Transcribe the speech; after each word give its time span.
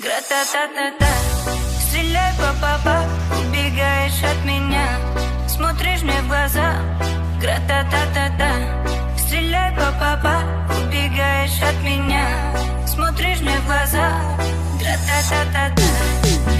Гра-та-та-та-та 0.00 1.08
Стреляй, 1.80 2.32
папа, 2.60 3.04
убегаешь 3.36 4.22
от 4.22 4.44
меня. 4.44 4.86
Смотришь 5.48 6.02
мне 6.02 6.20
в 6.22 6.28
глаза. 6.28 6.74
Гра-та-та-та-та 7.40 8.50
Стреляй, 9.18 9.74
папа, 9.76 10.42
убегаешь 10.80 11.60
от 11.62 11.82
меня. 11.82 12.26
Смотришь 12.86 13.40
мне 13.40 13.58
в 13.58 13.66
глаза. 13.66 14.08
Гра-та-та-та-та 14.78 15.82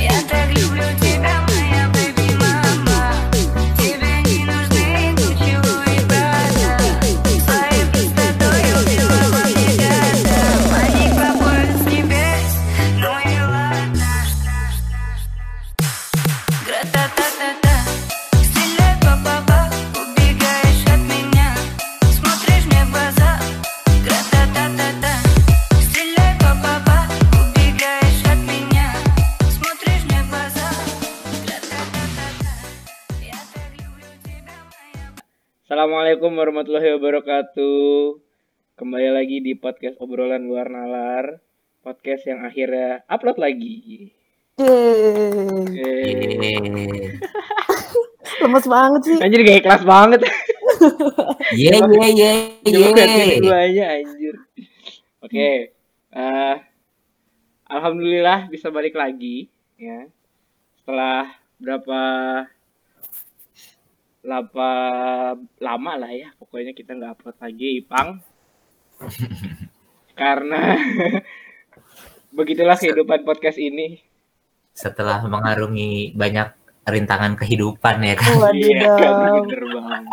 Я 0.00 0.20
так 0.28 0.48
люблю 0.48 0.82
тебя, 1.00 1.46
Assalamualaikum 35.78 36.34
warahmatullahi 36.34 36.98
wabarakatuh. 36.98 38.18
Kembali 38.74 39.14
lagi 39.14 39.38
di 39.38 39.54
podcast 39.54 39.94
obrolan 40.02 40.42
luar 40.42 40.66
nalar. 40.66 41.38
Podcast 41.86 42.26
yang 42.26 42.42
akhirnya 42.42 43.06
upload 43.06 43.38
lagi. 43.38 44.10
Lemes 48.42 48.66
banget 48.66 49.02
sih. 49.06 49.22
anjir 49.22 49.46
gak 49.46 49.62
ikhlas 49.62 49.86
banget. 49.86 50.26
Ye 51.54 51.70
ye 51.70 52.10
ye 52.10 52.58
ye. 53.38 54.02
anjir. 54.02 54.34
Oke. 55.22 55.78
eh, 56.10 56.54
Alhamdulillah 57.70 58.50
bisa 58.50 58.74
balik 58.74 58.98
lagi 58.98 59.46
ya. 59.78 60.10
Setelah 60.82 61.38
berapa 61.62 62.02
lapa 64.28 64.70
lama 65.56 65.92
lah 65.96 66.12
ya 66.12 66.28
pokoknya 66.36 66.76
kita 66.76 66.92
nggak 66.92 67.16
upload 67.16 67.36
lagi 67.40 67.80
Ipang 67.80 68.20
karena 70.20 70.76
begitulah 72.36 72.76
kehidupan 72.76 73.24
podcast 73.24 73.56
ini 73.56 74.04
Setelah 74.76 75.24
mengarungi 75.24 76.12
banyak 76.12 76.54
rintangan 76.86 77.34
kehidupan 77.34 77.98
ya 77.98 78.14
kan. 78.14 78.32
iya 78.54 78.94
bener 79.34 79.62
banget 79.66 80.04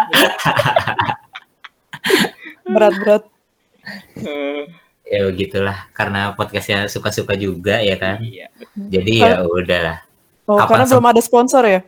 Berat-berat. 2.66 3.24
Eh, 4.18 4.64
Ya 5.06 5.22
begitulah 5.22 5.86
karena 5.94 6.34
podcastnya 6.34 6.90
suka-suka 6.90 7.38
juga 7.38 7.78
ya 7.78 7.94
kan. 7.94 8.18
iya 8.26 8.50
Jadi 8.74 9.22
ya 9.22 9.46
udahlah. 9.46 10.02
Oh, 10.50 10.58
Apa 10.58 10.82
karena 10.82 10.86
belum 10.90 11.06
ada 11.06 11.22
sponsor 11.22 11.62
ya? 11.62 11.86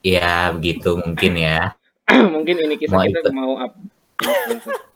Ya 0.00 0.50
begitu 0.50 0.96
mungkin 0.96 1.32
ya. 1.36 1.76
mungkin 2.34 2.54
ini 2.58 2.74
kisah 2.76 2.96
Mau 2.96 3.04
kita 3.04 3.20
ikut. 3.22 3.32
mau 3.32 3.54
up 3.56 3.72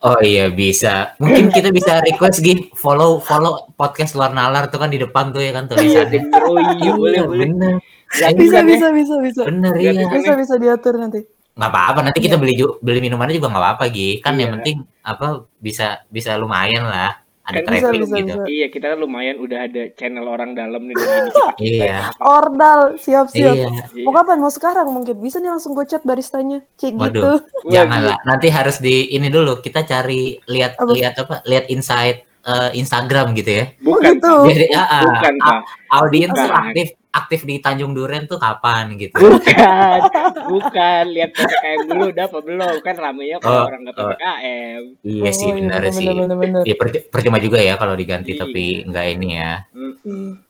Oh 0.05 0.20
iya 0.20 0.52
bisa. 0.52 1.16
Mungkin 1.16 1.48
kita 1.48 1.72
bisa 1.72 2.05
request 2.05 2.44
gitu 2.44 2.69
follow 2.77 3.16
follow 3.19 3.72
podcast 3.72 4.12
luar 4.12 4.36
nalar 4.36 4.69
tuh 4.69 4.77
kan 4.77 4.92
di 4.92 5.00
depan 5.00 5.33
tuh 5.33 5.41
ya 5.41 5.56
kan 5.56 5.64
iya 5.80 6.05
tulisannya. 6.05 6.20
bener 6.28 6.42
oh 6.44 6.56
iya 6.61 6.91
boleh 6.92 7.20
boleh 7.24 7.46
bener. 7.48 7.72
Gratis 8.12 8.36
Bisa, 8.36 8.61
ya? 8.61 8.64
bisa, 8.69 8.86
bisa, 8.92 9.14
bisa. 9.19 9.42
Bener 9.48 9.72
iya. 9.80 9.91
kan? 9.96 10.20
Bisa, 10.20 10.33
bisa 10.36 10.55
diatur 10.61 11.00
nanti. 11.00 11.24
nggak 11.55 11.70
apa-apa 11.70 12.00
nanti 12.02 12.18
kita 12.18 12.34
beli 12.34 12.58
beli 12.83 12.98
minumannya 12.98 13.39
juga 13.39 13.46
nggak 13.48 13.62
apa-apa 13.62 13.84
Gi 13.89 14.18
kan 14.18 14.34
Iya. 14.34 14.42
yang 14.42 14.51
penting 14.58 14.77
apa 15.01 15.27
bisa 15.57 16.02
bisa 16.11 16.34
lumayan 16.34 16.83
lah 16.84 17.14
ada 17.44 17.60
Kan 17.60 17.77
bisa, 17.77 17.92
traffic 17.92 18.00
bisa, 18.00 18.16
gitu 18.16 18.24
bisa. 18.24 18.44
Iya, 18.48 18.66
kita 18.72 18.86
kan 18.96 18.98
lumayan 19.05 19.36
udah 19.36 19.58
ada 19.68 19.82
channel 20.00 20.27
orang 20.32 20.56
dalam 20.56 20.88
nih 20.88 20.96
dari 20.96 21.12
ini 21.12 21.30
kita. 21.30 21.52
Iya. 21.60 21.98
Ordal, 22.24 22.80
siap-siap. 22.96 23.55
iya 23.56 23.68
Iya. 23.68 24.05
Mau 24.08 24.12
kapan? 24.16 24.38
Mau 24.40 24.48
sekarang 24.48 24.88
mungkin. 24.88 25.16
Bisa 25.20 25.44
nih 25.44 25.52
langsung 25.52 25.77
gue 25.77 25.84
chat 25.84 26.00
baristanya. 26.08 26.64
Cik 26.80 26.96
Waduh. 26.96 27.12
gitu. 27.12 27.33
Wah, 27.68 27.72
janganlah 27.72 28.16
nanti 28.24 28.48
harus 28.48 28.80
di 28.80 29.12
ini 29.12 29.28
dulu 29.28 29.60
kita 29.60 29.84
cari 29.84 30.40
lihat 30.48 30.80
Apa? 30.80 30.92
lihat 30.96 31.14
apa 31.20 31.34
lihat 31.44 31.68
insight 31.68 32.24
eh, 32.44 32.70
Instagram 32.74 33.32
gitu 33.32 33.50
ya 33.52 33.64
Bukan, 33.78 34.14
gitu. 34.14 34.32
Pak. 34.38 34.48
jadi 34.48 34.66
ah, 34.74 34.86
ah, 34.86 35.02
bukan, 35.05 35.34
Pak. 35.38 35.60
audiens 35.92 36.30
tuh 36.30 36.44
Bukan. 36.44 36.60
aktif 36.62 36.88
aktif 37.10 37.40
di 37.42 37.56
Tanjung 37.56 37.92
Duren 37.92 38.24
tuh 38.24 38.36
kapan 38.36 38.96
gitu 38.96 39.14
Bukan, 39.14 39.98
bukan. 40.44 41.04
Lihat 41.08 41.30
PPKM 41.30 41.78
dulu 41.86 42.04
udah 42.10 42.24
apa 42.24 42.38
belum? 42.40 42.74
Kan 42.80 42.96
ramenya 42.96 43.38
kalau 43.38 43.54
Oh, 43.56 43.68
orang 43.68 43.80
nggak 43.83 43.94
oh. 43.94 44.02
PPKM. 44.08 44.83
iya 45.00 45.30
sih 45.30 45.46
Oh, 45.46 45.54
benar 45.54 45.80
sih 45.88 46.04
bener, 46.04 46.27
bener, 46.27 46.36
bener. 46.36 46.62
ya 46.64 46.74
perc- 46.74 47.06
percuma 47.08 47.38
juga 47.38 47.58
ya 47.58 47.74
kalau 47.74 47.94
diganti 47.94 48.33
Iya. 48.33 48.40
tapi 48.40 48.64
nggak 48.84 49.06
ini 49.12 49.28
ya. 49.33 49.52
Iya. 49.70 50.42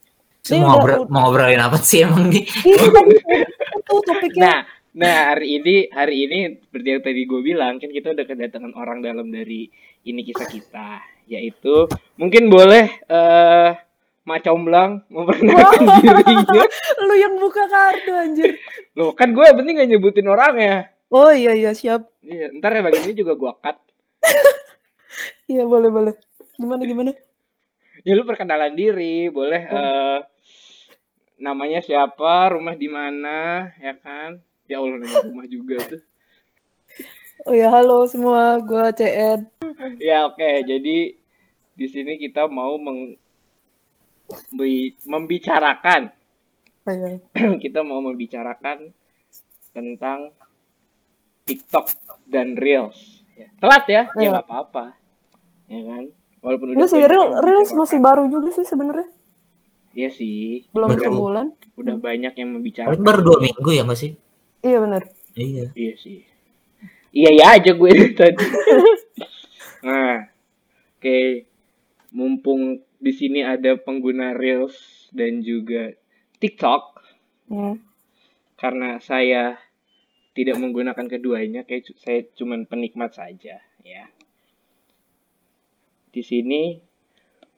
Ini 0.43 0.57
mau, 0.59 0.77
udah- 0.77 0.77
ngobrol, 0.99 1.01
mau 1.07 1.21
ngobrolin 1.23 1.57
apa 1.59 1.77
sih 1.79 2.01
emang 2.01 2.29
nih 2.29 2.45
Ini 2.45 2.77
kan 2.95 3.07
itu 3.09 3.95
topiknya. 4.03 4.55
Nah, 4.95 5.03
nah 5.03 5.17
hari 5.31 5.59
ini 5.59 5.75
hari 5.91 6.17
ini 6.23 6.39
seperti 6.63 6.87
yang 6.87 7.03
tadi 7.03 7.21
gue 7.23 7.41
bilang 7.43 7.77
kan 7.77 7.89
kita 7.89 8.09
udah 8.11 8.25
kedatangan 8.25 8.73
orang 8.73 8.99
dalam 9.01 9.27
dari 9.27 9.69
ini 10.03 10.21
kisah 10.23 10.45
kita, 10.47 11.01
yaitu 11.29 11.89
mungkin 12.17 12.53
boleh 12.53 12.91
eh 13.09 13.71
Mak 14.25 14.41
Comblang 14.41 15.05
memperkenalkan 15.13 15.85
dirinya. 16.01 16.65
Lu 17.05 17.15
yang 17.15 17.37
buka 17.37 17.69
kartu 17.69 18.13
anjir. 18.17 18.57
Loh, 18.97 19.13
kan 19.13 19.37
gue 19.37 19.45
penting 19.45 19.77
gak 19.77 19.91
nyebutin 19.93 20.25
orangnya. 20.33 20.89
Oh 21.13 21.29
iya, 21.29 21.53
iya, 21.53 21.77
siap. 21.77 22.09
Iya, 22.25 22.57
ntar 22.57 22.73
ya 22.73 22.81
bagian 22.81 23.05
ini 23.05 23.15
juga 23.15 23.37
gue 23.37 23.53
cut. 23.61 23.77
Iya, 25.45 25.69
boleh, 25.69 25.93
boleh. 25.93 26.15
Gimana, 26.57 26.83
gimana? 26.89 27.13
Ya 28.01 28.17
lu 28.17 28.25
perkenalan 28.25 28.73
diri, 28.73 29.29
boleh 29.29 29.63
eh 29.69 30.19
namanya 31.37 31.85
siapa, 31.85 32.49
rumah 32.57 32.73
di 32.73 32.89
mana, 32.89 33.69
ya 33.77 33.93
kan? 34.01 34.41
Ya 34.65 34.81
Allah 34.81 35.05
nama 35.05 35.21
rumah 35.21 35.45
juga 35.45 35.85
tuh. 35.85 36.01
Oh 37.45 37.53
ya, 37.53 37.69
halo 37.71 38.05
semua. 38.07 38.57
Gue 38.61 38.89
CN. 38.93 39.45
Ya 40.01 40.25
oke, 40.25 40.65
jadi 40.65 40.97
di 41.75 41.87
sini 41.87 42.17
kita 42.17 42.49
mau 42.49 42.79
meng- 42.79 43.19
bi- 44.51 44.97
membicarakan, 45.05 46.09
iya. 46.87 47.21
kita 47.61 47.83
mau 47.83 48.01
membicarakan 48.01 48.89
tentang 49.71 50.33
TikTok 51.45 51.93
dan 52.25 52.57
Reels. 52.57 53.21
Ya. 53.35 53.51
Telat 53.59 53.85
ya, 53.85 54.03
ya 54.09 54.17
Iya. 54.17 54.29
nggak 54.33 54.47
apa-apa, 54.47 54.85
ya 55.67 55.81
kan? 55.85 56.05
Walaupun 56.41 56.67
Enggak 56.73 56.89
sih, 56.89 57.03
Reels, 57.03 57.33
Reels 57.43 57.71
masih 57.75 57.99
baru 58.01 58.25
juga 58.27 58.49
sih 58.51 58.65
sebenarnya. 58.65 59.09
Iya 59.93 60.11
sih, 60.11 60.65
Belum 60.71 60.91
sebulan. 60.91 61.47
udah 61.75 61.97
banyak 61.97 62.33
yang 62.33 62.51
membicarakan. 62.51 62.99
baru 62.99 63.21
dua 63.21 63.39
minggu 63.41 63.69
ya 63.69 63.83
nggak 63.83 63.99
sih 63.99 64.15
Iya 64.61 64.79
benar. 64.81 65.03
iya 65.35 65.67
Iya 65.71 65.95
sih. 65.97 66.23
Iya 67.15 67.31
ya 67.31 67.47
aja 67.57 67.71
gue 67.73 67.91
tadi. 68.19 68.45
nah, 69.87 70.27
oke. 70.99 71.47
Mumpung 72.11 72.83
di 72.99 73.13
sini 73.15 73.43
ada 73.43 73.75
pengguna 73.79 74.35
Reels 74.35 75.07
dan 75.15 75.43
juga 75.43 75.95
TikTok, 76.39 76.83
Ya. 77.45 77.77
karena 78.57 78.99
saya 78.99 79.59
tidak 80.33 80.59
menggunakan 80.59 81.07
keduanya, 81.07 81.63
kayak 81.63 81.93
saya 82.01 82.25
cuman 82.35 82.67
penikmat 82.67 83.15
saja, 83.15 83.63
ya. 83.83 84.05
Di 86.11 86.23
sini 86.23 86.79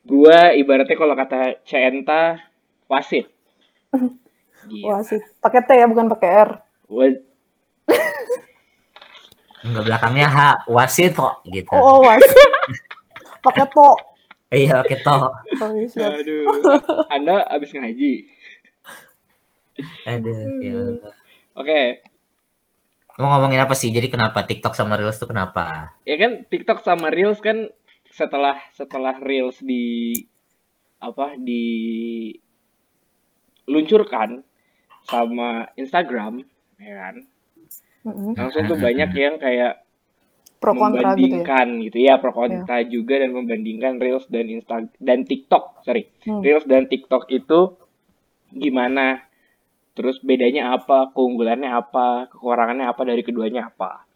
gua 0.02 0.52
ibaratnya 0.52 0.96
kalau 0.96 1.16
kata 1.16 1.60
Centa 1.64 2.40
wasit. 2.88 3.28
Gitu. 4.66 4.82
Wah 4.82 4.98
sih. 5.06 5.22
Pakai 5.38 5.62
T 5.62 5.70
ya, 5.78 5.86
bukan 5.86 6.10
pakai 6.10 6.30
R. 6.42 6.50
Enggak 9.66 9.84
belakangnya 9.84 10.28
H, 10.28 10.38
wasit 10.70 11.12
kok 11.12 11.42
gitu. 11.46 11.74
Oh, 11.74 11.98
oh 11.98 12.06
wasit. 12.06 12.30
pakai 13.44 13.66
to. 13.66 13.90
Iya, 14.46 14.78
oke 14.78 14.94
toh. 15.02 15.26
Oh, 15.58 15.72
iya. 15.74 16.06
Aduh, 16.14 16.46
Anda 17.10 17.42
abis 17.50 17.74
ngaji. 17.74 18.12
Aduh, 20.06 20.38
ya 20.62 20.72
Hmm. 20.72 20.88
Allah. 21.02 21.14
Oke, 21.56 21.82
Mau 23.16 23.32
ngomongin 23.32 23.64
apa 23.64 23.72
sih? 23.72 23.88
Jadi 23.88 24.12
kenapa 24.12 24.44
TikTok 24.44 24.76
sama 24.76 24.92
Reels 24.94 25.16
tuh 25.16 25.24
kenapa? 25.26 25.96
ya 26.04 26.20
kan 26.20 26.44
TikTok 26.44 26.84
sama 26.84 27.08
Reels 27.08 27.40
kan 27.40 27.72
setelah 28.12 28.60
setelah 28.70 29.16
Reels 29.18 29.56
di 29.58 30.12
apa 31.00 31.32
di 31.34 31.64
luncurkan 33.64 34.44
sama 35.02 35.64
Instagram 35.74 36.44
ya 36.76 36.94
kan 36.94 37.14
Mm-mm. 38.06 38.32
langsung 38.38 38.62
tuh 38.64 38.78
banyak 38.78 39.10
yang 39.26 39.36
kayak 39.36 39.82
pro 40.56 40.72
kontra 40.72 41.12
gitu 41.12 41.36
ya. 41.36 41.44
membandingkan 41.44 41.68
gitu 41.84 41.98
ya 42.00 42.14
pro 42.16 42.32
kontra 42.32 42.76
juga 42.86 43.20
dan 43.20 43.30
membandingkan 43.34 43.98
reels 43.98 44.24
dan 44.30 44.46
insta 44.48 44.86
dan 44.96 45.26
TikTok 45.26 45.82
sorry 45.82 46.08
Hmm. 46.24 46.40
reels 46.42 46.64
dan 46.64 46.86
TikTok 46.86 47.28
itu 47.28 47.76
gimana 48.50 49.20
terus 49.92 50.18
bedanya 50.20 50.74
apa 50.74 51.12
keunggulannya 51.12 51.68
apa 51.68 52.28
kekurangannya 52.30 52.86
apa 52.86 53.02
dari 53.02 53.22
keduanya 53.22 53.68
apa 53.68 54.06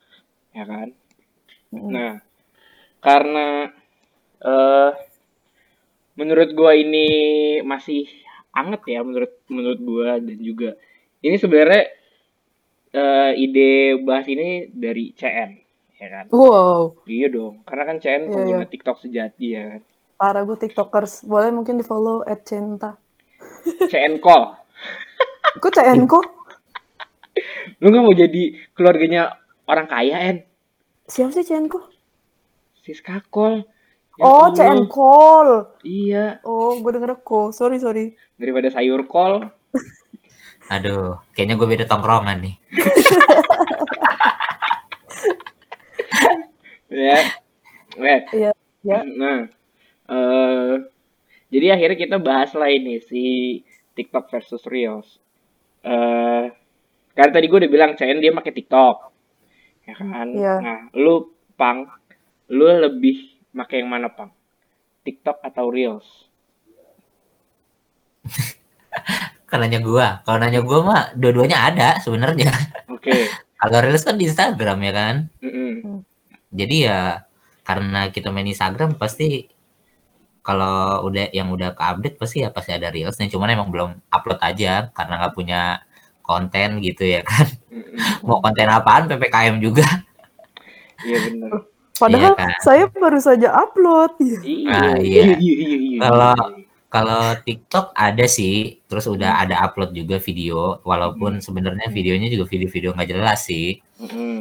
ya 0.50 0.64
kan 0.64 0.90
Mm. 1.70 1.86
nah 1.86 2.12
karena 2.98 3.70
eh 4.40 4.90
menurut 6.16 6.50
gua 6.50 6.74
ini 6.74 7.06
masih 7.62 8.10
anget 8.50 8.82
ya 8.90 9.00
menurut 9.06 9.38
menurut 9.46 9.78
gua 9.78 10.18
dan 10.18 10.34
juga 10.36 10.74
ini 11.22 11.38
sebenarnya 11.38 11.86
eh, 12.92 13.32
ide 13.36 13.70
bahas 14.00 14.26
ini 14.26 14.48
dari 14.68 15.12
CN 15.12 15.50
ya 15.94 16.08
kan 16.08 16.24
Wow, 16.28 17.04
Iya 17.04 17.28
dong, 17.28 17.60
karena 17.62 17.84
kan 17.84 17.96
CN 17.98 18.22
Iya, 18.22 18.30
pengguna 18.30 18.58
iya. 18.58 18.68
TikTok 18.68 18.96
sejati 18.98 19.46
ya 19.50 19.62
kan. 19.68 19.82
parah 20.16 20.42
gue 20.42 20.56
tiktokers. 20.58 21.24
Boleh 21.24 21.48
mungkin 21.48 21.74
di 21.74 21.82
follow 21.82 22.20
at 22.22 22.44
Cinta. 22.44 22.96
CN 23.82 24.16
call. 24.16 24.52
Gue 25.56 25.70
CN 25.70 26.04
kok. 26.04 26.24
Lu 27.78 27.88
nggak 27.88 28.02
mau 28.02 28.12
jadi 28.12 28.42
keluarganya 28.70 29.32
orang 29.64 29.86
kaya, 29.86 30.16
En? 30.22 30.44
Siapa 31.04 31.32
sih 31.32 31.40
CN 31.42 31.66
kok? 31.66 31.88
Siska 32.78 33.24
call. 33.28 33.64
Ya 34.16 34.22
Oh. 34.22 34.52
CN 34.52 34.84
call. 34.86 35.72
Iya, 35.80 36.40
Oh, 36.42 36.76
gue 36.76 36.90
denger 36.90 37.20
kok. 37.20 37.52
Sorry, 37.52 37.76
sorry. 37.76 38.12
daripada 38.36 38.68
sayur 38.68 39.04
call. 39.04 39.48
Aduh, 40.70 41.18
kayaknya 41.34 41.58
gue 41.58 41.66
beda 41.66 41.84
tongkrongan 41.90 42.38
nih. 42.46 42.54
Ya. 46.90 47.18
Eh, 47.98 48.20
Iya, 48.34 48.50
ya. 48.86 48.98
Nah, 49.02 49.46
eh 50.10 50.74
jadi 51.50 51.74
akhirnya 51.74 51.98
kita 51.98 52.16
bahas 52.22 52.54
lah 52.54 52.70
ini 52.70 53.02
si 53.02 53.22
TikTok 53.98 54.30
versus 54.30 54.62
Reels. 54.66 55.18
Eh 55.82 56.54
karena 57.14 57.32
tadi 57.34 57.46
gue 57.50 57.58
udah 57.66 57.70
bilang 57.70 57.98
CN 57.98 58.22
dia 58.22 58.30
pakai 58.30 58.54
TikTok. 58.54 58.96
Ya 59.90 59.94
kan? 59.98 60.28
Iya. 60.34 60.54
Nah, 60.62 60.80
lu 60.94 61.34
Pang, 61.58 61.90
lu 62.48 62.66
lebih 62.70 63.42
pakai 63.50 63.82
yang 63.82 63.90
mana, 63.90 64.08
Pang? 64.08 64.30
TikTok 65.02 65.42
atau 65.42 65.66
Reels? 65.68 66.29
Kalau 69.50 69.66
nanya 69.66 69.80
gue, 69.82 70.06
kalau 70.22 70.38
nanya 70.38 70.60
gue 70.62 70.78
mah 70.80 71.02
dua-duanya 71.12 71.58
ada 71.66 71.88
sebenarnya. 71.98 72.54
Oke. 72.94 73.26
Kalau 73.58 73.78
reels 73.82 74.06
kan 74.06 74.14
di 74.14 74.30
Instagram 74.30 74.78
ya 74.80 74.92
kan. 74.94 75.14
Mm-mm. 75.42 76.06
Jadi 76.50 76.76
ya 76.86 77.26
karena 77.60 78.08
kita 78.08 78.30
main 78.30 78.46
Instagram 78.46 78.94
pasti 78.94 79.50
kalau 80.40 81.04
udah 81.04 81.28
yang 81.30 81.52
udah 81.52 81.74
ke 81.74 81.82
update 81.82 82.16
pasti 82.16 82.40
ya 82.40 82.48
pasti 82.48 82.70
ada 82.72 82.88
reelsnya. 82.88 83.26
Cuman 83.26 83.50
emang 83.50 83.68
belum 83.68 83.90
upload 84.08 84.38
aja 84.40 84.88
karena 84.94 85.18
nggak 85.18 85.34
punya 85.34 85.82
konten 86.22 86.78
gitu 86.78 87.04
ya 87.04 87.26
kan. 87.26 87.50
Mm-mm. 87.68 88.22
Mau 88.22 88.38
konten 88.38 88.70
apaan 88.70 89.10
PPKM 89.10 89.58
juga. 89.58 89.84
Iya 91.02 91.18
bener. 91.26 91.50
Padahal 92.00 92.32
Iya, 92.32 92.38
kan? 92.38 92.50
saya 92.64 92.84
baru 92.88 93.20
saja 93.20 93.48
upload. 93.52 94.16
Iya, 94.40 94.72
Ah, 94.72 94.96
iya, 94.96 95.36
iya. 95.36 95.36
iya, 95.36 95.54
iya, 95.58 95.76
iya. 95.76 95.98
Kalau- 96.00 96.59
Kalau 96.90 97.38
TikTok 97.38 97.94
ada 97.94 98.26
sih, 98.26 98.82
terus 98.84 99.06
udah 99.06 99.38
ada 99.38 99.62
upload 99.62 99.94
juga 99.94 100.18
video, 100.18 100.82
walaupun 100.82 101.38
sebenarnya 101.38 101.86
videonya 101.86 102.26
juga 102.26 102.50
video-video 102.50 102.90
nggak 102.92 103.10
jelas 103.14 103.46
sih. 103.46 103.78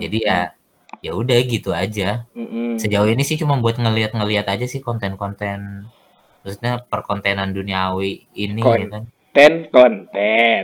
Jadi 0.02 0.18
ya 0.26 0.50
ya 1.00 1.12
udah 1.14 1.38
gitu 1.46 1.70
aja. 1.72 2.26
Sejauh 2.76 3.06
ini 3.06 3.22
sih 3.22 3.38
cuma 3.38 3.62
buat 3.62 3.78
ngeliat-ngeliat 3.78 4.50
aja 4.50 4.66
sih 4.66 4.82
konten-konten 4.82 5.86
maksudnya 6.40 6.80
perkontenan 6.80 7.52
duniawi 7.52 8.24
ini 8.34 8.64
Kon- 8.64 8.80
ya 8.80 8.88
kan. 8.90 9.04
konten 9.36 9.54
konten 9.70 10.64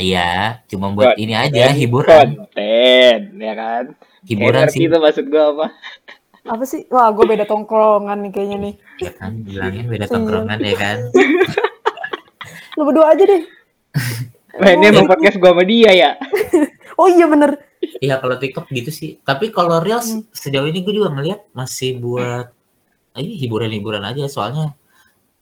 Iya, 0.00 0.64
cuma 0.64 0.88
buat 0.90 1.12
Konten, 1.12 1.22
ini 1.28 1.34
aja 1.36 1.68
hiburan. 1.70 2.40
konten 2.40 3.18
ya 3.36 3.52
kan 3.52 3.84
Hiburan 4.24 4.64
ngerti 4.64 4.80
sih. 4.80 4.88
itu 4.88 4.96
maksud 4.96 5.24
gua 5.28 5.44
apa 5.52 5.66
Apa 6.44 6.64
sih? 6.64 6.84
Wah, 6.92 7.08
gue 7.10 7.24
beda 7.24 7.48
tongkrongan 7.48 8.20
nih 8.20 8.30
kayaknya 8.30 8.58
nih. 8.60 8.74
Ya 9.00 9.10
kan, 9.16 9.32
bilangin 9.40 9.84
beda 9.88 10.04
Iya. 10.04 10.12
tongkrongan 10.12 10.58
ya 10.60 10.74
kan. 10.76 10.96
Lu 12.76 12.82
berdua 12.84 13.16
aja 13.16 13.24
deh. 13.24 13.42
Wah, 14.60 14.70
ini 14.70 14.84
emang 14.86 15.10
podcast 15.10 15.34
gua 15.34 15.50
sama 15.50 15.66
dia 15.66 15.90
ya 15.90 16.10
Oh 17.00 17.10
iya 17.10 17.26
bener. 17.26 17.58
Iya 17.98 18.22
kalau 18.22 18.38
TikTok 18.38 18.70
gitu 18.70 18.94
sih. 18.94 19.18
Tapi 19.20 19.50
kalau 19.50 19.82
Reels 19.82 20.06
sejauh 20.30 20.66
ini 20.66 20.86
gue 20.86 20.94
juga 20.94 21.10
ngeliat 21.10 21.50
masih 21.50 21.98
buat 21.98 22.54
ah, 23.14 23.18
ini 23.18 23.34
hiburan-hiburan 23.34 24.02
aja 24.04 24.30
soalnya 24.30 24.78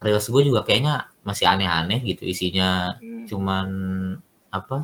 Reels 0.00 0.28
gue 0.28 0.42
juga 0.44 0.64
kayaknya 0.64 1.12
masih 1.22 1.44
aneh-aneh 1.44 2.00
gitu 2.02 2.24
isinya 2.24 2.96
Hmm. 2.98 3.28
cuman 3.28 3.66
apa 4.48 4.80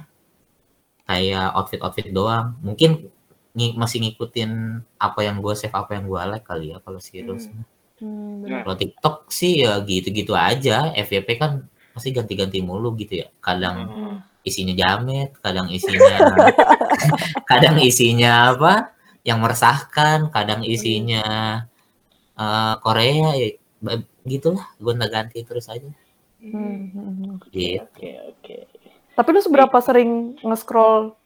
kayak 1.05 1.49
outfit-outfit 1.55 2.13
doang. 2.13 2.53
Mungkin 2.61 3.09
ngi- 3.53 3.75
masih 3.75 3.99
ngikutin 4.01 4.51
apa 4.97 5.21
yang 5.23 5.39
gue 5.39 5.53
save 5.53 5.73
apa 5.73 5.95
yang 5.95 6.05
gue 6.05 6.21
like 6.29 6.43
kali 6.43 6.73
ya 6.73 6.79
kalau 6.79 6.99
si 6.99 7.19
Reels. 7.19 7.49
Hmm, 7.49 7.59
Nah. 7.99 8.43
bener. 8.43 8.61
Kalau 8.63 8.77
TikTok 8.77 9.17
sih 9.29 9.63
ya 9.63 9.79
gitu-gitu 9.81 10.33
aja. 10.33 10.95
FYP 10.95 11.29
kan 11.35 11.67
masih 11.93 12.13
ganti-ganti 12.13 12.61
mulu 12.61 12.95
gitu 12.95 13.19
ya. 13.19 13.29
Kadang 13.39 13.77
Hmm. 13.89 14.17
isinya 14.41 14.73
jamet, 14.73 15.35
kadang 15.39 15.67
isinya 15.69 15.99
kadang 17.51 17.77
isinya 17.79 18.55
apa? 18.55 18.95
Yang 19.23 19.39
meresahkan, 19.41 20.19
kadang 20.31 20.63
isinya 20.63 21.25
eh, 22.35 22.75
Korea 22.79 23.35
ya 23.35 23.49
gitulah 24.25 24.63
gonta-ganti 24.79 25.43
terus 25.43 25.67
aja. 25.67 25.91
Hmm, 26.39 26.87
hmm, 26.87 27.13
hmm. 27.19 27.35
Gitu. 27.51 27.83
oke 27.83 28.11
oke 28.31 28.57
Tapi 29.11 29.29
lu 29.29 29.41
seberapa 29.43 29.75
sering 29.83 30.39
nge-scroll 30.39 31.19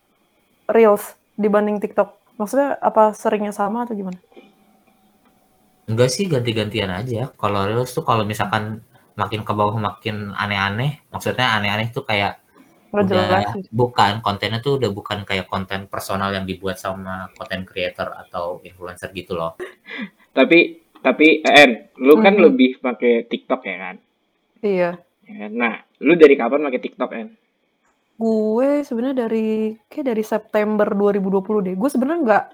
Reels 0.66 1.04
dibanding 1.36 1.78
TikTok? 1.82 2.08
Maksudnya 2.38 2.80
apa 2.80 3.12
seringnya 3.12 3.52
sama 3.52 3.84
atau 3.84 3.94
gimana? 3.94 4.18
Enggak 5.90 6.08
sih 6.14 6.24
ganti-gantian 6.30 6.90
aja. 6.90 7.30
Kalau 7.36 7.60
Reels 7.68 7.90
tuh 7.92 8.04
kalau 8.06 8.22
misalkan 8.24 8.80
makin 9.18 9.42
ke 9.44 9.52
bawah 9.52 9.76
makin 9.76 10.32
aneh-aneh, 10.32 11.04
maksudnya 11.12 11.58
aneh-aneh 11.58 11.92
tuh 11.92 12.04
kayak 12.06 12.40
Nggak 12.92 13.04
udah 13.08 13.44
bukan 13.72 14.12
kontennya 14.20 14.60
tuh 14.60 14.76
udah 14.76 14.90
bukan 14.92 15.24
kayak 15.24 15.48
konten 15.48 15.88
personal 15.88 16.28
yang 16.36 16.44
dibuat 16.44 16.76
sama 16.76 17.28
konten 17.36 17.64
creator 17.64 18.08
atau 18.12 18.60
influencer 18.64 19.08
gitu 19.16 19.32
loh. 19.32 19.56
tapi 20.36 20.80
tapi 21.02 21.42
En 21.44 21.90
lu 21.98 22.14
kan 22.20 22.36
Hmm. 22.36 22.44
lebih 22.46 22.78
pakai 22.78 23.26
TikTok 23.26 23.60
ya 23.66 23.76
kan 23.80 23.96
Iya. 24.62 24.90
Ya 25.26 25.34
kan? 25.46 25.50
nah 25.52 25.74
lu 25.98 26.14
dari 26.14 26.34
kapan 26.38 26.62
pakai 26.68 26.80
TikTok 26.80 27.10
En 27.16 27.28
Gue 28.16 28.84
sebenarnya 28.84 29.26
dari 29.26 29.76
kayak 29.88 30.06
dari 30.06 30.22
September 30.22 30.88
2020 30.90 31.66
deh. 31.66 31.74
Gue 31.74 31.90
sebenarnya 31.90 32.20
nggak 32.22 32.44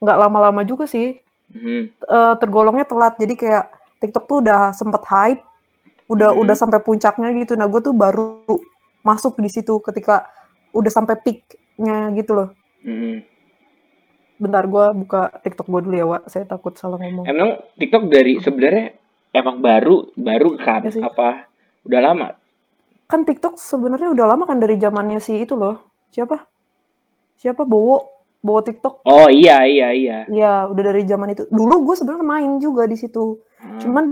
nggak 0.00 0.16
lama-lama 0.16 0.62
juga 0.64 0.88
sih. 0.88 1.18
Hmm. 1.50 1.90
Tergolongnya 2.38 2.86
telat. 2.86 3.18
Jadi 3.18 3.34
kayak 3.36 3.64
TikTok 4.00 4.24
tuh 4.24 4.38
udah 4.40 4.72
sempet 4.72 5.02
hype, 5.04 5.42
udah 6.08 6.32
Hmm. 6.32 6.40
udah 6.40 6.56
sampai 6.56 6.80
puncaknya 6.80 7.28
gitu. 7.36 7.52
Nah, 7.54 7.68
gue 7.68 7.80
tuh 7.80 7.92
baru 7.92 8.40
masuk 9.02 9.36
di 9.40 9.50
situ 9.52 9.76
ketika 9.80 10.24
udah 10.72 10.88
sampai 10.88 11.20
peaknya 11.20 12.08
gitu 12.16 12.32
loh. 12.32 12.48
Hmm. 12.80 13.20
Bentar, 14.40 14.64
gue 14.64 14.84
buka 15.04 15.28
TikTok 15.44 15.68
gue 15.68 15.80
dulu 15.84 15.94
ya, 16.00 16.06
Wak. 16.08 16.22
Saya 16.32 16.48
takut 16.48 16.72
salah 16.80 16.96
ngomong. 16.96 17.28
emang 17.28 17.60
TikTok 17.76 18.08
dari 18.08 18.40
sebenarnya 18.40 18.96
emang 19.36 19.60
baru 19.60 20.08
baru 20.16 20.56
kan 20.56 20.88
sih. 20.88 20.98
apa 20.98 21.44
udah 21.84 22.00
lama 22.00 22.28
Kan 23.10 23.26
TikTok 23.26 23.58
sebenarnya 23.58 24.14
udah 24.14 24.26
lama 24.30 24.46
kan 24.46 24.62
dari 24.62 24.78
zamannya 24.78 25.18
si 25.18 25.42
itu 25.42 25.58
loh. 25.58 25.90
Siapa? 26.14 26.46
Siapa 27.34 27.66
Bowo? 27.66 28.06
Bowo 28.40 28.60
TikTok. 28.64 29.04
oh 29.04 29.28
iya 29.28 29.68
iya 29.68 29.92
iya 29.92 30.18
Iya, 30.24 30.70
udah 30.72 30.82
dari 30.94 31.04
zaman 31.04 31.36
itu. 31.36 31.44
Dulu 31.52 31.84
gue 31.84 31.94
sebenarnya 31.98 32.24
main 32.24 32.52
juga 32.56 32.88
di 32.88 32.96
situ. 32.96 33.36
Hmm. 33.60 33.80
Cuman 33.82 34.04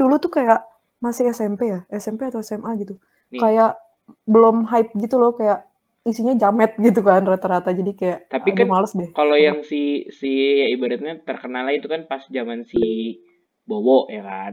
dulu 0.00 0.16
tuh 0.16 0.32
kayak 0.32 0.64
masih 1.02 1.28
SMP 1.34 1.68
ya, 1.68 1.84
SMP 1.92 2.24
atau 2.30 2.40
SMA 2.40 2.72
gitu. 2.80 2.96
Nih. 3.34 3.40
Kayak 3.42 3.76
belum 4.24 4.64
hype 4.64 4.96
gitu 4.96 5.20
loh, 5.20 5.36
kayak 5.36 5.68
isinya 6.08 6.32
jamet 6.32 6.72
gitu 6.80 7.04
kan 7.04 7.20
rata-rata. 7.20 7.68
Jadi 7.76 7.92
kayak 7.92 8.32
Tapi 8.32 8.56
kan 8.56 8.64
males 8.64 8.96
deh. 8.96 9.12
Kalau 9.12 9.36
yang 9.36 9.60
si 9.60 10.08
si 10.08 10.64
ibaratnya 10.72 11.20
terkenalnya 11.20 11.76
itu 11.76 11.88
kan 11.90 12.08
pas 12.08 12.24
zaman 12.32 12.64
si 12.64 13.20
Bowo 13.68 14.08
ya 14.08 14.24
kan. 14.24 14.52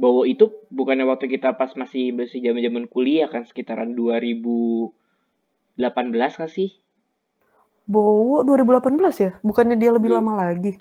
Bowo 0.00 0.24
itu 0.24 0.48
bukannya 0.72 1.04
waktu 1.04 1.28
kita 1.28 1.52
pas 1.54 1.76
masih 1.76 2.16
masih 2.16 2.40
zaman-zaman 2.40 2.88
kuliah 2.88 3.28
kan 3.28 3.44
sekitaran 3.44 3.92
2018 3.92 4.96
kan 6.32 6.48
sih? 6.48 6.72
Bowo 7.84 8.40
2018 8.40 8.96
ya? 9.20 9.36
Bukannya 9.44 9.76
dia 9.76 9.92
lebih 9.92 10.08
Iya. 10.08 10.16
lama 10.16 10.32
lagi? 10.40 10.72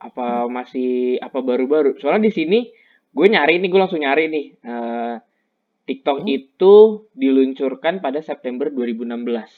Apa 0.00 0.50
masih 0.50 1.20
apa 1.20 1.38
baru-baru? 1.38 2.00
Soalnya 2.00 2.26
di 2.26 2.34
sini 2.34 2.58
gue 3.10 3.26
nyari 3.26 3.62
nih, 3.62 3.68
gue 3.68 3.78
langsung 3.78 4.02
nyari 4.02 4.26
nih. 4.26 4.46
Eh, 4.58 5.14
TikTok 5.86 6.22
Hmm. 6.22 6.30
itu 6.30 6.74
diluncurkan 7.12 7.98
pada 7.98 8.18
September 8.20 8.70
2016. 8.70 9.50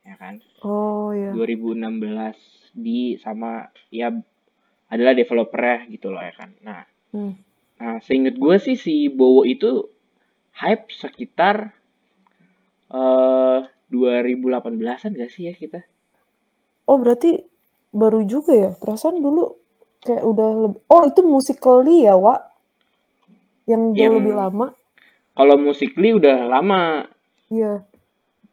Ya 0.00 0.16
kan? 0.16 0.40
Oh 0.62 1.12
iya. 1.12 1.32
2016. 1.32 2.38
di 2.70 3.18
sama 3.18 3.66
ya 3.90 4.14
adalah 4.86 5.10
developernya 5.10 5.90
gitu 5.90 6.06
loh 6.06 6.22
ya 6.22 6.30
kan. 6.30 6.54
Nah, 6.62 6.86
Hmm. 7.10 7.34
Nah 7.80 7.96
seinget 8.04 8.36
gue 8.36 8.56
sih 8.60 8.76
si 8.76 9.08
Bowo 9.08 9.48
itu 9.48 9.88
hype 10.52 10.92
sekitar 10.92 11.72
eh 12.92 13.58
2018-an 13.90 15.18
gak 15.18 15.30
sih 15.34 15.50
ya 15.50 15.54
kita? 15.54 15.82
Oh 16.86 16.98
berarti 16.98 17.42
baru 17.90 18.22
juga 18.22 18.54
ya? 18.54 18.70
Perasaan 18.78 19.18
dulu 19.18 19.58
kayak 20.06 20.22
udah 20.22 20.48
lebih... 20.68 20.80
Oh 20.86 21.02
itu 21.02 21.26
Musical.ly 21.26 22.06
ya, 22.06 22.14
Wak? 22.14 22.40
Yang 23.66 23.82
jauh 23.98 24.14
lebih 24.22 24.34
lama? 24.38 24.66
Kalau 25.34 25.56
Musically 25.58 26.14
udah 26.14 26.46
lama, 26.46 27.06
Iya. 27.50 27.82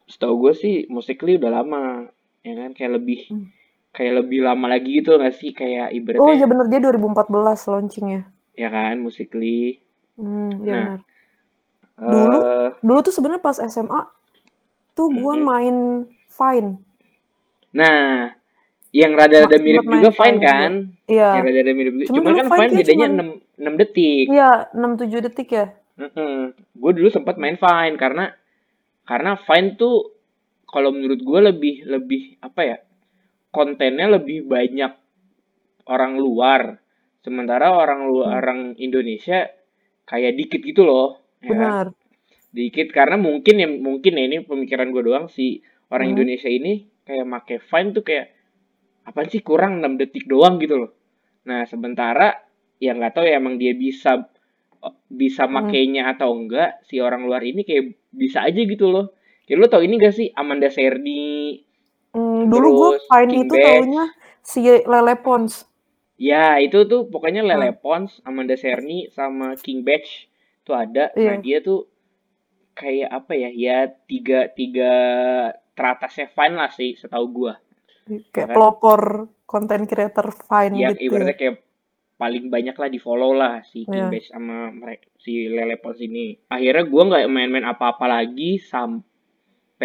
setahu 0.09 0.49
gue 0.49 0.53
sih 0.57 0.75
Musically 0.89 1.37
udah 1.37 1.51
lama, 1.61 2.09
ya 2.41 2.53
kan 2.57 2.73
kayak 2.73 2.97
lebih 2.97 3.29
Hmm. 3.29 3.49
kayak 3.93 4.25
lebih 4.25 4.41
lama 4.45 4.65
lagi 4.69 5.01
gitu 5.01 5.17
gak 5.17 5.33
sih 5.37 5.53
kayak 5.53 5.89
Oh 5.89 5.97
ibaratnya 5.97 6.33
iya 6.33 6.45
bener, 6.49 6.65
dia 6.69 6.79
2014 6.81 7.65
launchingnya. 7.69 8.21
Ya 8.57 8.67
kan 8.67 8.97
Musically. 8.97 9.77
Hmm, 10.17 10.51
iya 10.59 10.73
Nah. 10.73 10.85
benar. 10.97 10.99
Dulu? 11.97 12.37
Eh, 12.37 12.69
Dulu 12.79 12.99
tuh 13.01 13.13
sebenarnya 13.13 13.41
pas 13.41 13.57
SMA, 13.57 14.01
tuh 14.91 15.07
gua 15.11 15.33
Mhm. 15.33 15.43
main 15.43 15.75
Vine. 16.29 16.71
nah, 17.69 18.33
yang 18.91 19.13
rada-rada 19.13 19.57
mirip 19.57 19.81
juga 19.83 20.09
juga. 20.09 20.37
kan? 20.39 20.71
Iya. 21.05 21.29
Yang 21.37 21.43
rada-rada 21.43 21.73
mirip 21.73 21.93
juga. 21.95 22.05
Cuman 22.07 22.17
Cuman 22.17 22.25
dulu 22.27 22.37
kan 22.37 22.47
kayak 22.49 22.73
bedanya 22.75 23.07
6, 23.07 23.27
6 23.55 23.73
detik. 23.75 24.25
Iya, 24.27 24.49
6-7 24.73 25.19
detik 25.21 25.49
ya. 25.51 25.65
Gue 26.71 26.91
dulu 26.93 27.09
sempat 27.09 27.37
main 27.37 27.55
Vine 27.55 27.95
karena 27.95 28.25
karena 29.03 29.33
Vine 29.35 29.69
tuh 29.73 30.13
kalau 30.65 30.89
menurut 30.91 31.17
gue 31.17 31.39
lebih 31.43 31.75
lebih 31.85 32.21
apa 32.37 32.61
ya 32.61 32.77
kontennya 33.49 34.05
lebih 34.11 34.45
banyak 34.45 34.93
orang 35.87 36.13
luar 36.15 36.77
sementara 37.27 37.75
orang 37.75 38.07
luar 38.07 38.27
Hmm. 38.31 38.39
orang 38.39 38.59
Indonesia 38.79 39.51
kayak 40.05 40.33
dikit 40.33 40.63
gitu 40.63 40.87
loh 40.87 41.19
ya 41.43 41.51
kan? 41.51 41.51
Benar. 41.51 41.87
dikit 42.49 42.89
karena 42.89 43.19
mungkin 43.19 43.55
ya 43.59 43.67
mungkin 43.69 44.13
ya 44.15 44.23
ini 44.25 44.37
pemikiran 44.41 44.89
gue 44.89 45.03
doang 45.03 45.27
si 45.27 45.59
orang 45.89 46.07
Hmm. 46.07 46.15
Indonesia 46.15 46.47
ini 46.49 46.73
kayak 47.03 47.25
make 47.27 47.55
Vine 47.61 47.91
tuh 47.91 48.01
kayak 48.01 48.31
apa 49.03 49.27
sih 49.27 49.39
kurang 49.39 49.77
6 49.77 49.95
detik 49.95 50.25
doang 50.25 50.57
gitu 50.57 50.79
loh 50.79 50.91
nah 51.43 51.63
sementara 51.63 52.33
ya 52.77 52.91
nggak 52.91 53.13
tahu 53.13 53.25
ya 53.25 53.37
emang 53.37 53.55
dia 53.55 53.75
bisa 53.75 54.25
bisa 55.07 55.43
Hmm. 55.43 55.59
makainya 55.59 56.07
atau 56.09 56.31
enggak 56.31 56.79
si 56.81 56.97
orang 56.97 57.27
luar 57.27 57.43
ini 57.43 57.61
kayak 57.61 57.83
bisa 58.09 58.43
aja 58.43 58.57
gitu 58.57 58.87
loh 58.87 59.11
kayak 59.43 59.57
lo 59.57 59.67
tau 59.67 59.81
ini 59.81 59.95
gak 59.97 60.15
sih 60.15 60.31
Amanda 60.33 60.67
Serdi 60.67 61.59
Hmm, 62.09 62.47
dulu 62.47 62.67
gua 62.73 62.89
Terus 62.89 63.03
Vine 63.05 63.29
King 63.29 63.43
itu 63.43 63.53
Bash. 63.53 63.65
taunya 63.67 64.03
si 64.41 64.59
Lele 64.63 65.15
Pons. 65.19 65.66
Ya 66.17 66.57
itu 66.57 66.83
tuh 66.83 67.05
pokoknya 67.05 67.41
Lele. 67.41 67.71
Pons 67.73 68.19
Amanda 68.23 68.53
Serni 68.53 69.07
sama 69.07 69.53
King 69.55 69.81
Batch 69.81 70.25
tuh 70.61 70.73
ada 70.73 71.13
nah 71.13 71.37
Iya. 71.37 71.39
dia 71.39 71.57
tuh 71.59 71.85
kayak 72.73 73.09
apa 73.11 73.33
ya 73.33 73.49
ya 73.49 73.77
tiga 74.03 74.49
tiga 74.49 74.91
teratasnya 75.71 76.27
Vine 76.27 76.55
lah 76.55 76.69
sih 76.69 76.93
setahu 76.93 77.25
gua 77.27 77.53
Kayak 78.31 78.49
Kan? 78.49 78.55
pelopor 78.55 79.01
konten 79.43 79.83
creator 79.83 80.27
Vine 80.31 80.75
yang 80.75 80.93
gitu. 80.93 81.11
ibaratnya 81.11 81.35
kayak 81.35 81.55
paling 82.15 82.45
banyak 82.47 82.73
lah 82.73 82.87
di 82.87 82.97
follow 82.97 83.31
lah 83.31 83.61
si 83.63 83.83
King 83.83 83.93
Iya. 83.99 84.09
Batch 84.09 84.29
sama 84.29 84.57
mereka 84.69 85.05
si 85.17 85.45
Lele 85.45 85.77
Pons 85.77 85.99
ini 85.99 86.33
akhirnya 86.47 86.83
gua 86.83 87.01
nggak 87.05 87.23
main-main 87.27 87.65
apa-apa 87.67 88.05
lagi 88.07 88.57
sampai 88.57 89.05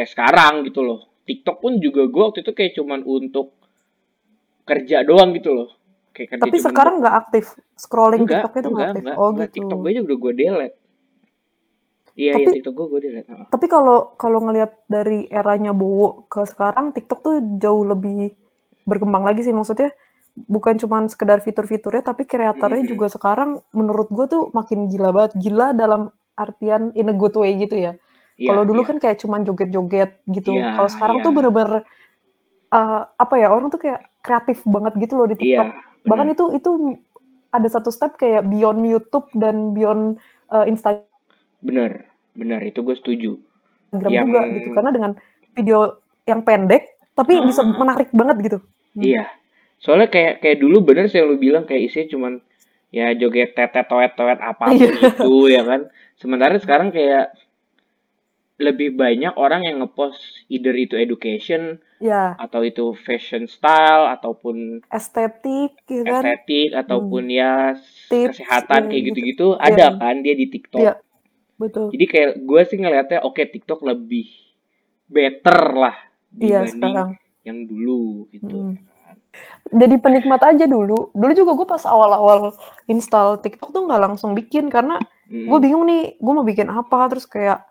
sekarang 0.03 0.65
gitu 0.65 0.81
loh 0.81 1.13
TikTok 1.23 1.61
pun 1.61 1.77
juga 1.77 2.05
gua 2.07 2.29
waktu 2.29 2.41
itu 2.41 2.53
kayak 2.53 2.73
cuman 2.75 3.01
untuk 3.03 3.53
kerja 4.63 5.03
doang 5.03 5.33
gitu 5.33 5.53
loh 5.53 5.71
kayak 6.13 6.29
kerja 6.31 6.43
Tapi 6.45 6.57
sekarang 6.61 6.95
nggak 7.01 7.17
aktif. 7.19 7.45
Scrolling 7.75 8.23
enggak, 8.23 8.45
TikToknya 8.45 8.63
tuh 8.63 8.71
nggak 8.71 8.89
aktif. 8.89 9.03
enggak, 9.03 9.17
oh 9.17 9.29
enggak. 9.29 9.49
gitu. 9.49 9.55
TikTok 9.59 9.79
gue 9.81 9.93
juga 9.97 10.13
gue 10.15 10.33
delete. 10.35 10.77
Iya, 12.13 12.31
iya 12.31 12.33
Tapi- 12.37 12.55
TikTok 12.61 12.75
gue 12.77 12.87
gue 12.87 13.01
delete. 13.03 13.29
Tapi 13.49 13.67
kalau 13.67 13.99
kalau 14.15 14.39
ngelihat 14.41 14.71
dari 14.87 15.25
eranya 15.27 15.73
Bowo 15.73 16.29
ke 16.29 16.45
sekarang, 16.45 16.93
TikTok 16.93 17.19
tuh 17.21 17.35
jauh 17.57 17.83
lebih 17.83 18.37
berkembang 18.85 19.25
lagi 19.25 19.43
sih 19.43 19.51
maksudnya. 19.51 19.91
Bukan 20.33 20.81
cuma 20.81 21.05
sekedar 21.09 21.41
fitur-fiturnya, 21.41 22.01
tapi 22.03 22.25
kreatornya 22.25 22.89
juga 22.89 23.09
sekarang 23.09 23.61
menurut 23.71 24.09
gue 24.09 24.25
tuh 24.27 24.43
makin 24.51 24.89
gila 24.89 25.13
banget. 25.13 25.37
Gila 25.37 25.73
dalam 25.73 26.09
artian 26.33 26.89
in 26.93 27.09
a 27.09 27.15
good 27.15 27.37
way 27.37 27.53
gitu 27.57 27.77
ya. 27.77 27.93
Iya, 28.37 28.49
Kalau 28.49 28.65
dulu 28.65 28.81
iya. 28.81 28.89
kan 28.89 28.97
kayak 28.97 29.21
cuman 29.21 29.45
joget-joget 29.45 30.25
gitu. 30.27 30.57
Iya, 30.57 30.73
Kalau 30.75 30.89
sekarang 30.89 31.17
iya. 31.21 31.25
tuh 31.25 31.33
bener-bener 31.33 31.73
uh, 32.73 33.03
apa 33.13 33.35
ya 33.37 33.53
orang 33.53 33.69
tuh 33.69 33.77
kayak 33.79 34.09
kreatif 34.25 34.65
banget 34.65 34.93
gitu 34.99 35.15
loh 35.17 35.29
di 35.29 35.37
Iya, 35.37 35.41
TikTok. 35.41 35.69
Bahkan 36.03 36.27
benar. 36.27 36.35
itu 36.35 36.45
itu 36.53 36.71
ada 37.49 37.69
satu 37.69 37.89
step 37.89 38.17
kayak 38.17 38.45
beyond 38.45 38.83
YouTube 38.83 39.29
dan 39.33 39.71
beyond 39.71 40.17
uh, 40.49 40.65
Instagram 40.65 41.05
bener, 41.61 41.91
bener 42.33 42.61
itu 42.63 42.81
gue 42.81 42.97
setuju. 42.97 43.31
juga 43.93 44.09
Yang- 44.09 44.51
gitu. 44.57 44.69
Karena 44.73 44.91
dengan 44.91 45.13
video 45.53 45.79
yang 46.25 46.43
pendek 46.43 46.83
tapi 47.13 47.37
Ah. 47.37 47.45
bisa 47.45 47.61
menarik 47.63 48.09
banget 48.11 48.37
gitu. 48.43 48.59
Hmm. 48.93 49.03
Iya. 49.05 49.25
Soalnya 49.79 50.09
kayak 50.09 50.41
kayak 50.41 50.59
dulu 50.59 50.81
bener 50.81 51.07
sih 51.07 51.19
yang 51.19 51.29
lu 51.29 51.37
bilang 51.37 51.63
kayak 51.63 51.87
isinya 51.87 52.09
cuman 52.09 52.33
ya 52.89 53.13
joget 53.13 53.53
tetet 53.53 53.85
toet 53.85 54.13
toet 54.15 54.39
apa 54.39 54.65
pun 54.65 54.75
Iya. 54.75 54.91
itu 55.13 55.35
ya 55.49 55.63
kan. 55.63 55.81
Sementara 56.17 56.57
sekarang 56.57 56.89
kayak 56.89 57.31
lebih 58.63 58.95
banyak 58.95 59.35
orang 59.35 59.63
yang 59.63 59.77
ngepost 59.79 60.19
either 60.47 60.73
itu 60.73 60.95
education 60.95 61.83
Ya, 61.99 62.35
atau 62.35 62.63
itu 62.63 62.99
fashion 62.99 63.47
style 63.47 64.11
ataupun 64.11 64.83
estetik 64.89 65.79
gitu 65.85 66.03
kan. 66.03 66.27
estetik 66.27 66.75
ataupun 66.75 67.27
ya 67.27 67.79
Tips, 68.11 68.39
kesehatan 68.39 68.87
kayak 68.87 69.03
gitu. 69.05 69.15
gitu-gitu 69.15 69.47
ada 69.55 69.87
Iya. 69.89 70.01
kan 70.01 70.17
dia 70.19 70.35
di 70.35 70.47
TikTok. 70.49 70.83
Iya. 70.83 70.95
Betul. 71.55 71.95
Jadi 71.95 72.05
kayak 72.05 72.31
gue 72.41 72.63
sih 72.65 72.77
ngeliatnya 72.77 73.23
oke 73.23 73.39
TikTok 73.39 73.81
lebih 73.83 74.27
better 75.07 75.61
lah 75.73 75.97
Iya, 76.33 76.67
dibanding 76.67 76.75
sekarang. 76.75 77.11
yang 77.43 77.59
dulu 77.63 78.03
gitu. 78.29 78.51
Mm. 78.51 78.75
Jadi 79.73 79.95
penikmat 79.97 80.43
aja 80.43 80.65
dulu. 80.67 81.09
Dulu 81.13 81.33
juga 81.33 81.53
gue 81.55 81.67
pas 81.67 81.85
awal-awal 81.85 82.53
install 82.85 83.39
TikTok 83.39 83.71
tuh 83.71 83.87
nggak 83.87 84.03
langsung 84.03 84.35
bikin 84.35 84.69
karena 84.69 84.99
gue 85.25 85.59
bingung 85.59 85.87
nih, 85.87 86.19
gue 86.19 86.33
mau 86.35 86.43
bikin 86.43 86.67
apa 86.67 87.09
terus 87.09 87.25
kayak 87.25 87.65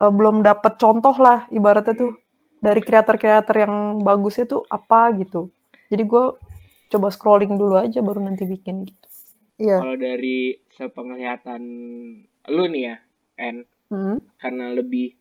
eh, 0.00 0.12
belum 0.12 0.42
dapet 0.42 0.76
contoh 0.76 1.14
lah 1.20 1.46
ibaratnya 1.52 1.94
tuh 1.94 2.12
dari 2.60 2.80
kreator-kreator 2.84 3.56
yang 3.56 3.74
bagusnya 4.00 4.44
tuh 4.44 4.64
apa 4.68 5.12
gitu. 5.16 5.48
Jadi 5.88 6.02
gue 6.04 6.24
coba 6.90 7.08
scrolling 7.08 7.56
dulu 7.56 7.80
aja 7.80 8.02
baru 8.02 8.20
nanti 8.20 8.44
bikin 8.44 8.84
gitu. 8.84 9.06
Iya. 9.60 9.80
Kalau 9.80 9.96
dari 9.96 10.56
sepenglihatan 10.72 11.62
lu 12.48 12.64
nih 12.68 12.82
ya, 12.88 12.96
En, 13.40 13.56
Hmm. 13.90 14.22
karena 14.38 14.70
lebih 14.70 15.18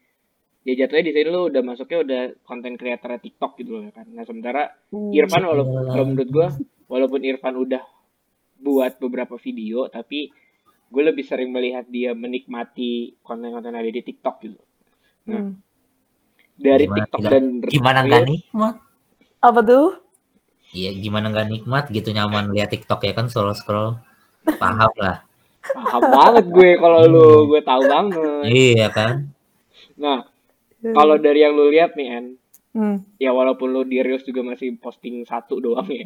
ya 0.62 0.86
jatuhnya 0.86 1.09
di 1.09 1.13
sini 1.15 1.27
lu 1.33 1.50
udah 1.50 1.65
masuknya 1.65 2.00
udah 2.05 2.21
konten 2.45 2.77
kreator 2.77 3.17
TikTok 3.17 3.57
gitu 3.57 3.79
loh 3.79 3.83
ya 3.89 3.91
kan. 3.91 4.05
Nah 4.13 4.21
sementara 4.21 4.69
Hmm. 4.93 5.09
Irfan 5.09 5.41
walaupun 5.41 5.89
kalau 5.89 6.05
menurut 6.05 6.29
gue 6.29 6.48
walaupun 6.86 7.21
Irfan 7.25 7.55
udah 7.57 7.81
buat 8.59 9.00
beberapa 9.01 9.39
video 9.41 9.89
tapi 9.89 10.29
gue 10.89 11.03
lebih 11.03 11.25
sering 11.25 11.50
melihat 11.50 11.89
dia 11.89 12.13
menikmati 12.13 13.17
konten-konten 13.25 13.74
ada 13.74 13.89
di 13.89 14.03
TikTok 14.03 14.36
gitu. 14.45 14.59
Hmm. 15.29 15.51
dari 16.55 16.86
Gimana 16.86 16.98
TikTok 17.00 17.19
tidak- 17.19 17.31
dan 17.31 17.43
Gimana 17.63 18.00
nggak 18.03 18.24
nikmat? 18.25 18.75
Apa 19.39 19.59
tuh? 19.62 19.88
Iya, 20.69 20.89
gimana 20.95 21.25
nggak 21.27 21.48
nikmat 21.50 21.83
gitu 21.88 22.09
nyaman 22.09 22.51
lihat 22.51 22.69
TikTok 22.69 23.01
ya 23.01 23.13
kan 23.13 23.25
scroll 23.25 23.53
scroll. 23.53 23.98
Paham 24.55 24.91
lah. 24.95 25.24
paham 25.62 26.01
banget 26.01 26.45
gue 26.48 26.71
kalau 26.75 27.00
lu 27.03 27.27
gue 27.48 27.62
tahu 27.62 27.81
banget. 27.86 28.43
Iya 28.45 28.88
kan? 28.89 29.27
Nah, 29.95 30.24
kalau 30.81 31.15
dari 31.15 31.41
yang 31.41 31.53
lu 31.53 31.69
lihat 31.69 31.93
nih 31.93 32.07
En, 32.12 32.25
Hmm. 32.69 33.01
ya 33.17 33.29
walaupun 33.29 33.67
lu 33.67 33.81
di 33.81 33.98
Reels 33.98 34.21
juga 34.21 34.39
masih 34.41 34.77
posting 34.77 35.24
satu 35.24 35.57
doang 35.57 35.86
ya. 35.86 36.05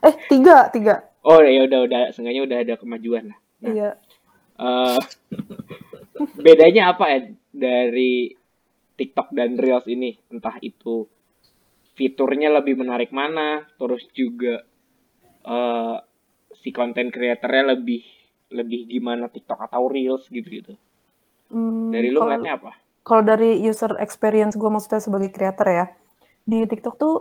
Eh 0.00 0.14
tiga 0.26 0.68
tiga. 0.68 1.04
Oh 1.20 1.36
ya 1.38 1.64
udah 1.64 1.80
udah 1.84 2.00
seenggaknya 2.10 2.42
udah 2.42 2.58
ada 2.58 2.74
kemajuan 2.74 3.28
lah. 3.28 3.38
Nah, 3.60 3.70
Iya. 3.70 3.90
eh, 4.56 4.98
bedanya 6.38 6.90
apa 6.90 7.04
ya 7.06 7.18
dari 7.52 8.30
TikTok 8.98 9.28
dan 9.38 9.56
Reels 9.62 9.86
ini? 9.90 10.10
Entah 10.32 10.56
itu 10.62 11.06
fiturnya 11.98 12.48
lebih 12.58 12.74
menarik 12.82 13.10
mana, 13.20 13.66
terus 13.78 14.04
juga 14.20 14.54
eh, 15.56 15.96
si 16.62 16.70
konten 16.78 17.08
kreatornya 17.14 17.64
lebih 17.76 18.02
lebih 18.58 18.80
gimana 18.92 19.26
TikTok 19.34 19.60
atau 19.70 19.82
Reels 19.94 20.24
gitu-gitu. 20.36 20.74
Hmm, 21.50 21.90
Dari 21.92 22.08
lu 22.14 22.20
ngeliatnya 22.22 22.52
apa? 22.58 22.72
kalau 23.06 23.22
dari 23.24 23.58
user 23.64 23.92
experience 24.04 24.54
gue 24.60 24.70
maksudnya 24.70 25.00
sebagai 25.02 25.30
creator 25.34 25.68
ya 25.68 25.86
di 26.46 26.64
TikTok 26.70 26.94
tuh 27.00 27.14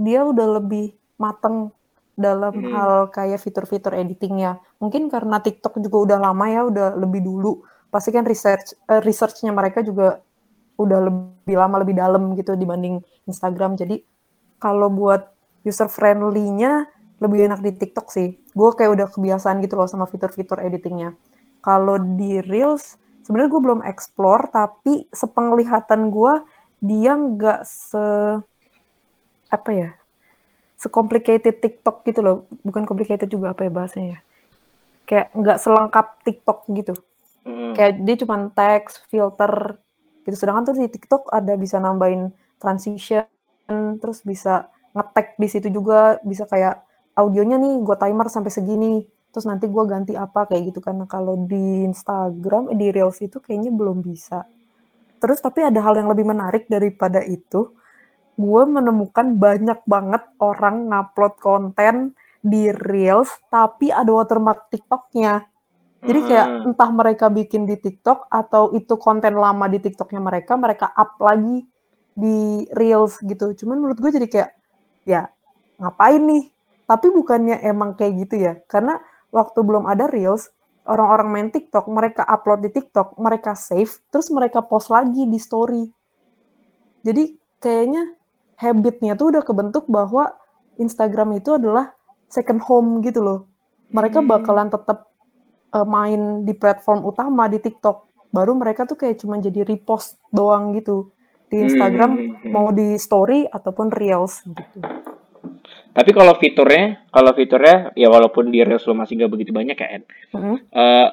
dia 0.00 0.24
udah 0.26 0.60
lebih 0.62 0.92
mateng 1.20 1.70
dalam 2.16 2.52
Hmm. 2.52 2.66
hal 2.72 3.08
kayak 3.14 3.40
fitur-fitur 3.44 3.96
editingnya 3.96 4.60
mungkin 4.82 5.08
karena 5.08 5.40
TikTok 5.40 5.80
juga 5.80 5.98
udah 6.06 6.18
lama 6.30 6.46
ya 6.50 6.62
udah 6.70 6.88
lebih 7.00 7.22
dulu 7.24 7.64
pasti 7.90 8.14
kan 8.14 8.24
research 8.24 8.78
eh, 8.86 9.02
researchnya 9.02 9.50
mereka 9.50 9.82
juga 9.82 10.22
udah 10.80 10.98
lebih 11.10 11.56
lama 11.58 11.82
lebih 11.84 11.98
dalam 11.98 12.32
gitu 12.38 12.56
dibanding 12.56 13.04
Instagram 13.28 13.76
jadi 13.76 14.00
kalau 14.62 14.88
buat 14.88 15.28
user 15.64 15.88
friendly-nya 15.92 16.88
lebih 17.20 17.52
enak 17.52 17.60
di 17.60 17.72
TikTok 17.76 18.08
sih. 18.08 18.40
Gue 18.56 18.72
kayak 18.72 18.90
udah 18.96 19.06
kebiasaan 19.12 19.60
gitu 19.60 19.76
loh 19.76 19.86
sama 19.86 20.08
fitur-fitur 20.08 20.60
editingnya. 20.64 21.14
Kalau 21.60 22.00
di 22.00 22.40
Reels, 22.40 22.96
sebenarnya 23.24 23.50
gue 23.52 23.62
belum 23.62 23.80
explore, 23.84 24.48
tapi 24.48 25.04
sepenglihatan 25.12 26.08
gue 26.08 26.32
dia 26.80 27.12
nggak 27.12 27.60
se 27.68 28.04
apa 29.52 29.70
ya, 29.74 29.88
secomplicated 30.80 31.60
TikTok 31.60 32.08
gitu 32.08 32.20
loh. 32.24 32.36
Bukan 32.64 32.88
complicated 32.88 33.28
juga 33.28 33.52
apa 33.52 33.68
ya 33.68 33.70
bahasanya 33.72 34.08
ya. 34.16 34.20
Kayak 35.04 35.26
nggak 35.36 35.58
selengkap 35.60 36.06
TikTok 36.24 36.58
gitu. 36.72 36.94
Mm. 37.70 37.74
Kayak 37.78 37.92
dia 38.02 38.16
cuma 38.26 38.36
teks, 38.50 39.06
filter 39.06 39.78
gitu. 40.26 40.36
Sedangkan 40.36 40.68
tuh 40.68 40.76
di 40.76 40.90
TikTok 40.90 41.30
ada 41.30 41.54
bisa 41.54 41.78
nambahin 41.78 42.34
transition, 42.60 43.24
terus 44.02 44.20
bisa 44.26 44.68
ngetek 44.92 45.38
di 45.38 45.48
situ 45.48 45.68
juga, 45.70 46.18
bisa 46.26 46.44
kayak 46.44 46.82
audionya 47.14 47.56
nih 47.56 47.78
gue 47.80 47.96
timer 47.96 48.26
sampai 48.26 48.52
segini, 48.52 49.06
terus 49.30 49.46
nanti 49.46 49.70
gue 49.70 49.84
ganti 49.86 50.12
apa 50.18 50.50
kayak 50.50 50.74
gitu. 50.74 50.82
Nah, 50.90 51.06
kalau 51.06 51.46
di 51.46 51.86
Instagram, 51.86 52.74
di 52.74 52.90
Reels 52.90 53.22
itu 53.22 53.38
kayaknya 53.38 53.70
belum 53.70 54.02
bisa. 54.02 54.44
Terus 55.20 55.38
tapi 55.40 55.64
ada 55.64 55.78
hal 55.84 56.00
yang 56.00 56.08
lebih 56.08 56.26
menarik 56.26 56.64
daripada 56.66 57.20
itu, 57.22 57.70
gue 58.40 58.62
menemukan 58.64 59.36
banyak 59.36 59.84
banget 59.84 60.22
orang 60.40 60.88
ngupload 60.88 61.34
konten 61.38 62.16
di 62.40 62.72
Reels, 62.72 63.28
tapi 63.52 63.92
ada 63.92 64.08
watermark 64.08 64.72
TikToknya. 64.72 65.44
Jadi 66.00 66.20
kayak 66.24 66.48
Hmm. 66.48 66.66
entah 66.72 66.90
mereka 66.90 67.26
bikin 67.28 67.68
di 67.68 67.76
TikTok 67.76 68.32
atau 68.32 68.72
itu 68.72 68.96
konten 68.96 69.36
lama 69.36 69.68
di 69.68 69.78
TikToknya 69.84 70.20
mereka, 70.20 70.56
mereka 70.56 70.88
up 70.96 71.20
lagi 71.20 71.68
di 72.16 72.64
Reels 72.72 73.20
gitu. 73.20 73.52
Cuman 73.52 73.76
menurut 73.84 74.00
gue 74.00 74.10
jadi 74.16 74.28
kayak, 74.28 74.50
ya 75.04 75.28
ngapain 75.76 76.24
nih? 76.24 76.44
Tapi 76.88 77.06
bukannya 77.12 77.60
emang 77.62 77.94
kayak 78.00 78.12
gitu 78.26 78.34
ya. 78.40 78.56
Karena 78.64 78.96
waktu 79.28 79.60
belum 79.60 79.84
ada 79.84 80.08
Reels, 80.08 80.48
orang-orang 80.88 81.28
main 81.28 81.48
TikTok, 81.52 81.86
mereka 81.92 82.24
upload 82.24 82.64
di 82.64 82.70
TikTok, 82.72 83.20
mereka 83.20 83.52
save, 83.52 83.92
terus 84.08 84.32
mereka 84.32 84.64
post 84.64 84.88
lagi 84.88 85.28
di 85.28 85.38
story. 85.38 85.84
Jadi 87.04 87.36
kayaknya 87.60 88.16
habitnya 88.56 89.14
tuh 89.20 89.36
udah 89.36 89.44
kebentuk 89.44 89.84
bahwa 89.86 90.32
Instagram 90.80 91.36
itu 91.36 91.60
adalah 91.60 91.92
second 92.32 92.64
home 92.64 93.04
gitu 93.04 93.20
loh. 93.20 93.40
Mereka 93.92 94.24
bakalan 94.24 94.72
tetap 94.72 95.09
uh, 95.70 95.84
main 95.84 96.42
di 96.42 96.52
platform 96.52 97.02
utama 97.02 97.46
di 97.46 97.58
TikTok. 97.58 98.10
Baru 98.30 98.54
mereka 98.54 98.84
tuh 98.84 98.94
kayak 98.94 99.18
cuma 99.18 99.36
jadi 99.36 99.62
repost 99.62 100.18
doang 100.30 100.70
gitu 100.72 101.10
di 101.46 101.66
Instagram 101.66 102.10
Hmm. 102.14 102.50
mau 102.50 102.70
di 102.70 102.94
story 102.94 103.42
ataupun 103.44 103.90
reels 103.90 104.46
gitu. 104.46 104.78
Tapi 105.90 106.10
kalau 106.14 106.38
fiturnya, 106.38 107.02
kalau 107.10 107.34
fiturnya 107.34 107.90
ya 107.92 108.06
walaupun 108.06 108.54
di 108.54 108.62
Reels 108.62 108.86
lo 108.86 108.94
masih 108.94 109.18
nggak 109.18 109.32
begitu 109.34 109.50
banyak 109.50 109.74
ya, 109.74 109.88
Ed. 109.98 110.04
Mm-mm. 110.30 110.56
Eh, 110.70 111.08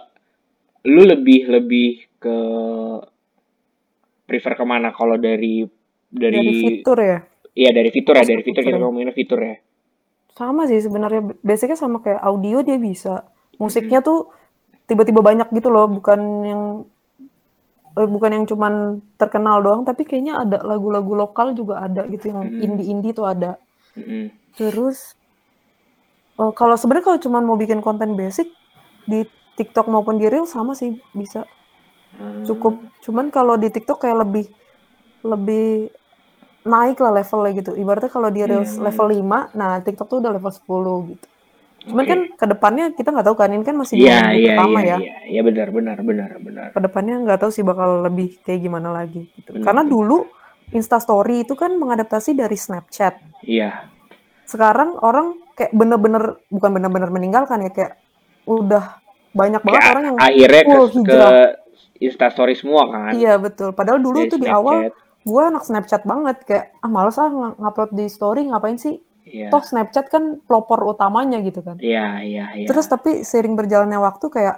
lu 0.86 1.02
lebih 1.02 1.50
lebih 1.50 2.06
ke 2.22 2.38
prefer 4.24 4.54
ke 4.54 4.66
mana 4.68 4.92
kalau 4.92 5.18
dari 5.18 5.66
dari, 6.08 6.38
Dari 6.38 6.54
fitur 6.78 6.98
ya. 7.02 7.20
iya 7.52 7.70
dari 7.74 7.90
fitur 7.90 8.14
ya 8.16 8.24
dari 8.24 8.44
fitur 8.46 8.62
kita 8.62 8.78
fitur. 8.78 8.82
ngomongin 8.86 9.12
fitur 9.12 9.40
ya. 9.42 9.56
Sama 10.38 10.70
sih 10.70 10.78
sebenarnya 10.78 11.34
basicnya 11.42 11.74
sama 11.76 11.98
kayak 12.00 12.22
audio 12.22 12.62
dia 12.62 12.78
bisa. 12.78 13.26
Musiknya 13.58 14.06
tuh 14.06 14.30
tiba-tiba 14.88 15.20
banyak 15.30 15.48
gitu 15.58 15.70
loh, 15.70 15.86
bukan 15.92 16.20
yang 16.50 16.62
eh, 18.00 18.08
bukan 18.08 18.32
yang 18.36 18.46
cuman 18.52 18.74
terkenal 19.20 19.58
doang, 19.66 19.82
tapi 19.88 20.06
kayaknya 20.08 20.34
ada 20.44 20.58
lagu-lagu 20.64 21.14
lokal 21.18 21.48
juga 21.60 21.82
ada 21.86 22.06
gitu 22.14 22.26
yang 22.32 22.42
indie-indie 22.62 23.14
tuh 23.18 23.26
ada. 23.28 23.52
Terus 24.58 24.98
oh, 26.42 26.52
kalau 26.54 26.76
sebenarnya 26.80 27.06
kalau 27.08 27.20
cuman 27.22 27.44
mau 27.46 27.58
bikin 27.58 27.80
konten 27.82 28.14
basic 28.20 28.48
di 29.08 29.26
TikTok 29.58 29.90
maupun 29.90 30.22
di 30.22 30.30
Reel 30.30 30.46
sama 30.46 30.74
sih 30.78 30.94
bisa 31.14 31.46
cukup. 32.48 32.74
Cuman 33.04 33.30
kalau 33.34 33.56
di 33.58 33.68
TikTok 33.74 34.00
kayak 34.04 34.18
lebih 34.24 34.46
lebih 35.26 35.92
naik 36.68 36.98
lah 37.00 37.12
levelnya 37.16 37.52
gitu. 37.60 37.72
Ibaratnya 37.76 38.12
kalau 38.12 38.30
di 38.30 38.42
Reels 38.44 38.78
Hmm. 38.78 38.86
level 38.86 39.08
5, 39.12 39.40
nah 39.56 39.80
TikTok 39.82 40.08
tuh 40.12 40.18
udah 40.22 40.32
level 40.36 40.52
10 40.52 40.98
gitu. 41.16 41.28
Cuman 41.88 42.04
Oke. 42.04 42.10
kan 42.10 42.20
ke 42.34 42.46
depannya 42.48 42.86
kita 42.92 43.10
nggak 43.10 43.26
tahu 43.26 43.36
kan, 43.36 43.50
ini 43.50 43.64
kan 43.64 43.76
masih 43.76 43.96
di 43.96 44.04
Iya 44.04 44.18
minggu 44.22 44.36
iya 44.38 44.50
pertama 44.52 44.78
iya 44.78 44.86
ya. 44.86 44.98
iya 44.98 45.16
iya 45.26 45.42
benar 45.42 45.68
benar 45.70 45.98
benar 46.00 46.32
benar. 46.38 46.68
Ke 46.70 46.80
depannya 46.80 47.16
nggak 47.22 47.40
tahu 47.40 47.50
sih 47.50 47.64
bakal 47.64 48.04
lebih 48.04 48.38
kayak 48.42 48.60
gimana 48.60 48.90
lagi 48.92 49.32
gitu. 49.32 49.50
Benar, 49.52 49.64
Karena 49.64 49.82
benar. 49.82 49.94
dulu 49.94 50.18
Instastory 50.70 51.36
itu 51.42 51.54
kan 51.54 51.72
mengadaptasi 51.74 52.34
dari 52.34 52.54
Snapchat. 52.54 53.16
Iya. 53.42 53.88
Sekarang 54.44 55.00
orang 55.00 55.40
kayak 55.54 55.72
bener-bener 55.72 56.24
bukan 56.46 56.70
bener-bener 56.72 57.08
meninggalkan 57.08 57.62
ya 57.62 57.72
kayak 57.72 57.94
udah 58.44 59.00
banyak 59.32 59.60
banget 59.60 59.76
Kayak 59.78 59.92
orang 59.92 60.04
yang 60.06 60.18
akhirnya 60.18 60.62
ke, 60.62 60.70
full 60.70 60.88
ke. 61.04 61.20
Instastory 61.98 62.54
semua 62.54 62.84
kan. 62.86 63.12
Iya 63.12 63.36
betul. 63.38 63.72
Padahal 63.72 63.98
dulu 63.98 64.22
Dari 64.22 64.30
tuh 64.30 64.40
di 64.40 64.46
awal 64.46 64.76
Snapchat. 64.86 65.26
gue 65.26 65.42
anak 65.44 65.64
Snapchat 65.64 66.02
banget 66.04 66.38
kayak 66.44 66.66
ah 66.78 66.88
males 66.88 67.16
ah 67.16 67.26
ng- 67.26 67.58
ngupload 67.58 67.92
di 67.92 68.06
story 68.08 68.46
ngapain 68.46 68.76
sih? 68.76 69.02
Iya. 69.28 69.48
Toh 69.52 69.64
Snapchat 69.64 70.08
kan 70.08 70.40
pelopor 70.48 70.80
utamanya 70.88 71.44
gitu 71.44 71.60
kan. 71.60 71.76
Iya 71.84 72.24
iya 72.24 72.46
iya. 72.56 72.68
Terus 72.68 72.88
tapi 72.88 73.28
seiring 73.28 73.60
berjalannya 73.60 74.00
waktu 74.00 74.26
kayak 74.32 74.56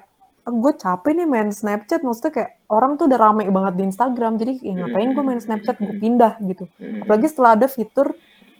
gue 0.49 0.73
capek 0.77 1.13
nih 1.13 1.27
main 1.29 1.49
Snapchat 1.53 2.01
maksudnya 2.01 2.34
kayak 2.34 2.51
orang 2.73 2.97
tuh 2.97 3.05
udah 3.05 3.19
rame 3.21 3.45
banget 3.53 3.73
di 3.77 3.84
Instagram 3.86 4.41
jadi 4.41 4.53
ya 4.65 4.73
ngapain 4.82 5.10
gue 5.13 5.23
main 5.25 5.41
Snapchat 5.41 5.77
gue 5.77 5.95
pindah 5.97 6.38
gitu. 6.45 6.65
Apalagi 7.05 7.27
setelah 7.29 7.51
ada 7.58 7.67
fitur 7.69 8.13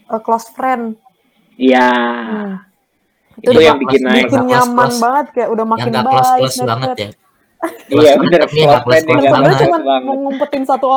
uh, 0.10 0.22
close 0.22 0.50
friend. 0.54 0.98
Iya. 1.58 1.90
Hmm. 1.90 2.54
Itu 3.40 3.56
udah 3.56 3.64
yang 3.64 3.80
bikin 3.80 4.02
naik. 4.04 4.28
bikin 4.28 4.44
nyaman 4.50 4.90
close. 4.92 5.00
banget 5.00 5.26
kayak 5.32 5.50
udah 5.54 5.66
makin 5.66 5.92
baik 5.94 6.06
close 6.10 6.32
close 6.38 6.56
Snapchat. 6.58 6.70
banget 6.70 6.98
ya 6.98 7.10
Iya 8.00 8.12
benar. 8.18 8.40
Tapi 8.48 8.56
nggak 8.64 8.82
Close 8.84 9.04
friend 9.04 9.04
Sebenarnya 9.20 9.58
cuma 9.64 9.78
banget. 9.84 10.04
mau 10.08 10.16
ngumpetin 10.18 10.64
satu 10.66 10.88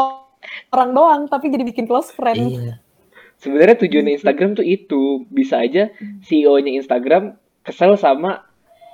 orang 0.73 0.91
doang 0.93 1.21
tapi 1.31 1.47
jadi 1.51 1.65
bikin 1.65 1.85
close 1.87 2.11
friend. 2.15 2.43
iya 2.43 2.75
Sebenarnya 3.43 3.75
tujuan 3.77 4.07
Instagram 4.09 4.55
tuh 4.55 4.63
itu 4.63 5.03
bisa 5.27 5.59
aja 5.59 5.91
CEO-nya 6.23 6.79
Instagram 6.79 7.35
kesel 7.61 7.95
sama 7.95 8.47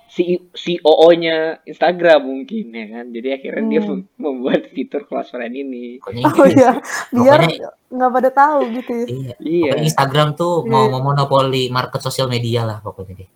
si 0.06 0.40
COO-nya 0.48 1.60
Instagram 1.62 2.24
mungkin 2.24 2.72
ya 2.72 2.86
kan. 2.90 3.12
Jadi 3.12 3.28
akhirnya 3.28 3.64
dia 3.68 3.80
Hmm. 3.80 3.88
mem- 3.92 4.08
membuat 4.16 4.72
fitur 4.72 5.04
close 5.04 5.28
friend 5.28 5.52
ini. 5.52 6.00
pokoknya 6.00 6.22
Oh 6.24 6.32
gitu 6.32 6.42
iya, 6.50 6.72
biar 7.12 7.40
nggak 7.86 8.10
pada 8.10 8.30
tahu 8.30 8.58
gitu 8.72 8.92
ya. 8.94 9.06
iya 9.06 9.32
Iya. 9.38 9.64
Pokoknya 9.68 9.84
Instagram 9.84 10.28
tuh 10.34 10.52
Iya. 10.58 10.70
mau 10.70 10.84
memonopoli 10.88 11.68
market 11.68 12.00
sosial 12.00 12.26
media 12.26 12.64
lah 12.64 12.80
pokoknya 12.80 13.14
deh 13.18 13.28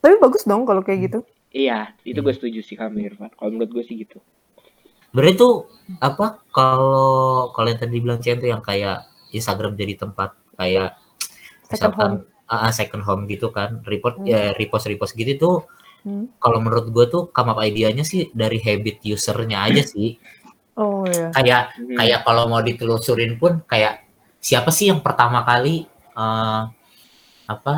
Tapi 0.00 0.14
bagus 0.16 0.44
dong 0.44 0.64
kalau 0.64 0.80
kayak 0.80 1.00
gitu. 1.02 1.18
Iya, 1.48 1.92
itu 2.02 2.18
gue 2.18 2.32
setuju 2.32 2.60
sih 2.60 2.74
kami 2.74 3.04
Irfan. 3.04 3.28
Kalau 3.30 3.48
menurut 3.50 3.70
gue 3.70 3.84
sih 3.84 3.96
gitu. 3.96 4.16
Berarti 5.10 5.36
tuh 5.38 5.54
apa 5.98 6.40
kalau 6.50 7.08
kalau 7.50 7.68
yang 7.68 7.78
tadi 7.78 8.00
bilang 8.00 8.18
Cian 8.18 8.36
tuh 8.36 8.48
yang 8.48 8.60
kayak 8.60 9.04
Instagram 9.30 9.72
jadi 9.72 9.96
tempat 9.98 10.32
kayak 10.54 10.96
Second 11.64 11.94
home. 11.96 12.12
misalkan 12.12 12.12
ah, 12.46 12.70
second 12.70 13.02
home 13.02 13.22
gitu 13.24 13.48
kan 13.50 13.80
report 13.84 14.20
Hmm. 14.20 14.28
ya 14.28 14.52
repost 14.54 14.86
repost 14.86 15.12
gitu 15.14 15.32
tuh 15.36 15.56
Hmm. 16.04 16.28
kalau 16.36 16.60
menurut 16.60 16.92
gue 16.92 17.06
tuh 17.08 17.32
come 17.32 17.48
up 17.48 17.60
idenya 17.60 18.04
sih 18.04 18.28
dari 18.30 18.60
habit 18.60 19.00
usernya 19.02 19.64
aja 19.64 19.80
sih 19.96 20.20
Oh 20.76 21.08
ya. 21.08 21.32
kayak 21.32 21.62
Hmm. 21.74 21.96
kayak 21.96 22.20
kalau 22.22 22.44
mau 22.46 22.60
ditelusurin 22.60 23.36
pun 23.36 23.64
kayak 23.64 24.04
siapa 24.36 24.68
sih 24.68 24.92
yang 24.92 25.00
pertama 25.00 25.40
kali 25.42 25.88
eh, 26.12 26.62
apa 27.44 27.74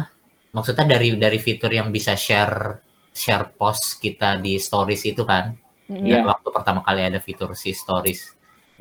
maksudnya 0.50 0.86
dari 0.88 1.14
dari 1.14 1.38
fitur 1.38 1.70
yang 1.70 1.90
bisa 1.90 2.16
share 2.16 2.80
share 3.12 3.54
post 3.54 3.96
kita 3.96 4.36
di 4.36 4.58
stories 4.58 5.06
itu 5.06 5.22
kan 5.22 5.54
Mm-mm. 5.86 6.02
Iya. 6.02 6.20
ya 6.20 6.26
waktu 6.26 6.48
pertama 6.50 6.80
kali 6.82 7.00
ada 7.06 7.22
fitur 7.22 7.54
si 7.54 7.70
stories 7.70 8.34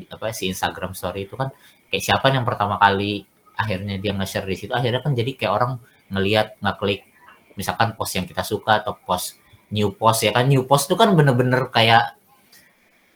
apa 0.09 0.33
si 0.33 0.49
Instagram 0.49 0.91
story 0.91 1.23
itu 1.23 1.37
kan 1.37 1.53
kayak 1.87 2.01
siapa 2.01 2.33
yang 2.33 2.43
pertama 2.43 2.75
kali 2.75 3.23
akhirnya 3.55 3.95
dia 3.99 4.11
nge-share 4.15 4.47
di 4.47 4.55
situ 4.59 4.71
akhirnya 4.75 5.01
kan 5.01 5.15
jadi 5.15 5.31
kayak 5.35 5.53
orang 5.53 5.71
ngelihat 6.11 6.59
ngeklik 6.61 7.07
misalkan 7.55 7.95
post 7.95 8.13
yang 8.19 8.27
kita 8.27 8.43
suka 8.43 8.83
atau 8.83 8.93
post 8.99 9.39
new 9.71 9.91
post 9.95 10.23
ya 10.27 10.31
kan. 10.35 10.45
New 10.45 10.67
post 10.67 10.91
itu 10.91 10.95
kan 10.99 11.15
bener-bener 11.15 11.71
kayak 11.71 12.19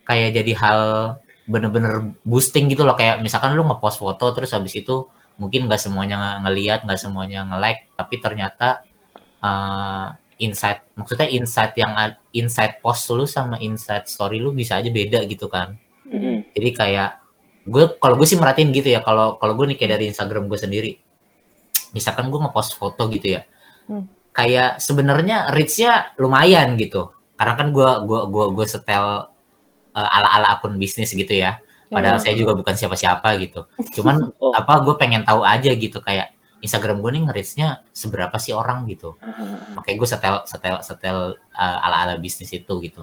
kayak 0.08 0.34
jadi 0.34 0.52
hal 0.58 0.82
bener-bener 1.46 2.16
boosting 2.26 2.72
gitu 2.72 2.88
loh. 2.88 2.96
Kayak 2.98 3.22
misalkan 3.22 3.54
lu 3.54 3.68
ngepost 3.68 4.00
foto 4.02 4.32
terus 4.34 4.56
habis 4.56 4.74
itu 4.74 5.06
mungkin 5.40 5.68
nggak 5.72 5.80
semuanya 5.80 6.16
nge- 6.20 6.40
ngeliat 6.48 6.80
nggak 6.84 7.00
semuanya 7.00 7.48
nge-like 7.48 7.88
tapi 7.96 8.16
ternyata 8.20 8.84
eh, 9.40 10.08
insight 10.40 10.84
maksudnya 10.96 11.28
insight 11.32 11.76
yang 11.80 11.96
insight 12.36 12.80
post 12.84 13.08
lu 13.12 13.24
sama 13.28 13.56
insight 13.60 14.08
story 14.08 14.40
lu 14.40 14.52
bisa 14.52 14.80
aja 14.80 14.92
beda 14.92 15.24
gitu 15.28 15.48
kan. 15.48 15.80
Mm-mm. 16.10 16.42
jadi 16.58 16.70
kayak 16.74 17.12
gue 17.68 17.84
kalau 18.00 18.16
gue 18.16 18.28
sih 18.28 18.38
merhatiin 18.40 18.70
gitu 18.72 18.88
ya 18.94 19.04
kalau 19.04 19.36
kalau 19.42 19.54
gue 19.60 19.74
nih 19.74 19.78
kayak 19.80 19.92
dari 20.00 20.06
Instagram 20.12 20.48
gue 20.48 20.60
sendiri. 20.60 20.92
Misalkan 21.96 22.30
gue 22.30 22.40
ngepost 22.40 22.78
foto 22.78 23.10
gitu 23.10 23.40
ya. 23.40 23.44
Hmm. 23.90 24.06
kayak 24.30 24.78
sebenarnya 24.78 25.50
reach-nya 25.52 26.14
lumayan 26.22 26.78
gitu. 26.78 27.10
Karena 27.34 27.58
kan 27.58 27.74
gue 27.74 27.90
gua 28.06 28.30
gua 28.30 28.46
gue 28.54 28.66
setel 28.70 29.26
eh, 29.98 30.10
ala-ala 30.16 30.54
akun 30.62 30.78
bisnis 30.78 31.10
gitu 31.12 31.34
ya. 31.34 31.58
Padahal 31.90 32.22
Iya. 32.22 32.30
saya 32.30 32.34
juga 32.38 32.54
bukan 32.54 32.78
siapa-siapa 32.78 33.26
gitu. 33.42 33.66
Cuman 33.98 34.30
Oh. 34.38 34.54
apa 34.54 34.86
gue 34.86 34.94
pengen 35.02 35.26
tahu 35.26 35.42
aja 35.42 35.74
gitu 35.74 35.98
kayak 36.06 36.38
Instagram 36.62 37.02
gue 37.02 37.12
nih 37.18 37.22
nge-reach-nya 37.26 37.82
seberapa 37.90 38.36
sih 38.38 38.54
orang 38.54 38.86
gitu. 38.86 39.18
Makanya 39.74 39.96
gue 39.98 40.08
setel 40.08 40.36
setel 40.46 40.76
setel 40.86 41.18
uh, 41.58 41.86
ala 41.90 41.98
ala 42.06 42.14
bisnis 42.22 42.54
itu 42.54 42.74
gitu 42.86 43.02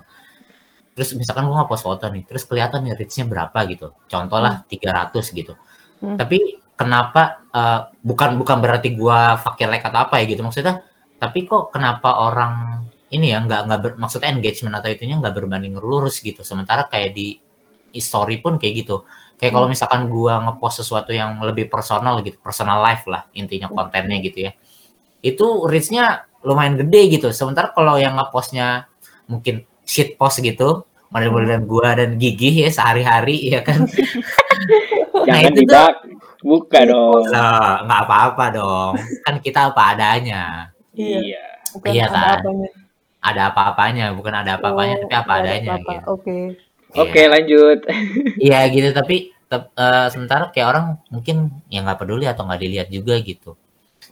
terus 0.97 1.13
misalkan 1.13 1.45
gue 1.45 1.53
nge-post 1.53 1.85
foto 1.85 2.09
nih 2.09 2.25
terus 2.25 2.49
kelihatan 2.49 2.81
nih 2.89 2.97
reach-nya 2.97 3.29
berapa 3.29 3.59
gitu. 3.69 3.93
Contoh 4.09 4.41
lah 4.41 4.65
300 4.65 5.13
gitu. 5.37 5.55
Hmm. 5.97 6.21
tapi 6.21 6.61
kenapa 6.77 7.41
uh, 7.57 7.89
bukan 8.05 8.37
bukan 8.37 8.61
berarti 8.61 8.93
gue 8.93 9.21
pakai 9.41 9.65
like 9.65 9.81
atau 9.89 10.05
apa 10.05 10.21
ya 10.21 10.29
gitu 10.29 10.45
maksudnya 10.45 10.85
tapi 11.17 11.49
kok 11.49 11.73
kenapa 11.73 12.21
orang 12.21 12.85
ini 13.09 13.33
ya 13.33 13.39
nggak 13.41 13.61
nggak 13.65 13.81
maksudnya 13.97 14.35
engagement 14.35 14.77
atau 14.77 14.91
itunya 14.91 15.17
nggak 15.17 15.35
berbanding 15.35 15.79
lurus 15.79 16.19
gitu. 16.21 16.43
Sementara 16.43 16.91
kayak 16.91 17.15
di 17.15 17.39
story 17.97 18.43
pun 18.43 18.61
kayak 18.61 18.85
gitu. 18.85 19.07
Kayak 19.41 19.53
kalau 19.57 19.69
misalkan 19.71 20.09
gua 20.13 20.43
ngepost 20.43 20.85
sesuatu 20.85 21.13
yang 21.15 21.39
lebih 21.41 21.69
personal 21.73 22.21
gitu 22.25 22.37
personal 22.41 22.83
life 22.83 23.09
lah 23.09 23.25
intinya 23.33 23.71
kontennya 23.71 24.19
gitu 24.21 24.51
ya. 24.51 24.53
Itu 25.23 25.65
reach-nya 25.71 26.27
lumayan 26.45 26.77
gede 26.77 27.01
gitu. 27.19 27.31
Sementara 27.31 27.71
kalau 27.73 27.97
yang 27.97 28.19
ngepostnya 28.19 28.91
mungkin 29.31 29.65
shit 29.87 30.15
post 30.15 30.39
gitu 30.39 30.83
model-modelan 31.09 31.63
gua 31.65 31.95
dan 31.95 32.15
gigih 32.15 32.67
ya 32.67 32.71
sehari-hari 32.71 33.49
ya 33.49 33.63
kan 33.63 33.87
Nah, 35.17 35.23
Jangan 35.33 35.43
itu 35.45 35.55
tuh- 35.57 35.59
dibak. 35.65 35.95
Buka 36.39 36.81
dong. 36.85 37.27
Lah, 37.27 37.83
nggak 37.83 38.01
apa-apa 38.05 38.45
dong 38.53 38.93
kan 39.21 39.35
kita 39.37 39.71
apa 39.71 39.83
adanya 39.93 40.71
Iya. 40.93 41.19
Iya. 41.25 41.45
Bukan 41.73 41.89
Iya 41.89 42.05
ada 42.05 42.13
kan? 42.13 42.39
apanya. 42.39 42.69
ada 43.21 43.43
apa-apanya 43.49 44.05
bukan 44.13 44.35
ada 44.37 44.51
apa-apanya 44.55 44.95
Oh, 44.97 45.03
tapi 45.03 45.15
apa 45.17 45.33
adanya 45.37 45.73
apa-apa. 45.75 45.91
gitu 45.93 46.07
Oke. 46.09 46.39
Iya. 46.87 47.01
Oke, 47.01 47.21
lanjut. 47.27 47.79
Iya 48.47 48.61
gitu 48.69 48.89
tapi 48.93 49.17
tep- 49.45 49.75
eh, 49.75 50.07
sementara 50.09 50.45
kayak 50.49 50.69
orang 50.69 50.85
mungkin 51.09 51.37
yang 51.69 51.83
nggak 51.85 51.99
peduli 51.99 52.25
atau 52.25 52.43
nggak 52.43 52.61
dilihat 52.61 52.89
juga 52.89 53.15
gitu. 53.19 53.59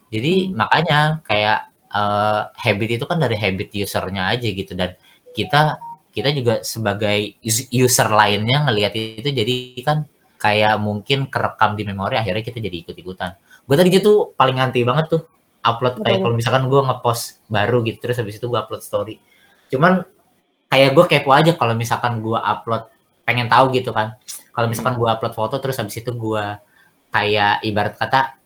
Jadi 0.08 0.50
Hmm. 0.50 0.54
makanya 0.56 1.00
kayak 1.22 1.58
eh, 1.88 2.40
habit 2.52 2.90
itu 2.92 3.04
kan 3.04 3.18
dari 3.18 3.34
habit 3.34 3.70
usernya 3.72 4.26
aja 4.28 4.48
gitu 4.50 4.74
dan 4.74 4.98
kita 5.34 5.82
kita 6.14 6.30
juga 6.30 6.62
sebagai 6.62 7.34
us- 7.42 7.66
user 7.74 8.06
lainnya 8.06 8.70
ngelihat 8.70 8.94
itu 8.94 9.28
jadi 9.34 9.54
kan 9.82 10.06
kayak 10.38 10.78
mungkin 10.78 11.26
kerekam 11.26 11.74
di 11.74 11.82
memori 11.82 12.14
akhirnya 12.14 12.46
kita 12.46 12.62
jadi 12.62 12.86
ikut-ikutan. 12.86 13.34
Gue 13.66 13.74
tadi 13.74 13.90
gitu 13.90 14.30
paling 14.38 14.62
anti 14.62 14.86
banget 14.86 15.10
tuh 15.10 15.22
upload 15.64 16.04
kayak 16.06 16.22
kalau 16.22 16.36
misalkan 16.36 16.70
gue 16.70 16.80
ngepost 16.84 17.42
baru 17.50 17.82
gitu 17.82 17.98
terus 17.98 18.16
habis 18.20 18.38
itu 18.38 18.46
gue 18.46 18.58
upload 18.60 18.84
story. 18.84 19.18
Cuman 19.72 20.06
kayak 20.70 20.90
gue 20.94 21.04
kepo 21.10 21.30
aja 21.34 21.52
kalau 21.58 21.74
misalkan 21.74 22.22
gue 22.22 22.38
upload 22.38 22.86
pengen 23.24 23.48
tahu 23.48 23.72
gitu 23.72 23.90
kan 23.90 24.20
kalau 24.52 24.68
misalkan 24.68 25.00
gue 25.00 25.08
upload 25.08 25.34
foto 25.34 25.56
terus 25.58 25.80
habis 25.80 25.96
itu 25.96 26.12
gue 26.12 26.44
kayak 27.10 27.64
ibarat 27.64 27.96
kata 27.96 28.36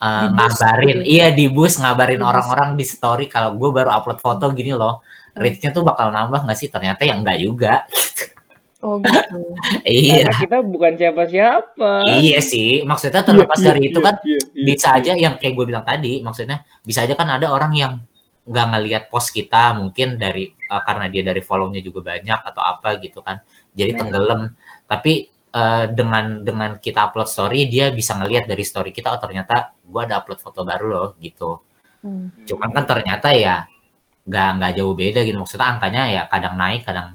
uh, 0.00 0.26
Di 0.26 0.32
bus 0.32 0.52
ngabarin 0.56 0.96
gitu. 0.96 1.06
iya 1.06 1.26
di 1.30 1.46
bus 1.46 1.74
ngabarin 1.76 2.20
bus. 2.20 2.28
orang-orang 2.28 2.68
di 2.74 2.84
story 2.84 3.24
kalau 3.26 3.54
gue 3.54 3.70
baru 3.70 3.90
upload 3.92 4.18
foto 4.18 4.50
gini 4.52 4.72
loh 4.72 5.00
Hmm. 5.30 5.46
reach-nya 5.46 5.70
tuh 5.70 5.86
bakal 5.86 6.10
nambah 6.10 6.42
nggak 6.42 6.58
sih 6.58 6.66
ternyata 6.66 7.06
ya 7.06 7.14
enggak 7.14 7.38
juga 7.38 7.86
Oh 8.80 8.96
gitu. 8.98 9.38
iya 9.86 10.26
Karena 10.26 10.40
kita 10.42 10.58
bukan 10.64 10.92
siapa-siapa. 10.96 11.90
iya 12.18 12.40
sih 12.40 12.80
maksudnya 12.82 13.22
terlepas 13.22 13.60
Iya, 13.60 13.66
dari 13.70 13.80
iya, 13.84 13.90
itu 13.92 14.00
kan 14.00 14.14
iya, 14.26 14.40
iya, 14.56 14.64
bisa 14.66 14.88
iya. 14.90 14.98
aja 14.98 15.12
yang 15.14 15.34
kayak 15.36 15.54
gue 15.54 15.66
bilang 15.70 15.84
tadi 15.84 16.18
maksudnya 16.18 16.64
bisa 16.82 17.04
aja 17.04 17.14
kan 17.14 17.28
ada 17.30 17.46
orang 17.46 17.72
yang 17.76 17.92
nggak 18.42 18.66
ngelihat 18.72 19.02
post 19.06 19.30
kita 19.30 19.76
mungkin 19.78 20.18
dari 20.18 20.48
uh, 20.66 20.82
karena 20.82 21.06
dia 21.06 21.22
dari 21.22 21.44
follow-nya 21.44 21.78
juga 21.78 22.00
banyak 22.10 22.40
atau 22.40 22.62
apa 22.64 22.96
gitu 22.98 23.20
kan 23.20 23.38
jadi 23.70 24.00
tenggelam 24.00 24.50
tapi 24.88 25.30
uh, 25.54 25.84
dengan 25.90 26.42
dengan 26.46 26.70
kita 26.78 27.10
upload 27.10 27.28
story 27.30 27.66
dia 27.66 27.90
bisa 27.90 28.14
ngelihat 28.18 28.46
dari 28.46 28.62
story 28.66 28.90
kita 28.94 29.14
oh 29.14 29.20
ternyata 29.20 29.74
gue 29.82 30.00
ada 30.02 30.22
upload 30.22 30.40
foto 30.42 30.62
baru 30.66 30.86
loh 30.90 31.08
gitu. 31.20 31.60
Hmm. 32.00 32.32
cuman 32.48 32.72
kan 32.72 32.84
ternyata 32.88 33.28
ya 33.36 33.68
nggak 34.24 34.48
nggak 34.56 34.72
jauh 34.80 34.94
beda 34.96 35.20
gitu. 35.20 35.36
Maksudnya 35.36 35.68
angkanya 35.68 36.02
ya 36.08 36.22
kadang 36.32 36.54
naik 36.56 36.82
kadang 36.88 37.12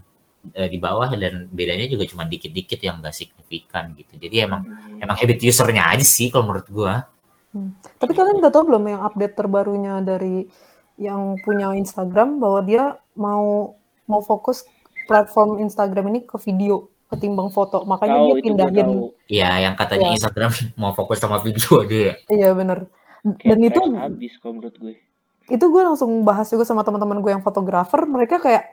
eh, 0.53 0.69
di 0.69 0.77
bawah 0.77 1.09
dan 1.17 1.49
bedanya 1.49 1.89
juga 1.89 2.05
cuma 2.05 2.23
dikit-dikit 2.29 2.77
yang 2.85 3.01
nggak 3.01 3.15
signifikan 3.15 3.97
gitu. 3.97 4.13
Jadi 4.21 4.35
emang 4.45 4.61
Hmm. 4.67 5.01
emang 5.01 5.17
habit 5.17 5.41
usernya 5.41 5.89
aja 5.89 6.05
sih 6.05 6.29
kalau 6.29 6.53
menurut 6.53 6.69
gua. 6.69 7.09
Tapi 7.97 8.11
kalian 8.11 8.43
udah 8.43 8.51
tahu 8.51 8.67
belum 8.67 8.83
yang 8.83 9.01
update 9.07 9.33
terbarunya 9.39 10.03
dari 10.03 10.45
yang 10.99 11.39
punya 11.39 11.71
Instagram 11.75 12.39
bahwa 12.39 12.59
dia 12.63 12.99
mau 13.15 13.75
mau 14.05 14.21
fokus 14.21 14.67
platform 15.07 15.63
Instagram 15.63 16.11
ini 16.11 16.19
ke 16.27 16.35
video 16.39 16.91
ketimbang 17.07 17.47
foto. 17.47 17.83
Makanya 17.83 18.17
Tahu 18.17 18.27
dia 18.31 18.43
pindahin. 18.43 18.87
tahu. 18.87 19.03
ya 19.27 19.49
yang 19.59 19.73
katanya 19.73 20.07
Iya. 20.07 20.15
Instagram 20.17 20.51
mau 20.79 20.91
fokus 20.91 21.17
sama 21.17 21.37
video 21.39 21.69
aja 21.79 21.97
ya 22.03 22.13
Iya 22.27 22.49
bener. 22.51 22.89
Dan 23.23 23.35
Kayak 23.57 23.67
itu 23.67 23.79
habis 23.95 24.33
kalau 24.37 24.53
menurut 24.55 24.75
gue. 24.75 24.93
itu 25.47 25.61
gue 25.63 25.81
langsung 25.83 26.09
bahas 26.21 26.45
juga 26.45 26.61
sama 26.61 26.81
teman-teman 26.81 27.17
gue 27.19 27.31
yang 27.31 27.41
fotografer. 27.41 28.01
Mereka 28.03 28.37
kayak 28.37 28.63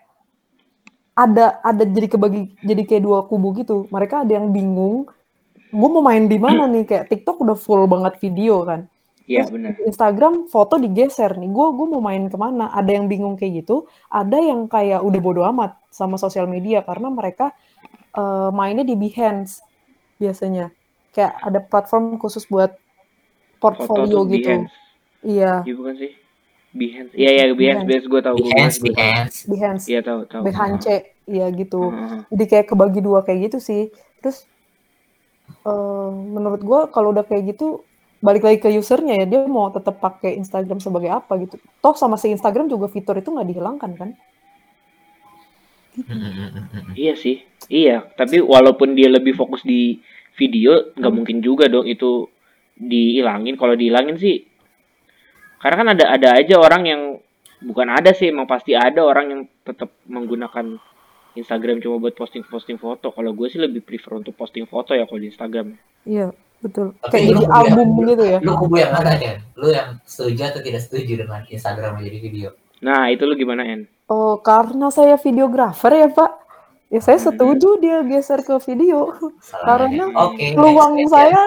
ada 1.12 1.60
ada 1.60 1.84
jadi 1.84 2.08
kebagi 2.08 2.40
jadi 2.58 2.82
kayak 2.82 3.02
dua 3.02 3.18
kubu 3.24 3.52
gitu. 3.54 3.84
Mereka 3.88 4.24
ada 4.24 4.32
yang 4.34 4.48
bingung. 4.48 5.08
Gue 5.68 5.88
mau 5.88 6.00
main 6.00 6.24
di 6.24 6.36
mana 6.36 6.64
nih? 6.66 6.84
Kayak 6.84 7.04
TikTok 7.08 7.40
udah 7.40 7.56
full 7.56 7.84
banget 7.86 8.16
video 8.18 8.60
kan. 8.62 8.88
Iya 9.22 9.46
benar. 9.46 9.72
di 9.72 9.86
Instagram 9.86 10.34
foto 10.46 10.76
digeser 10.76 11.32
nih. 11.34 11.48
Gue 11.48 11.72
gue 11.72 11.86
mau 11.86 12.00
main 12.00 12.26
ke 12.26 12.36
mana? 12.36 12.68
Ada 12.70 12.90
yang 12.92 13.06
bingung 13.06 13.36
kayak 13.36 13.62
gitu. 13.62 13.84
Ada 14.08 14.36
yang 14.36 14.66
kayak 14.66 15.00
udah 15.00 15.20
bodo 15.20 15.42
amat 15.46 15.76
sama 15.88 16.16
sosial 16.16 16.44
media 16.44 16.80
karena 16.80 17.08
mereka 17.08 17.52
eh, 18.16 18.50
mainnya 18.52 18.84
di 18.84 18.96
Behance 18.96 19.60
biasanya. 20.20 20.70
Kayak 21.12 21.32
ada 21.44 21.60
platform 21.60 22.16
khusus 22.16 22.48
buat 22.48 22.72
Foto 23.60 23.84
portfolio 23.86 24.16
tuh 24.16 24.24
gitu. 24.32 24.48
Behance. 24.48 24.72
Iya, 25.22 25.52
Iya 25.62 25.74
bukan 25.78 25.94
sih? 26.00 26.12
Behance. 26.72 27.12
Iya 27.14 27.30
iya 27.30 27.44
Behance, 27.52 27.58
Behance. 27.60 27.84
Behance 27.86 28.06
gue 28.08 28.20
tahu. 28.24 28.36
gue 28.36 28.44
Behance. 28.48 28.76
Behance 28.80 29.36
Behance, 29.46 29.84
Iya 29.86 30.00
tahu 30.02 30.20
tahu. 30.26 30.42
Behance, 30.42 30.94
iya 31.28 31.46
gitu. 31.52 31.80
Heeh. 31.92 32.18
Jadi 32.32 32.44
kayak 32.48 32.66
kebagi 32.72 33.00
dua 33.04 33.20
kayak 33.22 33.40
gitu 33.52 33.58
sih. 33.60 33.82
Terus 34.24 34.48
eh, 35.62 36.10
menurut 36.10 36.60
gue 36.64 36.80
kalau 36.90 37.12
udah 37.12 37.22
kayak 37.28 37.54
gitu 37.54 37.84
balik 38.22 38.46
lagi 38.46 38.58
ke 38.62 38.70
usernya 38.78 39.18
ya 39.18 39.26
dia 39.26 39.40
mau 39.50 39.66
tetap 39.74 39.98
pakai 39.98 40.38
Instagram 40.38 40.78
sebagai 40.78 41.10
apa 41.10 41.38
gitu. 41.42 41.58
Toh 41.82 41.94
sama 41.98 42.14
si 42.16 42.30
Instagram 42.30 42.70
juga 42.70 42.86
fitur 42.86 43.18
itu 43.18 43.28
nggak 43.28 43.48
dihilangkan 43.50 43.90
kan? 43.98 44.10
Iya 46.94 47.14
sih. 47.14 47.40
Iya, 47.66 48.04
tapi 48.12 48.40
walaupun 48.40 48.92
dia 48.92 49.08
lebih 49.08 49.32
fokus 49.32 49.62
di 49.62 50.00
video, 50.34 50.92
nggak 50.92 51.04
Hmm. 51.04 51.16
mungkin 51.16 51.38
juga 51.38 51.66
dong 51.66 51.84
itu 51.84 52.28
dihilangin. 52.74 53.54
Kalau 53.54 53.72
dihilangin 53.72 54.16
sih, 54.16 54.44
karena 55.58 55.76
kan 55.76 55.88
ada 55.90 56.04
ada 56.10 56.28
aja 56.34 56.56
orang 56.56 56.82
yang 56.84 57.02
bukan 57.60 57.88
ada 57.88 58.10
sih, 58.10 58.28
emang 58.28 58.46
pasti 58.46 58.72
ada 58.72 59.00
orang 59.00 59.26
yang 59.28 59.40
tetap 59.62 59.92
menggunakan 60.04 60.80
Instagram 61.32 61.80
cuma 61.80 61.96
buat 61.98 62.12
posting-posting 62.12 62.76
foto. 62.76 63.08
Kalau 63.08 63.32
gue 63.32 63.48
sih 63.48 63.56
lebih 63.56 63.80
prefer 63.80 64.12
untuk 64.14 64.34
posting 64.34 64.64
foto 64.64 64.92
ya 64.92 65.04
kalau 65.04 65.16
di 65.18 65.28
Instagram. 65.28 65.76
Iya 66.04 66.32
betul. 66.58 66.92
Tapi 66.98 67.08
Kayak 67.10 67.24
jadi 67.24 67.32
kubu 67.32 67.42
yang- 67.42 67.56
album 67.58 67.88
gitu 68.06 68.24
ya. 68.24 68.38
lu 68.38 68.52
kubu 68.54 68.74
yang 68.76 68.92
mana 68.92 69.12
ya 69.16 69.34
lu 69.56 69.68
yang 69.68 69.88
setuju 70.04 70.42
atau 70.46 70.60
tidak 70.60 70.80
setuju 70.80 71.12
dengan 71.18 71.40
Instagram 71.44 71.90
menjadi 71.96 72.18
video 72.20 72.48
Nah, 72.78 73.06
itu 73.08 73.22
lu 73.22 73.34
gimana, 73.34 73.62
En? 73.62 73.86
Oh 74.12 74.36
karena 74.44 74.92
saya 74.92 75.16
videografer 75.16 75.92
ya 75.96 76.08
Pak. 76.12 76.32
Ya 76.92 77.00
saya 77.00 77.16
Hmm. 77.16 77.32
setuju 77.32 77.80
dia 77.80 78.04
geser 78.04 78.44
ke 78.44 78.60
video. 78.68 79.16
Salah 79.40 79.88
Karena 79.88 80.04
oke 80.12 80.44
Peluang 80.52 81.00
saya 81.08 81.40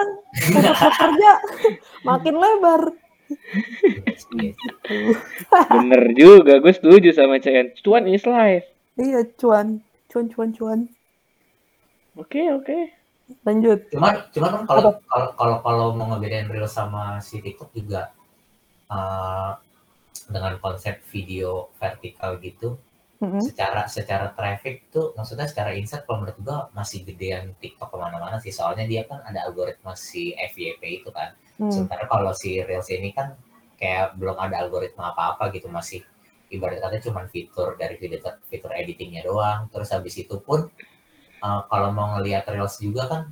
untuk 0.50 0.74
bekerja 0.74 1.30
makin 2.08 2.34
lebar. 2.34 2.82
Bener 5.70 6.02
juga, 6.18 6.58
gue 6.58 6.72
setuju 6.74 7.14
sama 7.14 7.38
CN. 7.38 7.70
Cuan 7.82 8.10
is 8.10 8.26
life. 8.26 8.66
Iya 8.98 9.22
cuan, 9.38 9.82
cuan 10.10 10.26
cuan 10.26 10.50
cuan. 10.50 10.80
Oke, 12.18 12.42
oke. 12.50 12.78
Lanjut. 13.42 13.90
cuman 13.90 14.22
cuman 14.30 14.50
kan 14.54 14.62
kalau 14.70 14.82
kalau 15.10 15.28
kalau 15.34 15.56
kalau 15.58 15.86
mau 15.98 16.06
ngebedain 16.14 16.46
real 16.46 16.70
sama 16.70 17.18
si 17.18 17.42
TikTok 17.42 17.74
juga 17.74 18.14
eh, 18.86 19.50
dengan 20.34 20.58
konsep 20.64 21.00
video 21.14 21.70
vertikal 21.80 22.36
gitu 22.42 22.78
Mm-mm. 23.22 23.40
secara 23.40 23.88
secara 23.88 24.26
traffic 24.36 24.92
tuh 24.92 25.16
maksudnya 25.16 25.48
secara 25.48 25.72
insight 25.72 26.04
kalau 26.04 26.20
menurut 26.24 26.38
gua 26.44 26.58
masih 26.76 27.00
gedean 27.08 27.56
TikTok 27.62 27.88
ke 27.92 27.96
mana-mana 27.96 28.36
sih 28.44 28.52
soalnya 28.52 28.84
dia 28.84 29.02
kan 29.08 29.24
ada 29.24 29.48
algoritma 29.48 29.96
si 29.96 30.36
FYP 30.36 30.82
itu 31.02 31.10
kan 31.12 31.32
Hmm. 31.56 31.72
sementara 31.72 32.04
kalau 32.04 32.36
si 32.36 32.60
reels 32.60 32.84
ini 32.92 33.16
kan 33.16 33.32
kayak 33.80 34.12
belum 34.20 34.36
ada 34.36 34.60
algoritma 34.60 35.16
apa-apa 35.16 35.48
gitu 35.56 35.72
masih 35.72 36.04
ibarat 36.52 36.84
kata 36.84 37.00
cuma 37.00 37.24
fitur 37.32 37.80
dari 37.80 37.96
fitur 37.96 38.36
fitur 38.44 38.76
editingnya 38.76 39.24
doang 39.24 39.64
terus 39.72 39.88
habis 39.88 40.20
itu 40.20 40.36
pun 40.44 40.68
eh, 41.46 41.60
kalau 41.70 41.90
mau 41.96 42.16
ngelihat 42.18 42.44
reels 42.52 42.76
juga 42.80 43.02
kan 43.08 43.22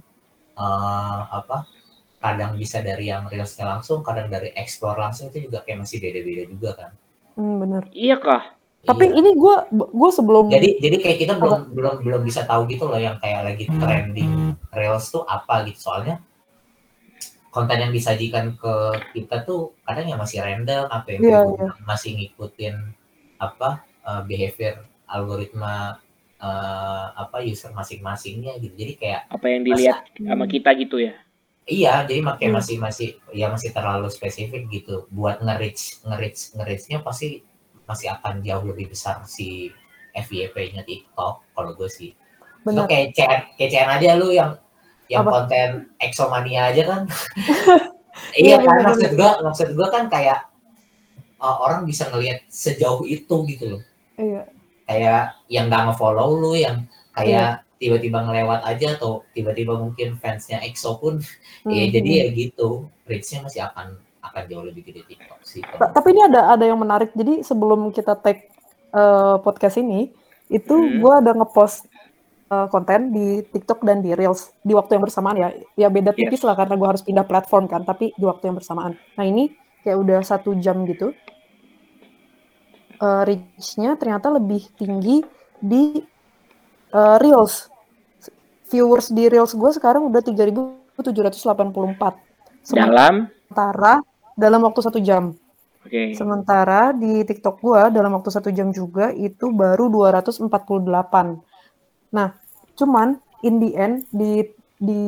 eh, 0.57 1.20
apa 1.38 1.68
kadang 2.24 2.56
bisa 2.56 2.80
dari 2.80 3.12
yang 3.12 3.28
reelsnya 3.28 3.68
langsung 3.68 4.00
kadang 4.00 4.32
dari 4.32 4.48
explore 4.56 4.96
langsung 4.96 5.28
itu 5.28 5.44
juga 5.44 5.60
kayak 5.60 5.84
masih 5.84 6.00
beda-beda 6.00 6.44
juga 6.48 6.70
kan 6.72 6.90
Hmm, 7.34 7.58
bener. 7.58 7.84
Iya 7.90 8.16
kah? 8.16 8.54
Tapi 8.87 9.10
Iya. 9.10 9.18
ini 9.18 9.30
gue 9.34 9.54
gue 9.74 10.10
sebelum 10.14 10.46
jadi 10.48 10.68
jadi 10.78 10.96
kayak 11.02 11.18
kita 11.18 11.32
belum 11.37 11.60
belum 11.74 11.94
belum 12.04 12.22
bisa 12.22 12.46
tahu 12.46 12.68
gitu 12.70 12.87
loh 12.87 13.00
yang 13.00 13.16
kayak 13.18 13.42
lagi 13.42 13.64
trending 13.66 14.32
reels 14.70 15.08
tuh 15.08 15.24
apa 15.26 15.64
gitu 15.66 15.88
soalnya 15.88 16.22
konten 17.48 17.78
yang 17.80 17.90
disajikan 17.90 18.54
ke 18.54 18.74
kita 19.16 19.40
tuh 19.42 19.72
kadang 19.82 20.04
ya 20.04 20.20
masih 20.20 20.42
random 20.42 20.84
apa 20.90 21.06
yang 21.10 21.22
Iya, 21.24 21.38
pengguna 21.48 21.72
masih 21.82 22.10
ngikutin 22.18 22.74
apa 23.40 23.68
eh, 24.04 24.22
behavior 24.28 24.74
algoritma 25.08 25.96
eh, 26.38 27.06
apa 27.14 27.40
user 27.40 27.72
masing-masingnya 27.72 28.60
gitu 28.60 28.74
jadi 28.76 28.92
kayak 29.00 29.20
Apa 29.32 29.46
yang 29.48 29.62
dilihat 29.64 30.06
sama 30.12 30.44
kita 30.44 30.70
gitu 30.76 31.00
ya. 31.00 31.16
Iya 31.64 32.05
jadi 32.05 32.20
makanya 32.20 32.50
Hmm. 32.53 32.59
masih 32.61 32.77
masih 32.79 33.09
ya 33.33 33.48
masih 33.48 33.72
terlalu 33.72 34.09
spesifik 34.12 34.68
gitu 34.68 35.09
buat 35.09 35.40
nge-reach 35.40 36.05
nge-reach 36.05 36.53
nge-reachnya 36.55 37.00
pasti 37.00 37.40
masih 37.85 38.12
akan 38.12 38.40
jauh 38.40 38.64
lebih 38.64 38.92
besar 38.92 39.24
si 39.24 39.72
FYP-nya 40.14 40.85
TikTok 40.85 41.42
kalau 41.53 41.72
gue 41.74 41.88
sih 41.88 42.12
Benar. 42.64 42.88
kayak 42.88 43.12
CR, 43.12 43.40
kayak 43.57 43.70
CR 43.72 43.88
aja 44.00 44.11
lu 44.16 44.33
yang 44.33 44.57
yang 45.05 45.20
Apa? 45.20 45.44
konten 45.44 45.92
exomania 46.00 46.72
aja 46.72 46.81
kan. 46.88 47.03
iya 48.40 48.57
Iya, 48.57 48.64
kan 48.64 48.72
bener, 48.72 48.85
maksud 48.88 49.11
gua 49.20 49.31
maksud 49.44 49.68
gua 49.77 49.88
kan 49.92 50.09
kayak 50.09 50.48
uh, 51.37 51.61
orang 51.61 51.85
bisa 51.85 52.09
ngelihat 52.09 52.40
sejauh 52.48 53.05
itu 53.05 53.37
gitu 53.53 53.64
loh. 53.77 53.83
Iya. 54.16 54.48
Kayak 54.88 55.22
yang 55.53 55.68
nggak 55.68 55.92
nge-follow 55.92 56.29
lu 56.40 56.57
yang 56.57 56.88
Iya. 57.20 57.61
Tiba-tiba 57.76 58.20
ngelewat 58.20 58.64
aja 58.64 58.94
atau 58.94 59.26
tiba-tiba 59.30 59.74
mungkin 59.74 60.16
fansnya 60.16 60.62
EXO 60.62 60.96
pun 60.96 61.18
ya 61.68 61.84
Hmm. 61.84 61.90
jadi 61.90 62.10
ya 62.10 62.26
gitu 62.30 62.68
reach-nya 63.04 63.42
masih 63.42 63.60
akan 63.62 63.94
akan 64.20 64.42
jauh 64.48 64.64
lebih 64.64 64.82
gede 64.82 65.04
TikTok 65.04 65.40
sih. 65.42 65.60
Ta- 65.60 65.92
Tapi 65.92 66.08
ini 66.10 66.24
ada 66.24 66.48
ada 66.50 66.64
yang 66.64 66.76
menarik. 66.76 67.12
Jadi 67.12 67.40
sebelum 67.40 67.90
kita 67.90 68.16
take 68.16 68.48
eh, 68.88 69.37
podcast 69.38 69.76
ini, 69.76 70.08
itu 70.48 70.72
Hmm. 70.72 70.98
gue 70.98 71.12
ada 71.14 71.34
ngepost 71.34 71.84
eh, 72.46 72.66
konten 72.68 73.10
di 73.10 73.42
TikTok 73.42 73.82
dan 73.82 74.00
di 74.00 74.12
Reels 74.12 74.48
di 74.60 74.72
waktu 74.72 74.96
yang 74.96 75.04
bersamaan 75.04 75.37
ya. 75.37 75.48
Ya 75.76 75.88
beda 75.88 76.12
Yes. 76.12 76.18
tipis 76.18 76.40
lah 76.40 76.54
karena 76.54 76.72
gue 76.74 76.88
harus 76.88 77.02
pindah 77.02 77.22
platform 77.22 77.66
kan. 77.66 77.82
Tapi 77.82 78.12
di 78.12 78.24
waktu 78.24 78.48
yang 78.48 78.56
bersamaan. 78.56 78.96
Nah 79.12 79.24
ini 79.24 79.52
kayak 79.80 79.98
udah 79.98 80.20
satu 80.22 80.56
jam 80.56 80.84
gitu. 80.84 81.12
Eh, 82.94 83.22
reach-nya 83.26 83.98
ternyata 83.98 84.30
lebih 84.30 84.62
tinggi 84.72 85.20
di 85.58 85.98
eh, 86.94 87.16
Reels. 87.18 87.68
Viewers 88.70 89.11
di 89.11 89.28
Reels 89.28 89.52
gue 89.52 89.70
sekarang 89.74 90.09
udah 90.09 90.22
3.784. 90.22 90.94
Dalam 92.74 93.28
Sementara 93.54 94.02
dalam 94.35 94.66
waktu 94.66 94.80
satu 94.83 94.98
jam. 94.98 95.30
Oke. 95.87 96.16
Sementara 96.18 96.90
di 96.90 97.22
TikTok 97.22 97.62
gua 97.62 97.87
dalam 97.87 98.18
waktu 98.18 98.35
satu 98.35 98.50
jam 98.50 98.74
juga 98.74 99.14
itu 99.14 99.54
baru 99.54 99.87
248. 99.87 100.50
Nah, 102.11 102.35
cuman 102.74 103.20
in 103.46 103.62
the 103.62 103.70
end 103.78 104.09
di 104.11 104.42
di 104.83 105.02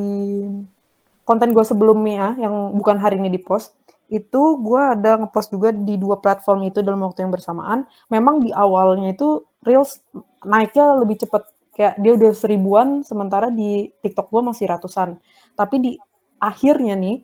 konten 1.27 1.51
gua 1.51 1.67
sebelumnya 1.67 2.39
yang 2.39 2.77
bukan 2.77 3.03
hari 3.03 3.19
ini 3.19 3.35
di 3.35 3.43
post 3.43 3.75
itu 4.07 4.63
gua 4.63 4.95
ada 4.95 5.19
ngepost 5.19 5.51
juga 5.51 5.75
di 5.75 5.99
dua 5.99 6.23
platform 6.23 6.71
itu 6.71 6.85
dalam 6.87 7.03
waktu 7.03 7.27
yang 7.27 7.35
bersamaan. 7.35 7.89
Memang 8.13 8.45
di 8.45 8.55
awalnya 8.55 9.11
itu 9.11 9.43
Reels 9.67 9.99
naiknya 10.47 11.03
lebih 11.03 11.19
cepat 11.27 11.51
kayak 11.77 12.01
dia 12.01 12.13
udah 12.17 12.33
seribuan 12.33 13.05
sementara 13.05 13.53
di 13.53 13.93
TikTok 14.01 14.33
gua 14.33 14.43
masih 14.49 14.65
ratusan. 14.73 15.21
Tapi 15.53 15.77
di 15.77 15.93
akhirnya 16.41 16.97
nih 16.97 17.21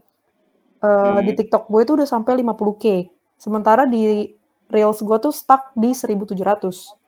di 1.23 1.33
Hmm. 1.33 1.38
TikTok 1.38 1.71
gue 1.71 1.87
itu 1.87 1.95
udah 1.95 2.09
sampai 2.11 2.43
50k. 2.43 3.07
Sementara 3.38 3.87
di 3.87 4.35
Reels 4.67 4.99
gue 4.99 5.19
tuh 5.23 5.31
stuck 5.31 5.71
di 5.79 5.95
1700. 5.95 6.99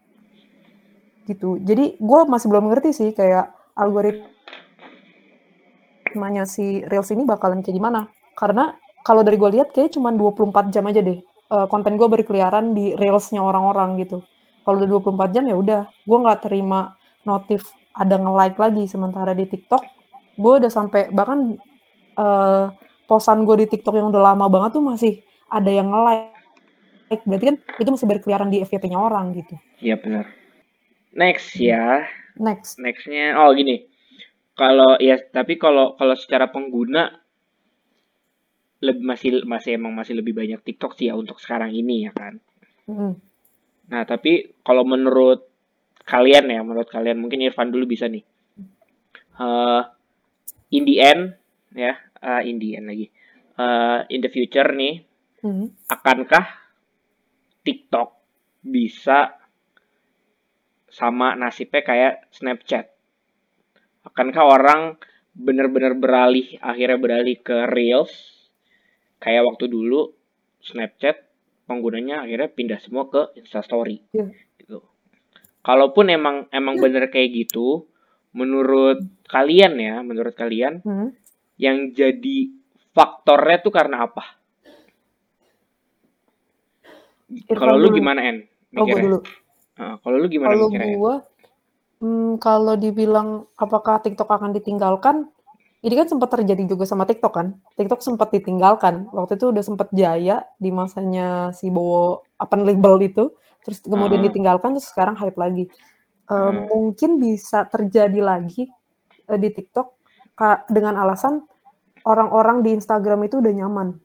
Gitu. 1.26 1.58
Jadi 1.58 1.98
gue 1.98 2.20
masih 2.30 2.46
belum 2.54 2.70
ngerti 2.70 2.94
sih 2.94 3.10
kayak 3.10 3.50
algoritmanya 3.74 4.30
si 6.46 6.86
Reels 6.86 7.10
ini 7.10 7.26
bakalan 7.26 7.66
kayak 7.66 7.74
gimana. 7.74 8.06
Karena 8.38 8.78
kalau 9.02 9.26
dari 9.26 9.34
gue 9.42 9.50
lihat 9.58 9.74
kayak 9.74 9.90
cuma 9.98 10.14
24 10.14 10.70
jam 10.70 10.86
aja 10.86 11.02
deh. 11.02 11.18
eh, 11.44 11.66
konten 11.68 12.00
gue 12.00 12.08
berkeliaran 12.08 12.72
di 12.72 12.96
Reelsnya 12.96 13.44
orang-orang 13.44 14.00
gitu. 14.00 14.24
Kalau 14.64 14.80
udah 14.80 14.88
24 14.88 15.28
jam 15.34 15.44
ya 15.44 15.56
udah, 15.58 15.82
gue 16.08 16.18
nggak 16.24 16.40
terima 16.48 16.96
notif 17.26 17.68
ada 17.96 18.16
nge-like 18.16 18.58
lagi. 18.58 18.84
Sementara 18.88 19.32
di 19.36 19.44
TikTok, 19.48 19.82
gue 20.36 20.52
udah 20.62 20.70
sampai 20.70 21.10
bahkan 21.12 21.58
eh 22.14 22.66
posan 23.04 23.44
gue 23.44 23.64
di 23.64 23.66
TikTok 23.68 24.00
yang 24.00 24.08
udah 24.08 24.32
lama 24.32 24.48
banget 24.48 24.80
tuh 24.80 24.84
masih 24.84 25.20
ada 25.52 25.68
yang 25.68 25.92
nge-like. 25.92 27.22
Berarti 27.28 27.44
kan 27.52 27.56
itu 27.80 27.90
masih 27.92 28.06
berkeliaran 28.08 28.48
di 28.48 28.64
FYP-nya 28.64 28.98
orang 28.98 29.36
gitu. 29.36 29.54
Iya 29.84 30.00
benar. 30.00 30.26
Next 31.14 31.54
ya. 31.60 32.08
Next. 32.34 32.82
Nextnya, 32.82 33.38
oh 33.38 33.54
gini. 33.54 33.86
Kalau 34.58 34.98
ya, 34.98 35.18
tapi 35.30 35.58
kalau 35.58 35.94
kalau 35.94 36.14
secara 36.18 36.50
pengguna 36.50 37.10
lebih 38.82 39.04
masih 39.06 39.28
masih 39.48 39.80
emang 39.80 39.94
masih 39.96 40.18
lebih 40.18 40.36
banyak 40.36 40.60
TikTok 40.60 40.98
sih 40.98 41.08
ya 41.08 41.14
untuk 41.16 41.40
sekarang 41.40 41.72
ini 41.72 42.10
ya 42.10 42.12
kan. 42.12 42.36
Mm. 42.84 43.16
Nah 43.88 44.02
tapi 44.04 44.60
kalau 44.60 44.84
menurut 44.84 45.48
kalian 46.04 46.52
ya, 46.52 46.60
menurut 46.60 46.88
kalian 46.88 47.18
mungkin 47.18 47.40
Irfan 47.42 47.72
dulu 47.72 47.88
bisa 47.88 48.06
nih. 48.06 48.24
Eh 49.40 49.82
in 50.76 50.82
the 50.84 50.96
end 51.00 51.22
ya, 51.74 51.96
eh, 52.20 52.42
in 52.46 52.56
the 52.60 52.76
end 52.78 52.86
lagi. 52.88 53.06
Eh, 53.54 54.00
in 54.12 54.20
the 54.20 54.30
future 54.30 54.68
nih, 54.70 55.00
Mm. 55.44 55.76
akankah 55.92 56.46
TikTok 57.60 58.16
bisa 58.64 59.36
sama 60.88 61.36
nasibnya 61.36 61.84
kayak 61.84 62.32
Snapchat? 62.32 62.88
Akankah 64.08 64.44
orang 64.44 64.80
benar-benar 65.36 65.92
beralih, 66.00 66.56
akhirnya 66.64 66.96
beralih 66.96 67.36
ke 67.44 67.68
Reels? 67.68 68.12
Kayak 69.20 69.52
waktu 69.52 69.68
dulu 69.68 70.16
Snapchat 70.64 71.28
penggunanya 71.68 72.24
akhirnya 72.24 72.48
pindah 72.48 72.80
semua 72.80 73.08
ke 73.12 73.36
Instastory. 73.36 74.00
Iya. 74.16 74.32
Kalaupun 75.64 76.12
emang 76.12 76.44
emang 76.52 76.76
bener 76.76 77.08
kayak 77.08 77.32
gitu, 77.32 77.88
menurut 78.36 79.00
kalian 79.24 79.80
ya, 79.80 80.04
menurut 80.04 80.36
kalian 80.36 80.84
Mm. 80.84 81.08
yang 81.56 81.88
jadi 81.96 82.52
faktornya 82.92 83.64
tuh 83.64 83.72
karena 83.72 84.04
apa? 84.04 84.44
Kalau 87.56 87.80
lu 87.80 87.88
gimana 87.90 88.20
En? 88.20 88.44
Oh, 88.76 88.84
Mikirnya? 88.84 89.02
dulu. 89.08 89.18
Heeh, 89.74 89.94
kalau 90.04 90.16
lu 90.20 90.26
gimana 90.30 90.52
Kalau 90.54 90.68
gue, 90.70 91.14
hmm, 92.04 92.30
kalau 92.38 92.74
dibilang 92.78 93.48
apakah 93.58 93.98
TikTok 94.04 94.28
akan 94.30 94.54
ditinggalkan, 94.54 95.26
ini 95.84 95.94
kan 95.96 96.06
sempat 96.08 96.30
terjadi 96.32 96.64
juga 96.68 96.84
sama 96.86 97.08
TikTok 97.08 97.32
kan. 97.34 97.56
TikTok 97.74 98.00
sempat 98.04 98.30
ditinggalkan. 98.30 99.08
Waktu 99.10 99.36
itu 99.36 99.50
udah 99.50 99.64
sempat 99.64 99.88
jaya 99.90 100.46
di 100.60 100.70
masanya 100.70 101.50
si 101.56 101.68
Bowo 101.68 102.22
apa 102.38 102.54
label 102.56 103.02
itu, 103.02 103.34
terus 103.64 103.80
kemudian 103.80 104.20
Ah. 104.20 104.26
ditinggalkan, 104.28 104.76
terus 104.76 104.86
sekarang 104.86 105.16
hype 105.16 105.34
lagi. 105.34 105.64
Eh, 106.24 106.32
Hmm. 106.32 106.68
Mungkin 106.68 107.18
bisa 107.18 107.64
terjadi 107.66 108.20
lagi 108.20 108.68
eh, 109.24 109.38
di 109.40 109.48
TikTok 109.48 109.88
dengan 110.68 110.98
alasan 110.98 111.40
orang-orang 112.02 112.60
di 112.60 112.74
Instagram 112.74 113.24
itu 113.24 113.40
udah 113.40 113.54
nyaman. 113.54 113.96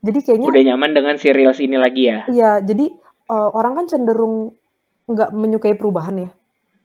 Jadi 0.00 0.18
kayaknya 0.22 0.48
Udah 0.48 0.64
nyaman 0.64 0.90
dengan 0.94 1.14
si 1.16 1.28
Reels 1.30 1.58
ini 1.58 1.76
lagi 1.76 2.02
ya? 2.06 2.18
Iya, 2.26 2.52
jadi 2.62 2.86
eh, 3.26 3.50
orang 3.52 3.74
kan 3.74 3.86
cenderung 3.86 4.54
nggak 5.04 5.30
menyukai 5.32 5.74
perubahan 5.74 6.16
ya. 6.16 6.30
Iya. 6.30 6.32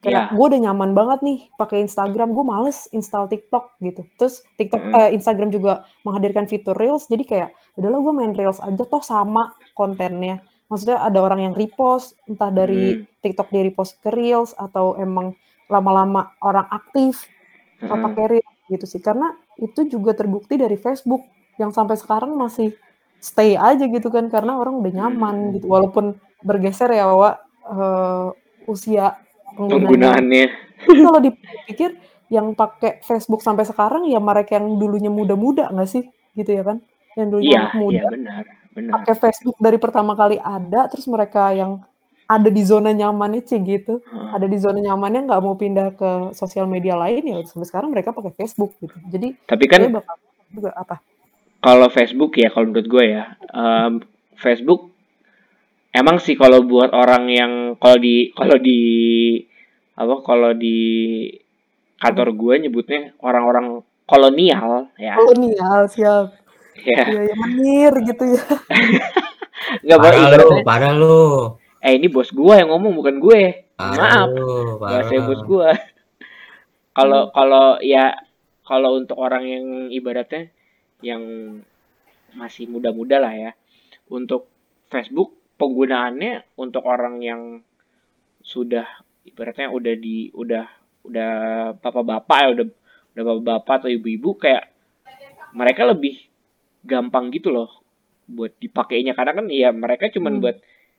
Kayak 0.02 0.24
gue 0.34 0.46
udah 0.50 0.62
nyaman 0.66 0.92
banget 0.92 1.20
nih 1.22 1.40
pakai 1.54 1.86
Instagram, 1.86 2.34
gue 2.34 2.42
males 2.42 2.90
install 2.90 3.30
TikTok 3.30 3.78
gitu. 3.80 4.02
Terus 4.18 4.42
TikTok, 4.58 4.82
Mm. 4.82 4.94
eh, 4.98 5.10
Instagram 5.14 5.50
juga 5.54 5.74
menghadirkan 6.02 6.50
fitur 6.50 6.74
Reels, 6.74 7.06
jadi 7.06 7.22
kayak 7.22 7.50
udahlah 7.78 8.02
gue 8.02 8.14
main 8.16 8.34
Reels 8.34 8.58
aja 8.58 8.82
toh 8.82 9.04
sama 9.06 9.54
kontennya. 9.72 10.42
Maksudnya 10.72 11.04
ada 11.04 11.20
orang 11.20 11.52
yang 11.52 11.54
repost, 11.54 12.16
entah 12.26 12.48
dari 12.48 12.96
Hmm. 12.96 13.04
TikTok 13.20 13.52
dia 13.52 13.62
repost 13.62 14.00
ke 14.00 14.08
Reels 14.08 14.56
atau 14.56 14.96
emang 14.96 15.36
lama-lama 15.68 16.32
orang 16.40 16.66
aktif 16.72 17.28
Heeh. 17.78 17.92
pakai 17.92 18.26
Reels 18.32 18.56
gitu 18.66 18.86
sih. 18.88 19.04
Karena 19.04 19.30
itu 19.60 19.84
juga 19.86 20.16
terbukti 20.16 20.56
dari 20.56 20.80
Facebook 20.80 21.28
yang 21.60 21.70
sampai 21.70 22.00
sekarang 22.00 22.34
masih 22.34 22.72
stay 23.20 23.54
aja 23.54 23.84
gitu 23.84 24.08
kan 24.08 24.32
karena 24.32 24.56
orang 24.56 24.80
udah 24.80 24.92
nyaman 24.96 25.36
Hmm. 25.36 25.60
gitu. 25.60 25.68
Walaupun 25.68 26.16
bergeser 26.42 26.90
ya 26.90 27.06
Wawa 27.06 27.36
eh, 27.62 28.28
usia. 28.66 29.20
Penggunaannya. 29.54 30.46
Tapi 30.82 30.98
kalau 31.04 31.20
dipikir 31.20 31.94
yang 32.32 32.56
pakai 32.56 33.04
Facebook 33.04 33.44
sampai 33.44 33.68
sekarang 33.68 34.08
ya 34.08 34.18
mereka 34.18 34.56
yang 34.56 34.80
dulunya 34.80 35.12
muda-muda 35.12 35.68
nggak 35.70 35.86
sih 35.86 36.08
gitu 36.34 36.48
ya 36.48 36.64
kan? 36.64 36.80
Yang 37.14 37.28
dulunya 37.30 37.58
anak 37.60 37.74
muda 37.76 37.92
iya 37.94 38.04
benar, 38.08 38.44
benar. 38.76 39.02
pakai 39.02 39.16
Facebook 39.18 39.58
dari 39.60 39.78
pertama 39.78 40.16
kali 40.16 40.40
ada 40.40 40.88
terus 40.92 41.06
mereka 41.08 41.52
yang 41.56 41.84
ada 42.32 42.48
di 42.48 42.64
zona 42.64 42.96
nyamannya 42.96 43.44
sih 43.44 43.60
gitu 43.60 44.00
Heeh. 44.00 44.30
ada 44.32 44.48
di 44.48 44.56
zona 44.56 44.80
nyamannya 44.80 45.28
nggak 45.28 45.42
mau 45.44 45.60
pindah 45.60 45.92
ke 46.00 46.12
sosial 46.32 46.64
media 46.64 46.96
lain 46.96 47.28
ya 47.28 47.38
sampai 47.44 47.68
sekarang 47.68 47.92
mereka 47.92 48.16
pakai 48.16 48.32
Facebook 48.32 48.72
gitu 48.80 48.96
jadi 49.12 49.36
Tapi 49.44 49.64
kan 49.68 49.92
bakal 49.92 50.16
juga 50.52 50.72
apa 50.76 51.04
kalau 51.62 51.88
Facebook 51.92 52.36
ya 52.40 52.48
kalau 52.50 52.72
menurut 52.72 52.88
gue 52.88 53.06
ya 53.20 53.36
em, 53.52 54.00
Facebook 54.40 54.92
emang 55.92 56.18
sih 56.24 56.40
kalau 56.40 56.64
buat 56.64 56.96
orang 56.96 57.24
yang 57.28 57.52
kalau 57.76 58.00
di 58.00 58.32
kalau 58.32 58.58
di 58.58 58.80
apa 60.00 60.16
kalau 60.24 60.52
di 60.56 60.80
kantor 62.02 62.34
gue 62.34 62.54
nyebutnya 62.66 63.14
orang-orang 63.22 63.86
kolonial 64.10 64.90
ya. 64.98 65.14
kolonial 65.20 65.86
siap 65.92 66.41
Ya, 66.72 67.04
iya 67.04 67.22
ya 67.30 67.36
menir 67.36 67.94
gitu 68.08 68.24
ya 68.32 68.44
nggak 69.86 70.00
boleh 70.00 70.18
Parah 70.20 70.38
lu, 70.38 70.50
parah 70.66 70.92
lu. 70.94 71.22
Eh 71.82 71.98
ini 71.98 72.08
bos 72.12 72.30
gua 72.34 72.62
yang 72.62 72.70
ngomong 72.74 72.94
bukan 72.98 73.16
gue. 73.18 73.42
Parah 73.78 74.28
Maaf. 74.28 74.28
lu, 74.30 74.78
parah. 74.78 75.02
bahasa 75.02 75.24
bos 75.26 75.42
gua. 75.48 75.70
Kalau 76.98 77.32
kalau 77.32 77.80
ya 77.80 78.12
kalau 78.68 79.00
untuk 79.00 79.16
orang 79.16 79.48
yang 79.48 79.66
ibaratnya 79.96 80.52
yang 81.00 81.24
masih 82.36 82.68
muda-muda 82.68 83.16
lah 83.16 83.32
ya, 83.32 83.52
untuk 84.12 84.52
Facebook 84.92 85.56
penggunaannya 85.56 86.60
untuk 86.60 86.84
orang 86.84 87.24
yang 87.24 87.64
sudah 88.44 88.84
ibaratnya 89.24 89.72
udah 89.72 89.94
di 89.96 90.36
udah 90.36 90.68
udah 91.08 91.32
bapak-bapak 91.80 92.38
ya 92.44 92.48
udah 92.60 92.66
udah 93.16 93.24
bapak-bapak 93.24 93.76
atau 93.80 93.90
ibu-ibu 93.90 94.36
kayak 94.36 94.68
mereka 95.56 95.88
lebih 95.88 96.31
gampang 96.84 97.30
gitu 97.30 97.50
loh 97.50 97.70
buat 98.26 98.56
dipakainya 98.58 99.12
karena 99.12 99.34
kan 99.34 99.46
ya 99.48 99.70
mereka 99.72 100.08
cuman 100.10 100.38
Hmm. 100.38 100.42
buat 100.42 100.58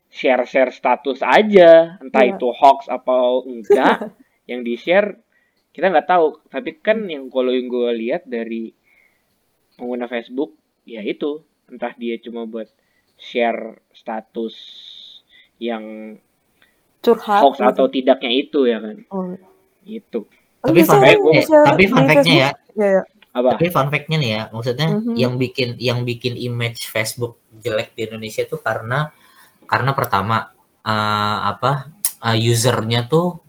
share-share 0.09 0.71
status 0.71 1.21
aja 1.21 1.97
entah 1.99 2.23
Iya. 2.23 2.37
itu 2.37 2.47
hoax 2.51 2.87
atau 2.87 3.42
enggak 3.42 4.12
yang 4.51 4.61
di 4.61 4.77
share 4.77 5.16
kita 5.71 5.88
nggak 5.88 6.05
tahu 6.07 6.45
tapi 6.47 6.77
kan 6.77 7.07
yang 7.07 7.27
kalau 7.27 7.49
yang 7.49 7.66
gue 7.66 7.90
lihat 7.99 8.23
dari 8.25 8.77
pengguna 9.73 10.05
Facebook 10.05 10.53
ya 10.85 11.01
itu 11.01 11.40
entah 11.66 11.97
dia 11.97 12.18
cuma 12.18 12.45
buat 12.45 12.68
share 13.16 13.81
status 13.90 14.53
yang 15.57 16.16
curhat 17.01 17.40
hoax 17.40 17.57
gitu. 17.57 17.66
atau 17.66 17.85
tidaknya 17.88 18.31
itu 18.31 18.61
ya 18.64 18.79
kan 18.79 18.97
Oh. 19.09 19.33
itu 19.83 20.21
Tapi 20.61 20.81
fun 20.85 21.01
fact- 21.01 21.51
tapi 21.66 21.85
fun 21.87 22.05
fact-nya 22.05 22.37
ya, 22.37 22.51
ya, 22.77 22.88
ya. 22.92 23.03
Apa? 23.33 23.57
Tapi 23.57 23.73
fun 23.73 23.88
fact-nya 23.88 24.18
nih 24.21 24.31
ya, 24.37 24.42
maksudnya 24.53 24.88
Mhm. 24.92 25.14
yang 25.16 25.35
bikin 25.40 25.68
yang 25.81 26.05
bikin 26.05 26.37
image 26.37 26.85
Facebook 26.87 27.40
jelek 27.64 27.97
di 27.97 28.05
Indonesia 28.05 28.45
itu 28.45 28.61
karena 28.61 29.12
karena 29.64 29.90
pertama 29.97 30.53
eh, 30.85 31.38
apa 31.49 31.88
eh, 32.23 32.37
usernya 32.38 33.09
tuh 33.09 33.40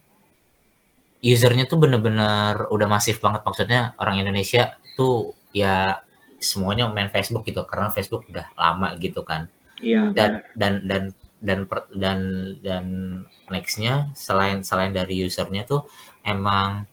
usernya 1.23 1.63
tuh 1.65 1.79
bener-bener 1.79 2.67
udah 2.67 2.87
masif 2.87 3.23
banget. 3.23 3.43
Maksudnya 3.43 3.95
orang 3.95 4.19
Indonesia 4.19 4.75
tuh 4.95 5.31
ya 5.55 6.03
semuanya 6.43 6.91
main 6.91 7.07
Facebook 7.07 7.47
gitu 7.47 7.63
karena 7.63 7.87
Facebook 7.89 8.27
udah 8.27 8.51
lama 8.59 8.95
gitu 8.99 9.23
kan. 9.23 9.47
Iya 9.79 10.11
dan 10.11 10.31
dan 10.55 10.73
dan 10.87 11.03
dan 11.43 11.59
per- 11.67 11.91
dan 11.95 12.19
dan 12.63 12.85
nextnya 13.47 14.11
selain 14.15 14.63
selain 14.63 14.91
dari 14.91 15.23
usernya 15.23 15.63
tuh 15.63 15.87
emang 16.23 16.87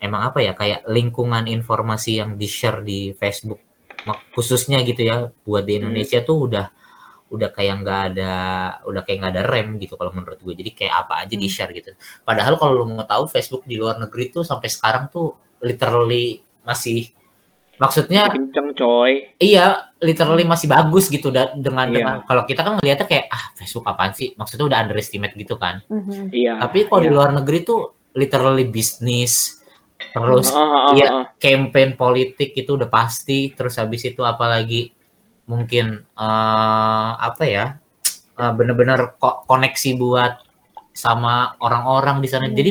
emang 0.00 0.22
apa 0.24 0.40
ya 0.40 0.52
kayak 0.52 0.88
lingkungan 0.88 1.44
informasi 1.46 2.18
yang 2.18 2.34
di 2.34 2.48
share 2.48 2.80
di 2.80 3.12
Facebook 3.12 3.60
khususnya 4.32 4.80
gitu 4.80 5.02
ya 5.02 5.16
buat 5.44 5.62
di 5.62 5.76
Hmm. 5.76 5.80
Indonesia 5.84 6.20
tuh 6.20 6.48
udah 6.48 6.66
udah 7.30 7.48
kayak 7.48 7.74
nggak 7.78 8.00
ada 8.10 8.34
udah 8.82 9.02
kayak 9.04 9.18
nggak 9.20 9.32
ada 9.32 9.44
rem 9.44 9.78
gitu 9.78 9.94
kalau 9.94 10.10
menurut 10.10 10.40
gue 10.40 10.54
jadi 10.56 10.70
kayak 10.74 10.94
apa 10.98 11.14
aja 11.22 11.30
di 11.32 11.46
Hmm. 11.46 11.52
share 11.52 11.70
gitu 11.70 11.94
padahal 12.20 12.56
kalau 12.56 12.74
lo 12.74 12.84
mau 12.86 13.04
tahu 13.04 13.28
Facebook 13.28 13.62
di 13.62 13.76
luar 13.76 13.96
negeri 13.96 14.32
tuh 14.32 14.42
sampai 14.42 14.66
sekarang 14.66 15.06
tuh 15.06 15.30
literally 15.60 16.40
masih 16.60 17.12
maksudnya 17.76 18.28
kenceng 18.28 18.72
coy 18.74 19.30
Iya, 19.36 19.94
literally 19.98 20.44
masih 20.44 20.66
bagus 20.66 21.06
gitu 21.06 21.28
da- 21.28 21.52
dengan 21.54 21.86
Iya. 21.86 21.94
dengan 21.94 22.16
kalau 22.24 22.42
kita 22.44 22.60
kan 22.60 22.76
ngeliatnya 22.76 23.06
kayak 23.06 23.26
ah 23.28 23.44
Facebook 23.54 23.84
apaan 23.86 24.12
sih? 24.12 24.32
Maksudnya 24.34 24.66
udah 24.66 24.78
underestimate 24.80 25.32
gitu 25.34 25.56
kan. 25.56 25.80
Mhm. 25.86 26.28
iya 26.30 26.56
Tapi 26.58 26.84
kalau 26.84 27.00
di 27.00 27.08
iya. 27.08 27.14
luar 27.14 27.30
negeri 27.32 27.58
tuh 27.62 27.80
literally 28.12 28.66
bisnis 28.66 29.59
terus 30.00 30.48
Ah, 30.50 30.58
ah, 30.58 30.70
ah, 30.90 30.92
iya. 30.96 31.08
ah. 31.12 31.24
campaign 31.36 31.94
politik 31.94 32.56
itu 32.56 32.74
udah 32.74 32.88
pasti 32.88 33.52
terus 33.52 33.76
habis 33.76 34.02
itu 34.04 34.24
apalagi 34.24 34.90
mungkin 35.46 36.02
eh 36.16 37.10
apa 37.18 37.44
ya? 37.44 37.66
eh, 38.40 38.52
bener-bener 38.56 39.20
ko- 39.20 39.44
koneksi 39.44 39.90
buat 40.00 40.40
sama 40.96 41.54
orang-orang 41.60 42.24
di 42.24 42.28
sana. 42.32 42.48
Hmm. 42.48 42.56
Jadi 42.56 42.70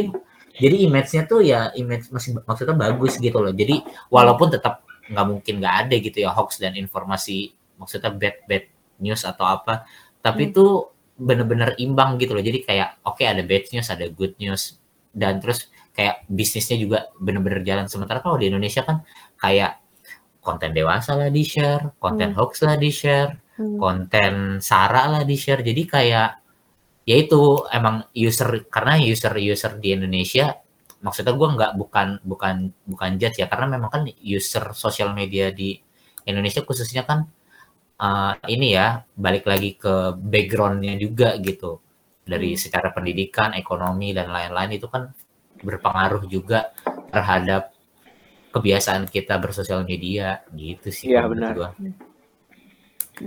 jadi 0.60 0.76
image-nya 0.90 1.24
tuh 1.30 1.40
ya 1.46 1.72
image 1.78 2.10
masih 2.12 2.42
maksudnya 2.44 2.76
bagus 2.76 3.16
gitu 3.22 3.38
loh. 3.40 3.54
Jadi 3.54 3.80
walaupun 4.12 4.50
tetap 4.52 4.84
nggak 5.10 5.26
mungkin 5.26 5.54
nggak 5.62 5.76
ada 5.88 5.96
gitu 5.98 6.18
ya 6.22 6.30
hoax 6.34 6.58
dan 6.62 6.74
informasi 6.78 7.54
maksudnya 7.78 8.12
bad 8.14 8.38
bad 8.46 8.64
news 9.00 9.26
atau 9.26 9.42
apa 9.48 9.88
tapi 10.22 10.46
Hmm. 10.46 10.52
itu 10.54 10.66
bener-bener 11.18 11.74
imbang 11.82 12.16
gitu 12.22 12.38
loh 12.38 12.44
jadi 12.46 12.60
kayak 12.62 12.90
oke 13.02 13.24
ada 13.26 13.42
bad 13.42 13.66
news 13.74 13.88
ada 13.90 14.06
good 14.12 14.38
news 14.38 14.78
dan 15.12 15.42
terus 15.42 15.72
kayak 16.00 16.24
bisnisnya 16.32 16.80
juga 16.80 17.12
bener-bener 17.20 17.60
jalan 17.68 17.92
sementara 17.92 18.24
kalau 18.24 18.40
di 18.40 18.48
Indonesia 18.48 18.88
kan 18.88 19.04
kayak 19.36 19.84
konten 20.40 20.72
dewasa 20.72 21.20
lah 21.20 21.28
di 21.28 21.44
share 21.44 22.00
konten 22.00 22.32
Hmm. 22.32 22.38
hoax 22.40 22.64
lah 22.64 22.80
di 22.80 22.88
share 22.96 23.36
Hmm. 23.60 23.76
konten 23.76 24.34
sara 24.64 25.12
lah 25.12 25.24
di 25.28 25.36
share 25.36 25.60
jadi 25.60 25.84
kayak 25.84 26.30
ya 27.04 27.16
itu 27.20 27.42
emang 27.76 28.08
user 28.16 28.64
karena 28.72 28.96
user 29.04 29.36
user 29.36 29.76
di 29.84 29.92
Indonesia 29.98 30.56
maksudnya 31.04 31.36
gue 31.36 31.50
nggak 31.60 31.72
bukan 31.82 32.08
bukan 32.24 32.56
bukan 32.88 33.12
judge 33.20 33.44
ya 33.44 33.48
karena 33.52 33.68
memang 33.76 33.92
kan 33.92 34.04
user 34.24 34.72
sosial 34.76 35.12
media 35.12 35.52
di 35.52 35.76
Indonesia 36.24 36.64
khususnya 36.64 37.04
kan 37.04 37.28
eh, 38.00 38.34
ini 38.56 38.68
ya 38.78 39.04
balik 39.16 39.46
lagi 39.52 39.76
ke 39.76 40.16
backgroundnya 40.16 40.96
juga 40.96 41.36
gitu 41.44 41.84
dari 42.24 42.56
Hmm. 42.56 42.62
secara 42.64 42.90
pendidikan 42.96 43.52
ekonomi 43.58 44.16
dan 44.16 44.30
lain-lain 44.32 44.72
itu 44.80 44.88
kan 44.88 45.10
berpengaruh 45.62 46.24
juga 46.26 46.72
terhadap 47.10 47.72
kebiasaan 48.50 49.06
kita 49.06 49.38
bersosial 49.38 49.84
media 49.84 50.42
gitu 50.52 50.90
sih 50.90 51.10
Iya, 51.10 51.26
benar. 51.26 51.54
gua. 51.54 51.70
Eh, 51.78 51.94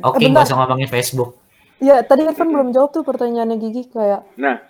Oke, 0.01 0.19
bentar. 0.21 0.31
nggak 0.33 0.45
usah 0.47 0.57
ngomongin 0.59 0.89
Facebook. 0.89 1.39
Ya, 1.79 2.01
tadi 2.01 2.23
Irfan 2.23 2.49
belum 2.49 2.71
jawab 2.71 2.91
tuh 2.91 3.03
pertanyaannya 3.03 3.59
Gigi 3.59 3.87
kayak 3.87 4.23
nah 4.35 4.63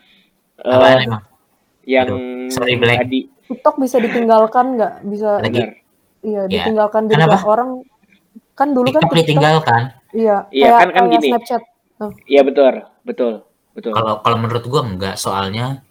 Apaan 0.59 0.97
eh, 0.97 1.05
emang? 1.05 1.23
yang 1.85 2.07
Aduh, 2.09 2.19
sorry, 2.49 2.75
Black. 2.77 2.99
tadi 3.01 3.21
TikTok 3.45 3.77
bisa 3.77 3.97
ditinggalkan 3.99 4.77
nggak? 4.77 4.93
Bisa 5.05 5.31
Lagi. 5.39 5.63
iya 6.21 6.43
Ya. 6.43 6.63
ditinggalkan 6.63 7.07
juga 7.07 7.27
Kenapa? 7.29 7.39
orang 7.45 7.71
kan 8.53 8.69
dulu 8.71 8.89
kan 8.89 9.03
TikTok 9.03 9.13
ditinggalkan. 9.15 9.83
Iya, 10.13 10.37
Iya, 10.49 10.71
kan- 10.75 10.91
kan 10.91 11.05
kayak 11.05 11.13
gini. 11.15 11.29
Snapchat. 11.31 11.63
iya 12.27 12.43
betul 12.43 12.73
betul 13.03 13.33
betul 13.73 13.93
Kalau 13.93 14.19
kalau 14.21 14.37
menurut 14.37 14.65
gua 14.67 14.83
enggak, 14.83 15.15
soalnya 15.17 15.87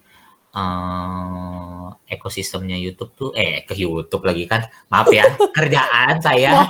eh, 0.52 1.86
ekosistemnya 2.08 2.76
YouTube 2.76 3.12
tuh 3.12 3.30
eh 3.32 3.64
ke 3.64 3.72
YouTube 3.74 4.22
lagi 4.22 4.44
kan. 4.44 4.62
Maaf 4.88 5.08
ya, 5.08 5.24
kerjaan 5.50 6.20
saya. 6.20 6.68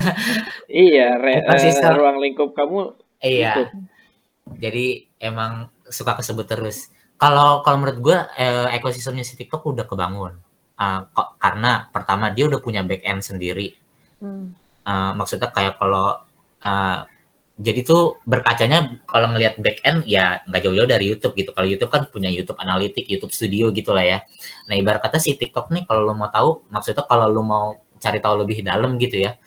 iya 0.68 1.16
re- 1.16 1.42
Ekosistem. 1.46 1.90
eh, 1.92 1.96
ruang 1.98 2.18
lingkup 2.18 2.50
kamu 2.52 2.98
Iya. 3.22 3.54
Itu. 3.54 3.62
Jadi 4.58 4.86
emang 5.22 5.70
suka 5.86 6.18
kesebut 6.18 6.42
terus. 6.44 6.90
Kalau 7.14 7.62
kalau 7.62 7.78
menurut 7.78 7.98
gua 8.02 8.18
eh, 8.34 8.74
ekosistemnya 8.74 9.22
si 9.22 9.38
TikTok 9.38 9.62
udah 9.62 9.86
kebangun. 9.86 10.34
Kok 11.14 11.38
karena 11.38 11.86
pertama 11.94 12.34
dia 12.34 12.50
udah 12.50 12.58
punya 12.58 12.82
back 12.82 13.06
end 13.06 13.22
sendiri. 13.22 13.70
Hmm. 14.18 14.50
Eh, 14.82 15.12
maksudnya 15.14 15.54
kayak 15.54 15.78
kalau 15.78 16.18
eh, 16.58 16.98
jadi 17.62 17.80
tuh 17.86 18.18
berkacanya 18.26 18.98
kalau 19.06 19.30
ngelihat 19.30 19.54
back 19.62 19.78
end 19.86 20.02
ya 20.04 20.42
nggak 20.50 20.60
jauh-jauh 20.66 20.90
dari 20.90 21.04
YouTube 21.14 21.34
gitu. 21.38 21.50
Kalau 21.54 21.66
YouTube 21.70 21.92
kan 21.94 22.02
punya 22.10 22.28
YouTube 22.28 22.58
Analytics, 22.58 23.06
YouTube 23.06 23.32
Studio 23.32 23.70
gitu 23.70 23.94
lah 23.94 24.04
ya. 24.04 24.18
Nah 24.66 24.74
ibarat 24.74 24.98
kata 25.00 25.22
si 25.22 25.38
TikTok 25.38 25.70
nih 25.70 25.82
kalau 25.86 26.02
lo 26.02 26.12
mau 26.18 26.28
tahu, 26.28 26.66
maksudnya 26.74 27.06
kalau 27.06 27.30
lo 27.30 27.42
mau 27.46 27.66
cari 28.02 28.18
tahu 28.18 28.42
lebih 28.42 28.66
dalam 28.66 28.98
gitu 28.98 29.22
ya, 29.22 29.38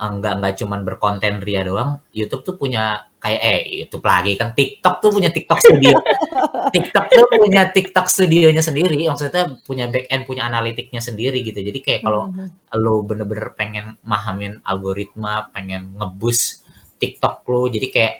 eh, 0.00 0.10
nggak 0.16 0.32
nggak 0.40 0.54
cuman 0.64 0.80
berkonten 0.82 1.34
ria 1.44 1.60
doang. 1.60 2.00
YouTube 2.10 2.42
tuh 2.42 2.54
punya 2.56 3.04
kayak 3.20 3.40
eh 3.44 3.60
YouTube 3.84 4.04
lagi 4.08 4.32
kan 4.40 4.56
TikTok 4.56 4.94
tuh 5.04 5.10
punya 5.12 5.28
TikTok 5.28 5.60
Studio. 5.60 5.92
TikTok 6.74 7.04
tuh 7.10 7.26
punya 7.36 7.68
TikTok 7.68 8.06
studionya 8.08 8.62
sendiri, 8.64 9.04
maksudnya 9.10 9.58
punya 9.66 9.90
back 9.90 10.06
end, 10.08 10.22
punya 10.24 10.46
analitiknya 10.48 11.02
sendiri 11.02 11.42
gitu. 11.44 11.60
Jadi 11.60 11.78
kayak 11.84 12.00
kalau 12.06 12.30
Mhm. 12.32 12.78
lo 12.80 13.02
bener-bener 13.04 13.52
pengen 13.58 13.98
mahamin 14.06 14.62
algoritma, 14.64 15.50
pengen 15.52 15.98
ngebus 15.98 16.59
TikTok 17.00 17.48
lo, 17.48 17.66
jadi 17.72 17.88
kayak 17.88 18.14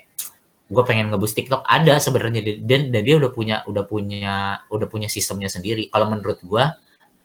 gue 0.70 0.85
pengen 0.87 1.12
ngebus 1.12 1.37
TikTok 1.37 1.66
ada 1.66 1.99
sebenarnya 1.99 2.62
dan, 2.62 2.95
dan 2.95 3.03
dia 3.03 3.18
udah 3.20 3.31
punya 3.35 3.57
udah 3.68 3.85
punya 3.85 4.64
udah 4.72 4.87
punya 4.89 5.07
sistemnya 5.12 5.53
sendiri. 5.53 5.93
Kalau 5.93 6.09
menurut 6.09 6.41
gue 6.41 6.64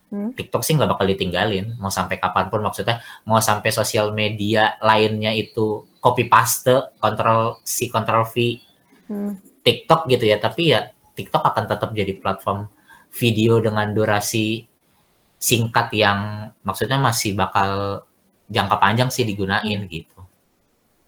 Hmm. 0.06 0.38
TikTok 0.38 0.62
sih 0.62 0.78
nggak 0.78 0.96
bakal 0.96 1.10
ditinggalin 1.10 1.82
mau 1.82 1.90
sampai 1.90 2.22
kapan 2.22 2.54
pun 2.54 2.62
maksudnya 2.62 3.02
mau 3.26 3.42
sampai 3.42 3.74
sosial 3.74 4.14
media 4.14 4.78
lainnya 4.78 5.34
itu 5.34 5.82
copy 5.98 6.30
paste, 6.30 6.94
kontrol 7.02 7.58
C, 7.66 7.90
kontrol 7.90 8.24
V 8.30 8.62
Hmm. 9.06 9.38
TikTok 9.62 10.10
gitu 10.10 10.26
ya, 10.26 10.42
tapi 10.42 10.74
ya 10.74 10.90
TikTok 11.14 11.42
akan 11.42 11.66
tetap 11.70 11.90
jadi 11.94 12.18
platform 12.18 12.70
video 13.14 13.62
dengan 13.62 13.94
durasi 13.94 14.66
singkat 15.38 15.94
yang 15.94 16.50
maksudnya 16.66 16.98
masih 16.98 17.38
bakal 17.38 18.02
jangka 18.50 18.82
panjang 18.82 19.10
sih 19.14 19.22
digunain 19.22 19.86
gitu. 19.86 20.15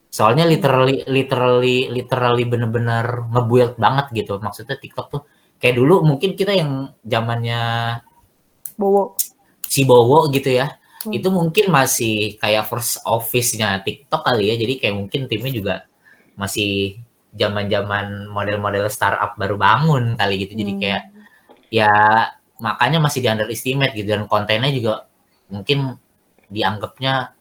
Soalnya 0.10 0.48
literally 0.48 1.04
literally 1.06 1.92
literally 1.92 2.44
bener-bener 2.48 3.28
ngebuild 3.30 3.76
banget 3.78 4.06
gitu. 4.26 4.40
Maksudnya 4.40 4.80
TikTok 4.80 5.08
tuh 5.12 5.22
kayak 5.62 5.76
dulu 5.78 6.02
mungkin 6.06 6.34
kita 6.38 6.54
yang 6.56 6.94
zamannya 7.06 7.62
Bowo. 8.78 9.18
si 9.68 9.84
Bowo 9.86 10.28
gitu 10.34 10.52
ya. 10.54 10.78
Hmm. 11.06 11.14
itu 11.14 11.30
mungkin 11.30 11.70
masih 11.70 12.42
kayak 12.42 12.66
first 12.66 12.98
office-nya 13.06 13.86
TikTok 13.86 14.26
kali 14.26 14.50
ya. 14.50 14.56
Jadi 14.58 14.74
kayak 14.82 14.96
mungkin 14.98 15.22
timnya 15.30 15.52
juga 15.54 15.76
masih 16.36 16.98
zaman-zaman 17.38 18.28
model-model 18.34 18.90
startup 18.90 19.38
baru 19.38 19.56
bangun 19.62 20.18
kali 20.18 20.42
gitu. 20.42 20.58
Jadi 20.58 20.74
Hmm. 20.74 20.82
kayak 20.82 21.04
ya 21.70 21.92
makanya 22.58 22.98
masih 22.98 23.22
di 23.22 23.28
underestimate 23.30 23.94
gitu 23.94 24.10
dan 24.10 24.26
kontennya 24.26 24.72
juga 24.74 24.94
mungkin 25.54 26.00
dianggapnya 26.50 27.38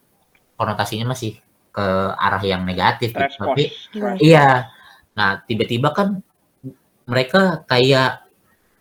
konotasinya 0.61 1.17
masih 1.17 1.41
ke 1.77 1.87
arah 2.17 2.41
yang 2.41 2.65
negatif 2.65 3.13
gitu. 3.13 3.37
Tapi 3.37 3.69
trash. 3.93 4.21
Iya. 4.25 4.73
Nah, 5.13 5.45
tiba-tiba 5.45 5.93
kan 5.93 6.25
mereka 7.05 7.61
kayak 7.69 8.25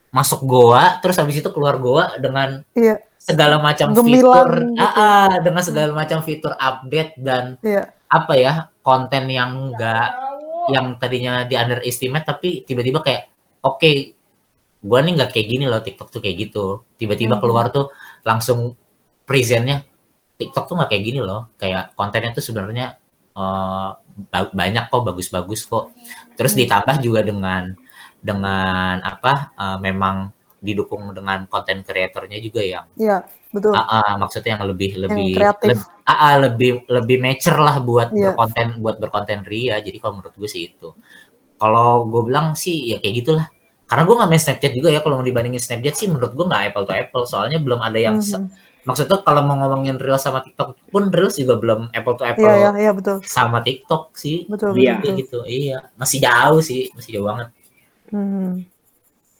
masuk 0.10 0.48
goa, 0.48 0.96
terus 1.04 1.20
habis 1.20 1.44
itu 1.44 1.50
keluar 1.52 1.76
goa 1.76 2.16
dengan 2.16 2.64
Iya. 2.72 3.04
segala 3.20 3.60
macam 3.60 3.92
Gemilang 3.92 4.08
fitur, 4.08 4.50
gitu. 4.64 4.80
Ah, 4.80 4.96
ah, 4.96 5.32
dengan 5.44 5.62
segala 5.62 5.92
macam 5.92 6.20
fitur 6.24 6.54
update 6.56 7.20
dan 7.20 7.60
Iya. 7.60 7.92
apa 8.08 8.34
ya 8.40 8.54
konten 8.80 9.28
yang 9.28 9.76
enggak 9.76 10.08
yang 10.72 10.96
tadinya 10.98 11.44
di 11.44 11.54
underestimate 11.60 12.26
tapi 12.26 12.64
tiba-tiba 12.64 13.04
kayak 13.04 13.28
oke 13.62 13.92
gua 14.82 15.02
nih 15.02 15.14
nggak 15.14 15.30
kayak 15.36 15.48
gini 15.52 15.66
loh 15.66 15.82
TikTok 15.82 16.10
tuh 16.10 16.22
kayak 16.24 16.50
gitu 16.50 16.86
tiba-tiba 16.96 17.38
Mhm. 17.38 17.42
keluar 17.44 17.70
tuh 17.70 17.90
langsung 18.24 18.74
presentnya 19.26 19.84
TikTok 20.36 20.64
tuh 20.68 20.76
nggak 20.76 20.90
kayak 20.92 21.04
gini 21.04 21.20
loh 21.24 21.48
kayak 21.56 21.96
kontennya 21.96 22.36
tuh 22.36 22.44
sebenarnya 22.44 22.96
ba- 24.32 24.52
banyak 24.52 24.86
kok 24.88 25.04
bagus-bagus 25.04 25.68
kok 25.68 25.92
terus 26.36 26.56
Hmm. 26.56 26.62
ditambah 26.64 26.96
juga 27.04 27.20
dengan 27.22 27.76
dengan 28.20 29.00
apa 29.00 29.54
eh, 29.54 29.78
memang 29.80 30.32
didukung 30.60 31.14
dengan 31.14 31.46
konten 31.46 31.86
kreatornya 31.86 32.42
juga 32.42 32.66
yang 32.66 32.90
Iya, 32.98 33.22
betul. 33.54 33.78
Ah, 33.78 33.86
ah, 34.02 34.12
maksudnya 34.18 34.58
yang 34.58 34.66
lebih 34.66 34.98
lebih 34.98 35.38
kreatif. 35.38 35.68
leb- 35.78 35.90
ah, 36.10 36.18
ah, 36.26 36.36
lebih 36.42 36.72
lebih 36.90 37.18
mature 37.22 37.60
lah 37.62 37.78
buat 37.78 38.10
Iya. 38.10 38.34
berkonten 38.34 38.68
buat 38.82 38.98
berkonten 38.98 39.46
ria. 39.46 39.78
Jadi 39.78 39.98
kalau 40.02 40.18
menurut 40.18 40.34
gue 40.34 40.50
sih 40.50 40.74
itu. 40.74 40.90
Kalau 41.62 42.10
gue 42.10 42.22
bilang 42.26 42.58
sih 42.58 42.92
ya 42.92 42.98
kayak 42.98 43.14
gitulah. 43.22 43.46
Karena 43.86 44.04
gue 44.10 44.16
nggak 44.18 44.30
main 44.34 44.42
Snapchat 44.42 44.72
juga 44.74 44.90
ya. 44.90 45.00
Kalau 45.06 45.22
mau 45.22 45.28
dibandingin 45.28 45.62
Snapchat 45.62 45.94
sih 45.94 46.08
menurut 46.10 46.34
gue 46.34 46.46
nggak 46.50 46.62
apple 46.74 46.86
to 46.90 46.94
apple. 46.98 47.24
Soalnya 47.30 47.62
belum 47.62 47.80
ada 47.86 48.00
yang 48.02 48.18
se- 48.26 48.42
Mhm. 48.42 48.50
Maksudnya 48.86 49.18
kalau 49.20 49.42
mau 49.42 49.58
ngomongin 49.58 49.98
Reels 49.98 50.22
sama 50.22 50.40
TikTok 50.40 50.78
pun 50.88 51.10
Reels 51.10 51.36
juga 51.36 51.58
belum 51.58 51.90
apple 51.90 52.16
to 52.16 52.24
apple 52.24 52.46
Iya, 52.46 52.56
iya, 52.56 52.72
iya, 52.80 52.92
betul. 52.94 53.18
sama 53.26 53.60
TikTok 53.60 54.14
sih. 54.14 54.46
Betul, 54.46 54.78
Iya. 54.78 55.02
betul. 55.02 55.16
Gitu. 55.20 55.40
Iya, 55.44 55.78
masih 55.98 56.18
jauh 56.22 56.62
sih, 56.62 56.94
masih 56.94 57.18
jauh 57.18 57.26
banget. 57.26 57.48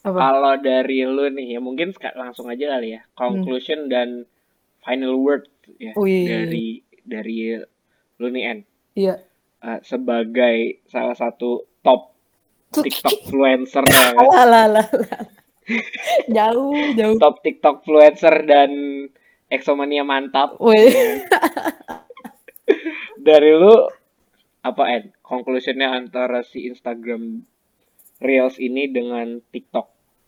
Apa? 0.06 0.18
Kalau 0.22 0.54
dari 0.62 1.02
lu 1.02 1.26
nih 1.34 1.58
ya 1.58 1.60
mungkin 1.60 1.90
langsung 2.14 2.46
aja 2.46 2.78
kali 2.78 2.94
ya. 2.94 3.02
Hmm. 3.02 3.14
Conclusion 3.18 3.90
dan 3.90 4.30
final 4.86 5.18
word 5.18 5.50
ya 5.82 5.98
Wih. 5.98 6.30
dari 6.30 6.68
dari 7.02 7.58
lu 8.18 8.28
nih 8.30 8.44
En. 8.46 8.60
Iya. 8.94 9.16
Eh, 9.66 9.80
sebagai 9.82 10.86
salah 10.86 11.18
satu 11.18 11.66
top 11.82 12.14
TikTok 12.70 13.26
influencer 13.26 13.82
ya 13.82 13.94
kan? 14.14 14.22
Alah, 14.22 14.42
alah, 14.46 14.64
alah, 14.70 14.88
alah. 14.94 15.26
jauh, 16.38 16.78
jauh. 16.94 17.18
top 17.18 17.42
TikTok 17.42 17.82
influencer 17.82 18.46
dan 18.46 18.70
Exomania 19.56 20.04
mantap. 20.04 20.60
Wih. 20.60 21.24
Dari 23.18 23.52
lu 23.56 23.74
apa 24.62 24.84
En? 24.92 25.04
Conclusionnya 25.22 25.94
antara 25.94 26.42
si 26.42 26.66
Instagram 26.66 27.42
Reels 28.20 28.58
ini 28.58 28.88
dengan 28.88 29.42
TikTok 29.42 29.88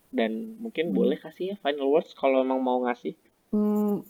dan 0.10 0.58
mungkin 0.58 0.92
Hmm. 0.92 0.96
boleh 0.96 1.18
kasih 1.18 1.54
ya 1.54 1.56
final 1.58 1.88
words 1.88 2.14
kalau 2.14 2.42
emang 2.42 2.60
mau 2.60 2.82
ngasih. 2.84 3.14
Hmm, 3.52 4.02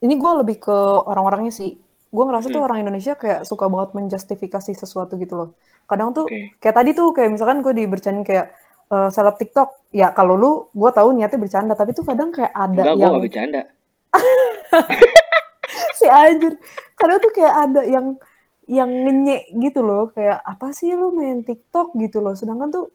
ini 0.00 0.14
gue 0.14 0.32
lebih 0.42 0.56
ke 0.58 0.76
orang-orangnya 1.06 1.50
sih. 1.50 1.78
Gue 2.10 2.24
ngerasa 2.24 2.46
tuh 2.48 2.60
Hmm. 2.60 2.68
orang 2.68 2.78
Indonesia 2.82 3.14
kayak 3.14 3.42
suka 3.42 3.66
banget 3.66 3.94
menjustifikasi 3.94 4.72
sesuatu 4.74 5.16
gitu 5.16 5.34
loh. 5.34 5.48
Kadang 5.84 6.12
tuh 6.12 6.26
Oke. 6.26 6.56
kayak 6.58 6.74
tadi 6.74 6.90
tuh 6.92 7.10
kayak 7.10 7.30
misalkan 7.30 7.60
gue 7.60 7.72
dibercandain 7.74 8.24
kayak 8.24 8.46
eh, 8.84 9.08
seleb 9.08 9.40
TikTok. 9.40 9.90
Ya 9.90 10.12
kalau 10.12 10.36
lu 10.36 10.50
gue 10.70 10.90
tahu 10.92 11.16
niatnya 11.16 11.40
bercanda, 11.40 11.72
tapi 11.72 11.90
tuh 11.90 12.04
kadang 12.04 12.28
kayak 12.30 12.52
ada 12.52 12.84
Enggak, 12.84 12.94
gue 12.94 13.00
yang 13.00 13.14
gak 13.16 13.24
bercanda. 13.24 13.62
si 15.98 16.06
anjir. 16.06 16.54
Kadang 16.94 17.18
tuh 17.20 17.32
kayak 17.34 17.54
ada 17.70 17.82
yang 17.84 18.16
yang 18.64 18.88
ngenyek 18.88 19.52
gitu 19.60 19.84
loh, 19.84 20.08
kayak 20.12 20.40
apa 20.40 20.72
sih 20.72 20.96
lu 20.96 21.12
main 21.12 21.44
TikTok 21.44 21.92
gitu 22.00 22.24
loh. 22.24 22.32
Sedangkan 22.32 22.72
tuh 22.72 22.86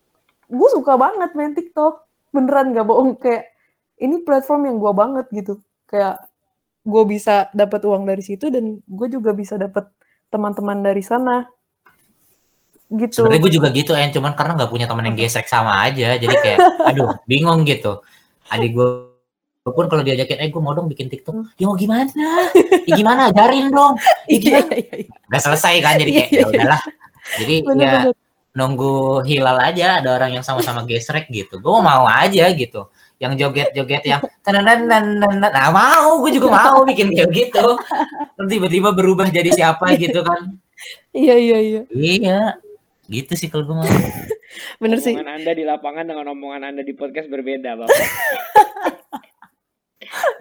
gue 0.49 0.69
suka 0.73 0.97
banget 0.97 1.33
main 1.37 1.53
TikTok. 1.53 2.05
Beneran 2.29 2.77
gak 2.77 2.85
bohong 2.85 3.17
kayak 3.17 3.53
ini 4.01 4.21
platform 4.21 4.69
yang 4.69 4.77
gue 4.77 4.93
banget 4.93 5.25
gitu. 5.33 5.61
Kayak 5.89 6.25
gue 6.85 7.03
bisa 7.05 7.49
dapat 7.53 7.81
uang 7.85 8.05
dari 8.07 8.23
situ 8.25 8.49
dan 8.49 8.81
gue 8.81 9.07
juga 9.09 9.33
bisa 9.33 9.57
dapat 9.57 9.89
teman-teman 10.33 10.81
dari 10.81 11.01
sana. 11.05 11.45
Gitu. 12.89 13.21
Sebenarnya 13.21 13.41
gue 13.45 13.53
juga 13.53 13.69
gitu, 13.69 13.93
En. 13.93 14.09
Cuman 14.09 14.33
karena 14.33 14.57
nggak 14.57 14.71
punya 14.73 14.89
teman 14.89 15.05
yang 15.05 15.17
gesek 15.17 15.45
sama 15.45 15.85
aja. 15.85 16.17
Jadi 16.17 16.33
kayak, 16.33 16.59
aduh, 16.89 17.13
bingung 17.29 17.61
gitu. 17.65 18.01
Adik 18.49 18.73
gue 18.73 19.08
pun 19.71 19.85
kalau 19.87 20.01
diajakin, 20.01 20.39
eh 20.39 20.49
gue 20.49 20.61
mau 20.61 20.73
dong 20.73 20.87
bikin 20.87 21.07
TikTok. 21.07 21.57
Ya 21.57 21.65
mau 21.65 21.75
gimana? 21.75 22.07
Ya 22.85 22.93
gimana? 22.95 23.29
Ajarin 23.29 23.69
dong. 23.69 23.95
Ya 24.27 24.37
gimana? 24.37 24.71
Gak 25.29 25.41
selesai 25.43 25.73
kan, 25.79 25.93
jadi 25.97 26.11
kayak, 26.11 26.29
Iya, 26.29 26.37
ya 26.37 26.39
iya. 26.39 26.45
udahlah. 26.47 26.81
Jadi 27.39 27.53
ya 27.55 27.65
Bener-bener. 27.65 28.13
nunggu 28.49 28.95
hilal 29.23 29.57
aja 29.61 30.01
ada 30.01 30.09
orang 30.17 30.31
yang 30.39 30.45
sama-sama 30.45 30.81
gesrek 30.83 31.29
gitu. 31.29 31.61
Gue 31.61 31.77
mau 31.79 32.09
aja 32.09 32.49
gitu. 32.49 32.89
Yang 33.19 33.33
joget-joget 33.45 34.03
yang 34.07 34.21
nah 35.43 35.69
mau, 35.69 36.23
gue 36.23 36.31
juga 36.33 36.47
mau 36.49 36.81
bikin 36.87 37.11
kayak 37.13 37.29
gitu. 37.29 37.67
Tiba-tiba 38.39 38.89
berubah 38.95 39.29
jadi 39.29 39.51
siapa 39.53 39.93
gitu 39.99 40.23
kan. 40.23 40.55
Iya, 41.11 41.35
iya, 41.35 41.57
iya. 41.59 41.81
Iya, 41.91 42.39
gitu 43.11 43.33
sih 43.35 43.51
kalau 43.51 43.67
gue 43.67 43.75
mau. 43.75 43.85
Bener 44.81 44.97
sih. 44.97 45.13
Omongan 45.13 45.43
Anda 45.43 45.51
di 45.53 45.63
lapangan 45.67 46.05
dengan 46.09 46.25
omongan 46.33 46.73
Anda 46.73 46.81
di 46.81 46.95
podcast 46.97 47.29
berbeda, 47.29 47.77
Bapak. 47.77 47.93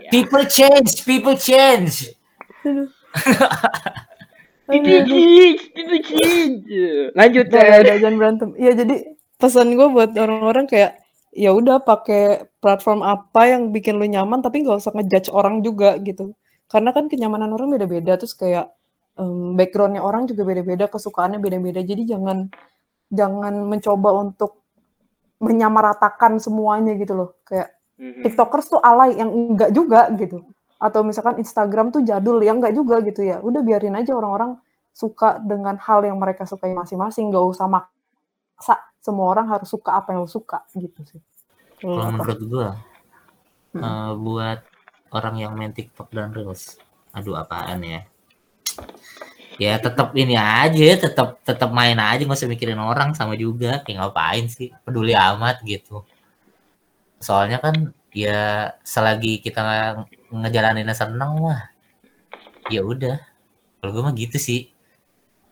ya. 0.02 0.10
People 0.10 0.44
change, 0.46 1.04
people 1.04 1.36
change. 1.36 2.14
Titik, 4.68 5.04
titik, 5.72 6.04
titik. 6.04 6.52
Lanjut 7.16 7.46
Udah, 7.48 7.64
ya. 7.80 7.96
jangan 7.96 8.14
berantem. 8.20 8.48
Iya, 8.60 8.72
jadi 8.84 9.16
pesan 9.40 9.72
gue 9.78 9.88
buat 9.88 10.12
orang-orang 10.12 10.68
kayak 10.68 11.00
ya 11.32 11.54
udah 11.56 11.80
pakai 11.80 12.50
platform 12.60 13.00
apa 13.00 13.48
yang 13.48 13.70
bikin 13.70 13.96
lu 13.96 14.04
nyaman 14.04 14.42
tapi 14.42 14.66
nggak 14.66 14.82
usah 14.82 14.92
ngejudge 14.92 15.32
orang 15.32 15.64
juga 15.64 15.96
gitu. 16.04 16.36
Karena 16.68 16.92
kan 16.92 17.08
kenyamanan 17.08 17.48
orang 17.56 17.72
beda-beda 17.72 18.20
terus 18.20 18.36
kayak 18.36 18.68
em, 19.16 19.56
backgroundnya 19.56 20.04
orang 20.04 20.28
juga 20.28 20.44
beda-beda, 20.44 20.84
kesukaannya 20.90 21.40
beda-beda. 21.40 21.80
Jadi 21.80 22.04
jangan 22.04 22.52
jangan 23.08 23.54
mencoba 23.64 24.20
untuk 24.20 24.68
menyamaratakan 25.40 26.36
semuanya 26.42 26.92
gitu 26.98 27.16
loh. 27.16 27.30
Kayak 27.48 27.77
Mhm. 27.98 28.22
TikTokers 28.24 28.66
tuh 28.70 28.80
alay 28.80 29.18
yang 29.18 29.30
enggak 29.30 29.70
juga 29.74 30.06
gitu. 30.14 30.46
Atau 30.78 31.02
misalkan 31.02 31.42
Instagram 31.42 31.90
tuh 31.90 32.06
jadul 32.06 32.38
yang 32.38 32.62
enggak 32.62 32.74
juga 32.74 33.02
gitu 33.02 33.26
ya. 33.26 33.42
Udah 33.42 33.60
biarin 33.66 33.98
aja 33.98 34.14
orang-orang 34.14 34.54
suka 34.94 35.38
dengan 35.42 35.78
hal 35.78 36.02
yang 36.06 36.18
mereka 36.18 36.42
sukai 36.46 36.74
masing-masing, 36.74 37.30
nggak 37.30 37.44
usah 37.54 37.66
maksa 37.70 38.82
semua 38.98 39.30
orang 39.30 39.46
harus 39.46 39.70
suka 39.70 39.94
apa 39.94 40.10
yang 40.10 40.26
lo 40.26 40.30
suka 40.30 40.66
gitu 40.74 41.00
sih. 41.06 41.22
Kalau 41.78 42.02
apa? 42.02 42.10
menurut 42.18 42.40
gue, 42.42 42.68
Hmm. 43.78 43.82
eh, 43.82 44.12
buat 44.18 44.60
orang 45.14 45.34
yang 45.38 45.52
main 45.54 45.70
TikTok 45.70 46.10
dan 46.10 46.34
Reels, 46.34 46.82
aduh 47.14 47.38
apaan 47.38 47.78
ya? 47.86 48.02
Ya 49.58 49.74
tetap 49.78 50.14
ini 50.14 50.38
aja, 50.38 50.88
tetap 50.98 51.42
tetap 51.42 51.70
main 51.74 51.98
aja, 51.98 52.22
nggak 52.22 52.38
usah 52.38 52.50
mikirin 52.50 52.78
orang 52.78 53.14
sama 53.14 53.34
juga. 53.34 53.82
Kayak 53.82 54.06
ngapain 54.06 54.46
sih? 54.46 54.70
Peduli 54.86 55.14
amat 55.18 55.62
gitu. 55.66 56.06
Soalnya 57.18 57.58
kan 57.64 57.92
ya 58.14 58.72
selagi 58.82 59.42
kita 59.44 59.60
ngejalaninnya 60.32 60.96
seneng 60.96 61.32
mah, 61.44 61.70
ya 62.72 62.80
udah. 62.84 63.18
Kalau 63.78 63.90
gue 63.94 64.02
mah 64.02 64.14
gitu 64.16 64.38
sih. 64.40 64.60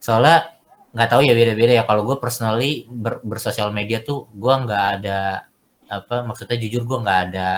Soalnya 0.02 0.56
nggak 0.94 1.08
tahu 1.12 1.22
ya 1.26 1.34
beda-beda 1.36 1.72
ya. 1.82 1.84
Kalau 1.88 2.02
gue 2.08 2.16
personally 2.22 2.86
ber, 2.88 3.20
bersosial 3.24 3.70
media 3.74 4.00
tuh 4.02 4.28
gue 4.32 4.54
nggak 4.64 4.84
ada 5.00 5.46
apa 5.86 6.26
maksudnya 6.26 6.58
jujur 6.58 6.82
gue 6.82 6.98
nggak 6.98 7.20
ada 7.30 7.48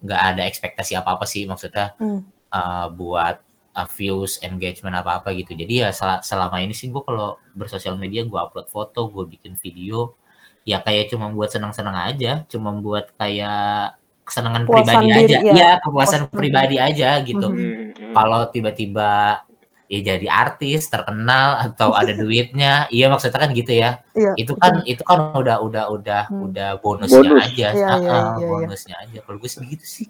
nggak 0.00 0.22
ada 0.32 0.42
ekspektasi 0.46 0.94
apa 0.94 1.18
apa 1.18 1.26
sih 1.26 1.44
maksudnya 1.50 1.92
Hmm. 1.98 2.22
uh, 2.54 2.86
buat 2.94 3.42
uh, 3.74 3.88
views 3.90 4.38
engagement 4.46 4.94
apa 4.94 5.18
apa 5.18 5.34
gitu 5.34 5.58
jadi 5.58 5.74
ya 5.82 5.88
sel- 5.90 6.22
selama 6.22 6.62
ini 6.62 6.72
sih 6.78 6.94
gue 6.94 7.02
kalau 7.02 7.42
bersosial 7.58 7.98
media 7.98 8.22
gue 8.22 8.38
upload 8.38 8.70
foto 8.70 9.10
gue 9.10 9.24
bikin 9.34 9.58
video 9.58 10.14
ya 10.62 10.78
kayak 10.80 11.08
cuma 11.08 11.28
buat 11.28 11.48
senang-senang 11.48 11.96
aja 12.06 12.44
cuma 12.46 12.70
buat 12.74 13.10
kayak 13.14 13.96
kesenangan 14.22 14.62
Puasan 14.62 14.84
pribadi 14.86 15.06
diri, 15.08 15.34
aja 15.34 15.38
ya. 15.40 15.52
ya 15.52 15.70
kepuasan 15.80 16.20
Puasan 16.22 16.22
pribadi 16.30 16.76
aja 16.78 17.08
gitu. 17.20 17.46
Mhm. 17.48 18.12
kalau 18.12 18.46
tiba-tiba 18.46 19.42
ya 19.86 19.98
jadi 20.06 20.26
artis 20.30 20.86
terkenal 20.86 21.48
atau 21.66 21.90
ada 21.90 22.12
duitnya 22.12 22.86
iya 22.88 23.10
maksudnya 23.10 23.38
kan 23.38 23.50
gitu 23.50 23.74
ya 23.74 23.98
Iya, 24.12 24.32
itu 24.36 24.52
kan 24.54 24.84
itu 24.84 25.02
kan 25.02 25.34
udah 25.34 25.58
udah 25.58 25.84
udah 25.90 26.22
Hmm. 26.30 26.46
udah 26.46 26.78
bonusnya 26.78 27.26
Bonus. 27.26 27.50
aja 27.50 27.68
Iya, 27.72 27.86
Ah, 27.86 27.98
iya, 27.98 28.10
ah, 28.10 28.22
iya, 28.38 28.38
iya. 28.38 28.46
bonusnya 28.46 28.94
aja 29.02 29.18
kalau 29.20 29.36
gue 29.36 29.50
sih 29.50 29.66
gitu 29.66 29.82
sih 29.84 30.06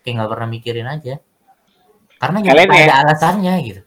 kayak 0.00 0.14
nggak 0.16 0.30
pernah 0.30 0.48
mikirin 0.48 0.88
aja 0.88 1.14
Karena 2.16 2.36
ya 2.38 2.52
nggak 2.52 2.68
ya? 2.70 2.84
ada 2.86 2.96
alasannya 3.02 3.54
gitu. 3.60 3.80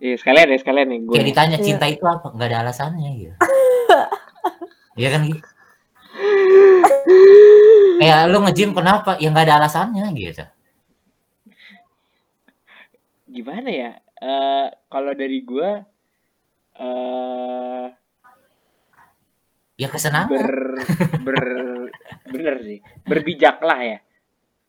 Iya, 0.00 0.14
sekalian 0.16 0.46
ya, 0.46 0.58
sekalian 0.58 0.86
nih 0.88 0.98
gue. 1.02 1.12
Kayak 1.12 1.26
ditanya 1.26 1.56
Iya. 1.58 1.66
cinta 1.66 1.86
itu 1.86 2.04
apa? 2.06 2.26
Nggak 2.32 2.48
ada 2.48 2.58
alasannya 2.64 3.10
gitu. 3.14 3.34
Iya 4.98 5.08
kan 5.10 5.20
gitu. 5.26 5.42
Kayak 8.00 8.20
lu 8.32 8.38
nge-gym 8.44 8.72
kenapa? 8.72 9.16
Ya 9.20 9.28
nggak 9.32 9.46
ada 9.48 9.56
alasannya 9.60 10.08
gitu. 10.16 10.44
Gimana 13.30 13.68
ya? 13.70 13.90
Eh 14.20 14.66
kalau 14.88 15.12
dari 15.16 15.38
gue 15.44 15.70
eh 16.80 17.86
Ya 19.80 19.88
kesenangan. 19.88 20.28
ber 20.28 20.52
ber 21.24 21.40
bener 22.28 22.54
sih 22.60 22.84
berbijaklah 23.08 23.80
ya 23.80 23.98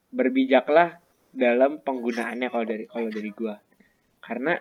berbijaklah 0.07 1.03
dalam 1.35 1.83
penggunaannya 1.83 2.47
kalau 2.47 2.63
dari 2.63 2.87
kalau 2.87 3.11
dari 3.11 3.31
gua 3.35 3.59
karena 4.23 4.55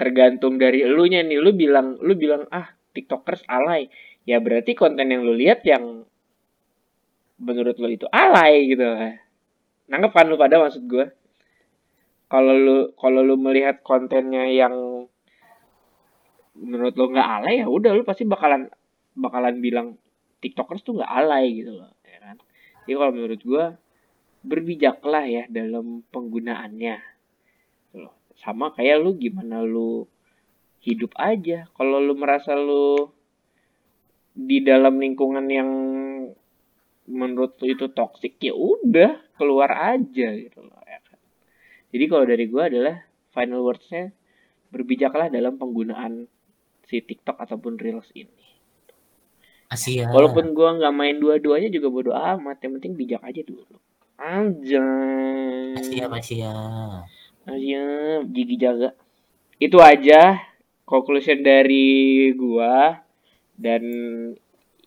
tergantung 0.00 0.56
dari 0.56 0.80
elunya 0.80 1.20
nih 1.20 1.36
lu 1.36 1.52
bilang 1.52 2.00
lu 2.00 2.16
bilang 2.16 2.48
ah 2.48 2.72
tiktokers 2.96 3.44
alay 3.52 3.92
ya 4.28 4.38
berarti 4.40 4.76
konten 4.76 5.08
yang 5.08 5.22
lu 5.24 5.36
lihat 5.36 5.64
yang 5.64 6.04
menurut 7.40 7.76
lu 7.80 7.88
itu 7.88 8.06
alay 8.12 8.68
gitu. 8.68 8.84
Nangkep 9.90 10.12
kan 10.12 10.26
lu 10.28 10.36
pada 10.36 10.60
maksud 10.60 10.84
gua. 10.86 11.08
Kalau 12.30 12.54
lu 12.54 12.76
kalau 12.94 13.20
lu 13.26 13.34
melihat 13.40 13.82
kontennya 13.82 14.46
yang 14.46 15.06
menurut 16.54 16.94
lo 16.94 17.10
nggak 17.10 17.30
alay 17.40 17.64
ya 17.64 17.66
udah 17.66 17.96
lu 17.96 18.04
pasti 18.04 18.28
bakalan 18.28 18.68
bakalan 19.16 19.58
bilang 19.64 19.96
tiktokers 20.44 20.84
tuh 20.84 21.00
nggak 21.00 21.10
alay 21.10 21.50
gitu 21.64 21.74
loh 21.74 21.90
ya 22.04 22.18
kan? 22.20 22.36
Jadi 22.84 22.94
kalau 22.96 23.12
menurut 23.12 23.40
gua 23.42 23.64
berbijaklah 24.40 25.24
ya 25.26 25.44
dalam 25.50 26.04
penggunaannya. 26.12 26.96
Gitu 27.92 28.10
sama 28.40 28.72
kayak 28.72 29.04
lu 29.04 29.16
gimana 29.20 29.60
lu 29.60 30.08
hidup 30.80 31.12
aja. 31.20 31.68
Kalau 31.76 32.00
lu 32.00 32.16
merasa 32.16 32.56
lu 32.56 33.12
di 34.30 34.62
dalam 34.62 34.96
lingkungan 34.98 35.46
yang 35.50 35.70
menurut 37.10 37.58
lu 37.58 37.74
itu 37.74 37.90
toksik 37.90 38.38
ya 38.38 38.54
udah 38.54 39.18
keluar 39.34 39.96
aja 39.96 40.30
gitu 40.38 40.62
loh 40.62 40.78
ya 40.86 41.02
kan 41.02 41.18
jadi 41.90 42.04
kalau 42.06 42.24
dari 42.24 42.44
gua 42.46 42.70
adalah 42.70 43.02
final 43.34 43.66
wordsnya 43.66 44.14
berbijaklah 44.70 45.26
dalam 45.30 45.58
penggunaan 45.58 46.30
si 46.86 47.02
TikTok 47.02 47.38
ataupun 47.38 47.78
Reels 47.78 48.10
ini. 48.14 48.42
Asia. 49.70 50.10
Walaupun 50.10 50.50
gua 50.50 50.74
nggak 50.78 50.94
main 50.94 51.16
dua-duanya 51.22 51.70
juga 51.70 51.88
bodo 51.90 52.10
amat, 52.10 52.58
yang 52.62 52.78
penting 52.78 52.98
bijak 52.98 53.22
aja 53.22 53.42
dulu. 53.46 53.78
Anjay. 54.18 55.78
Asia, 55.78 56.04
Asia. 56.10 56.54
Aja, 57.46 57.84
gigi 58.26 58.56
jaga. 58.58 58.90
Itu 59.62 59.78
aja 59.78 60.42
conclusion 60.82 61.46
dari 61.46 62.30
gua 62.34 62.98
dan 63.60 63.82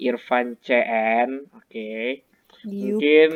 Irfan 0.01 0.57
CN. 0.59 1.45
Oke. 1.53 2.25
Yup. 2.65 2.97
Mungkin 2.97 3.31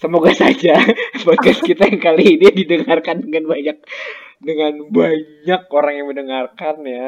semoga 0.00 0.32
saja 0.32 0.78
podcast 1.26 1.60
kita 1.60 1.84
yang 1.90 2.00
kali 2.00 2.40
ini 2.40 2.48
didengarkan 2.64 3.28
dengan 3.28 3.44
banyak 3.50 3.76
dengan 4.40 4.72
banyak 4.88 5.62
orang 5.68 5.94
yang 6.00 6.06
mendengarkan 6.08 6.76
ya. 6.88 7.06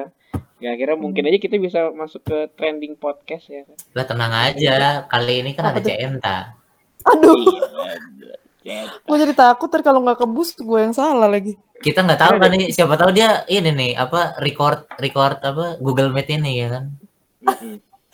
Ya 0.61 0.77
kira 0.77 0.93
mungkin 0.93 1.25
aja 1.25 1.41
kita 1.41 1.57
bisa 1.57 1.89
masuk 1.97 2.21
ke 2.21 2.39
trending 2.53 3.01
podcast 3.01 3.49
ya. 3.49 3.65
Lah 3.97 4.05
tenang 4.05 4.29
aja. 4.29 5.09
Kali 5.09 5.41
ini 5.41 5.57
kan 5.57 5.73
Apa 5.73 5.81
ada 5.81 5.89
tuh? 5.89 5.89
CNTA. 5.97 6.39
Aduh, 7.01 7.41
Iya. 8.61 8.93
gue 8.93 9.17
jadi 9.17 9.33
takut 9.33 9.73
ntar 9.73 9.81
kalau 9.81 10.05
nggak 10.05 10.21
kebus 10.21 10.53
gue 10.61 10.79
yang 10.85 10.93
salah 10.93 11.33
lagi. 11.33 11.57
Kita 11.81 12.05
nggak 12.05 12.21
tahu 12.21 12.35
kan 12.37 12.53
nih. 12.53 12.69
Siapa 12.69 12.93
tahu 13.01 13.17
dia 13.17 13.41
ini 13.49 13.73
nih 13.73 13.93
apa 13.97 14.37
record 14.45 14.85
record 15.01 15.41
apa 15.41 15.81
Google 15.81 16.13
Meet 16.13 16.29
ini 16.37 16.61
ya 16.61 16.69
kan. 16.77 16.85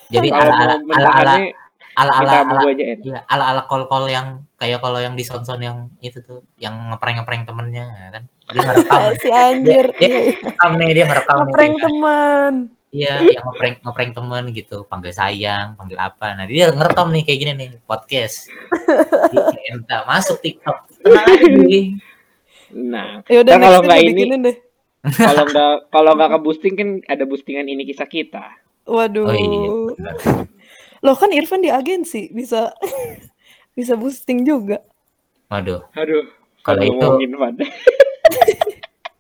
Jadi 0.07 0.29
Kalau 0.31 0.53
ala 0.55 0.75
ala 0.87 1.11
ala 1.11 1.35
ala 1.97 2.13
ala 2.13 2.13
ala 2.45 2.61
kita 2.77 3.25
ala. 3.25 3.51
Iya, 3.57 3.63
call 3.67 3.85
call 3.89 4.05
yang 4.07 4.27
kayak 4.55 4.79
kalau 4.79 5.01
yang 5.01 5.17
di 5.17 5.25
Sonson 5.25 5.59
yang 5.59 5.89
itu 5.99 6.21
tuh, 6.21 6.45
yang 6.61 6.93
ngeprank 6.93 7.25
ngeprank 7.25 7.43
temennya 7.49 7.85
ya 7.89 8.09
kan. 8.13 8.23
Dia 8.47 8.63
ngerekam, 8.63 9.01
si 9.23 9.29
anjir. 9.33 9.87
Dia- 9.97 10.07
dia- 10.07 10.37
ngerekam 10.39 10.71
nih 10.77 10.91
dia 10.93 11.05
ngerekam 11.09 11.37
nih. 11.37 11.43
Ngeprank 11.49 11.75
teman. 11.81 12.55
Iya, 12.95 13.15
yang 13.27 13.45
ngeprank 13.45 13.77
ngeprank 13.83 14.11
temen 14.15 14.45
gitu, 14.53 14.77
panggil 14.87 15.13
sayang, 15.13 15.75
panggil 15.75 15.99
apa. 15.99 16.27
Nah 16.37 16.45
dia 16.47 16.71
ngerekam 16.71 17.09
nih 17.11 17.23
kayak 17.25 17.39
gini 17.41 17.53
nih 17.57 17.69
podcast. 17.83 18.47
Di 19.33 19.37
CNTA, 19.43 20.07
masuk 20.07 20.39
TikTok. 20.39 20.77
Tenang 21.03 21.25
aja 21.27 21.49
Gi. 21.65 21.81
Nah, 22.77 23.25
Ya 23.27 23.39
udah 23.41 23.55
kalau 23.57 23.81
nggak 23.81 24.01
ini- 24.05 24.37
deh. 24.43 24.57
kalau 25.17 25.43
nggak 25.45 25.75
kalau 25.89 26.11
nggak 26.15 26.29
ke 26.29 26.39
boosting 26.43 26.75
kan 26.75 26.89
ada 27.07 27.25
boostingan 27.25 27.67
ini 27.67 27.83
kisah 27.83 28.07
kita. 28.07 28.43
Waduh. 28.87 29.27
Oh 29.27 29.35
iya. 29.35 29.69
Loh 31.03 31.15
kan 31.15 31.31
Irfan 31.31 31.61
di 31.61 31.69
agensi 31.69 32.31
bisa 32.31 32.71
bisa 33.79 33.95
boosting 33.95 34.43
juga. 34.43 34.81
Waduh, 35.47 35.83
Aduh, 35.95 36.27
Kalau 36.63 36.83
itu- 36.83 36.99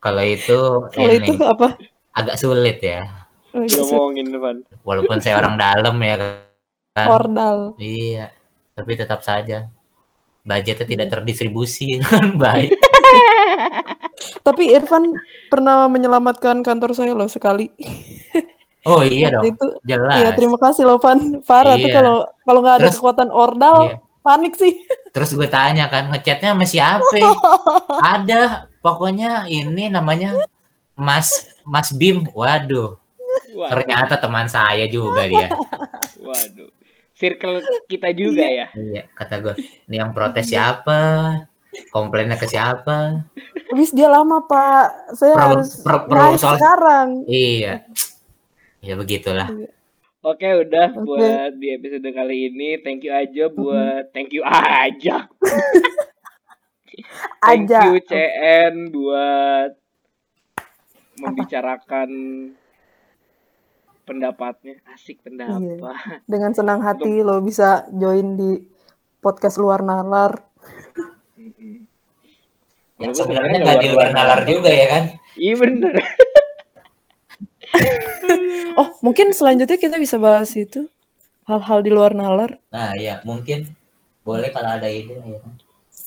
kalau 0.03 0.23
itu 0.23 0.59
Kalau 0.91 1.13
itu 1.13 1.33
apa? 1.39 1.69
agak 2.13 2.37
sulit 2.39 2.79
ya. 2.81 3.07
Oh, 3.55 3.63
gitu. 3.63 3.83
ngomongin 3.87 4.27
Van. 4.37 4.57
Walaupun 4.83 5.19
saya 5.19 5.39
orang 5.39 5.57
dalam 5.57 5.97
ya 5.97 6.17
kan. 6.93 7.07
Ordal. 7.07 7.59
Iya, 7.77 8.33
tapi 8.73 8.93
tetap 8.95 9.21
saja 9.21 9.69
budgetnya 10.43 10.87
tidak 10.87 11.09
terdistribusi 11.11 11.99
dengan 11.99 12.35
baik. 12.43 12.71
Tapi 14.41 14.71
Irfan 14.71 15.11
pernah 15.47 15.87
menyelamatkan 15.87 16.63
kantor 16.63 16.95
saya 16.95 17.13
loh 17.13 17.27
sekali. 17.27 17.71
Oh 18.87 19.03
iya 19.03 19.29
Waktu 19.29 19.35
dong, 19.35 19.45
Itu 19.51 19.67
jelas. 19.83 20.15
Iya, 20.17 20.29
terima 20.33 20.57
kasih 20.57 20.83
loh 20.83 20.99
Van. 20.99 21.19
Parah 21.43 21.75
tuh 21.75 21.91
Iya. 21.91 21.97
kalau 21.97 22.17
kalau 22.41 22.61
nggak 22.63 22.77
ada 22.77 22.83
Terus- 22.87 22.97
kekuatan 22.97 23.29
ordal, 23.29 23.77
Iya. 23.85 23.97
panik 24.23 24.55
sih. 24.55 24.73
Terus 25.11 25.31
gue 25.33 25.47
tanya 25.47 25.87
kan, 25.87 26.07
ngechatnya 26.09 26.51
sama 26.53 26.65
siapa? 26.65 27.19
Ada, 28.15 28.43
pokoknya 28.79 29.47
ini 29.47 29.89
namanya 29.89 30.39
Mas 30.93 31.31
Mas 31.63 31.91
Bim. 31.91 32.23
Waduh, 32.31 32.95
Waduh, 33.53 33.69
ternyata 33.69 34.15
teman 34.17 34.47
saya 34.47 34.87
juga 34.87 35.25
dia. 35.25 35.51
waduh. 36.23 36.71
Circle 37.13 37.59
kita 37.87 38.13
juga 38.13 38.45
ya. 38.45 38.67
Iya, 38.71 39.09
kata 39.11 39.41
gue, 39.41 39.55
ini 39.85 39.97
yang 39.97 40.13
protes 40.13 40.47
siapa? 40.47 41.01
Komplainnya 41.89 42.37
ke 42.37 42.45
siapa? 42.45 43.25
Habis 43.67 43.91
dia 43.91 44.07
lama 44.07 44.41
Pak. 44.43 45.13
Saya 45.13 45.33
Pro- 45.33 45.45
harus 45.51 45.69
pro- 45.81 46.05
pro- 46.05 46.37
soal- 46.37 46.57
sekarang. 46.57 47.09
Iya, 47.27 47.89
ya 48.87 48.95
begitulah. 48.95 49.51
Oke, 50.23 50.47
udah 50.47 50.95
Oke. 50.95 51.03
buat 51.03 51.53
di 51.59 51.75
episode 51.75 52.07
kali 52.15 52.51
ini. 52.51 52.79
Thank 52.83 53.07
you 53.07 53.13
aja 53.15 53.51
buat 53.51 54.15
thank 54.15 54.31
you 54.31 54.47
aja. 54.47 55.27
Thank 57.45 57.69
Aja. 57.69 57.93
you 57.93 58.01
CN 58.01 58.75
buat 58.89 59.77
membicarakan 61.21 62.11
pendapatnya. 64.09 64.81
Asik 64.91 65.21
pendapat. 65.21 66.25
Dengan 66.25 66.57
senang 66.57 66.81
hati 66.81 67.21
lo 67.21 67.45
bisa 67.45 67.85
join 67.93 68.41
di 68.41 68.65
podcast 69.21 69.61
luar 69.61 69.85
nalar. 69.85 70.41
Ya, 72.97 73.13
sebenarnya 73.13 73.13
sebenarnya 73.13 73.59
nggak 73.61 73.79
di 73.85 73.89
luar 73.93 74.09
nalar 74.17 74.41
juga 74.49 74.71
ya 74.73 74.87
kan? 74.89 75.05
Iya 75.37 75.55
bener. 75.61 75.95
Oh, 78.77 78.93
mungkin 79.01 79.33
selanjutnya 79.33 79.81
kita 79.81 79.97
bisa 79.97 80.21
bahas 80.21 80.53
itu 80.53 80.85
hal-hal 81.49 81.81
di 81.81 81.89
luar 81.89 82.13
nalar. 82.13 82.61
Nah, 82.69 82.93
ya 82.93 83.25
mungkin 83.25 83.73
boleh 84.21 84.53
kalau 84.53 84.77
ada 84.77 84.85
ide 84.85 85.17
ya 85.17 85.39
kan? 85.41 85.53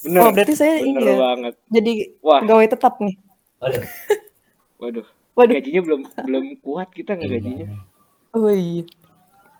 Bener. 0.05 0.19
Oh, 0.21 0.29
berarti 0.29 0.53
saya 0.53 0.77
ini 0.77 1.01
ya. 1.01 1.17
banget. 1.17 1.53
Jadi 1.65 1.93
Wah, 2.21 2.45
pegawai 2.45 2.67
tetap 2.69 3.01
nih. 3.01 3.17
Waduh. 3.57 3.83
waduh. 4.81 5.05
Waduh. 5.33 5.53
Gajinya 5.57 5.81
belum 5.81 6.01
belum 6.29 6.45
kuat 6.61 6.93
kita 6.93 7.17
nggak 7.17 7.29
gajinya. 7.41 7.67
Oh 8.37 8.53
iya. 8.53 8.85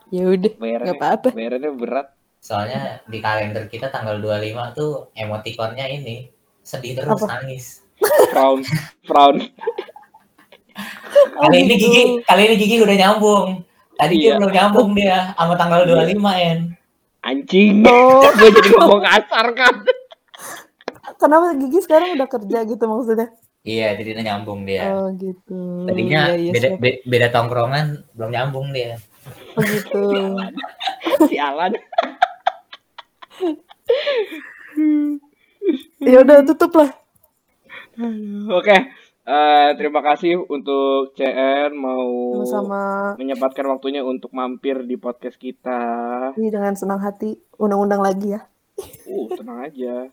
Ya 0.09 0.23
udah, 0.29 0.51
Bayarannya, 0.57 0.85
nggak 0.85 0.97
apa-apa. 1.01 1.29
bayarannya 1.33 1.71
berat. 1.73 2.07
Soalnya 2.39 3.01
di 3.09 3.17
kalender 3.19 3.65
kita 3.67 3.89
tanggal 3.89 4.21
25 4.21 4.77
tuh 4.77 4.91
emotikonnya 5.17 5.85
ini 5.89 6.29
sedih 6.61 6.93
terus 6.93 7.25
Apa? 7.25 7.41
nangis. 7.41 7.81
Frown, 8.29 8.61
frown. 9.03 9.35
Kali 11.39 11.57
ini. 11.59 11.75
Gigi, 11.75 12.03
kali 12.21 12.41
ini 12.45 12.55
Gigi 12.55 12.75
udah 12.79 12.97
nyambung. 12.97 13.63
Tadi 13.93 14.13
dia 14.15 14.25
Iya. 14.25 14.35
belum 14.37 14.51
nyambung 14.51 14.89
dia 14.93 15.17
sama 15.33 15.53
tanggal 15.53 15.83
25 15.83 16.15
En. 16.35 16.59
Anjing. 17.19 17.83
Oh, 17.83 18.23
Gue 18.31 18.47
jadi 18.49 18.69
ngomong 18.73 19.03
kasar 19.03 19.47
kan. 19.51 19.75
kenapa 21.15 21.51
Gigi 21.53 21.79
sekarang 21.81 22.15
udah 22.15 22.29
kerja 22.29 22.59
gitu 22.63 22.83
maksudnya? 22.85 23.27
Iya, 23.59 23.91
jadi 23.93 24.09
dia 24.15 24.23
nyambung 24.25 24.63
dia. 24.63 24.87
Oh 24.89 25.11
gitu. 25.11 25.83
Tadinya 25.83 26.31
Iya, 26.31 26.35
iya, 26.39 26.51
beda, 26.55 26.67
siap. 26.69 26.79
be- 26.79 27.01
beda 27.03 27.27
tongkrongan 27.29 27.85
belum 28.13 28.31
nyambung 28.31 28.71
dia. 28.71 28.95
Oh 29.53 29.61
gitu. 29.61 30.01
Si 31.27 31.35
Alan. 31.35 31.75
ya 35.99 36.17
udah 36.19 36.37
tutup 36.45 36.71
lah. 36.73 36.89
Oke, 38.49 38.75
eh, 39.29 39.69
terima 39.77 40.01
kasih 40.01 40.41
untuk 40.49 41.13
CN 41.13 41.77
mau 41.77 42.41
Sama-sama 42.41 43.13
menyempatkan 43.15 43.65
waktunya 43.69 44.01
untuk 44.01 44.33
mampir 44.33 44.81
di 44.89 44.97
podcast 44.97 45.37
kita. 45.37 45.81
Ih, 46.33 46.49
dengan 46.49 46.73
senang 46.73 46.97
hati 46.97 47.37
undang-undang 47.61 48.01
lagi 48.01 48.33
ya. 48.33 48.41
Uh, 49.05 49.27
tenang 49.37 49.69
aja. 49.69 50.09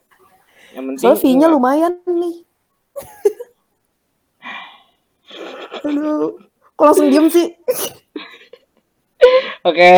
Yang 0.74 0.84
penting 0.84 1.00
Soalnya 1.00 1.22
fee-nya 1.22 1.48
lumayan 1.48 1.94
nih. 2.04 2.36
Aduh, 5.86 6.36
kok 6.74 6.84
langsung 6.84 7.08
diem 7.08 7.28
sih? 7.30 7.48
Oke, 9.66 9.90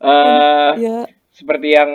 eh, 0.00 0.70
Ya, 0.80 1.04
seperti 1.34 1.76
yang 1.76 1.90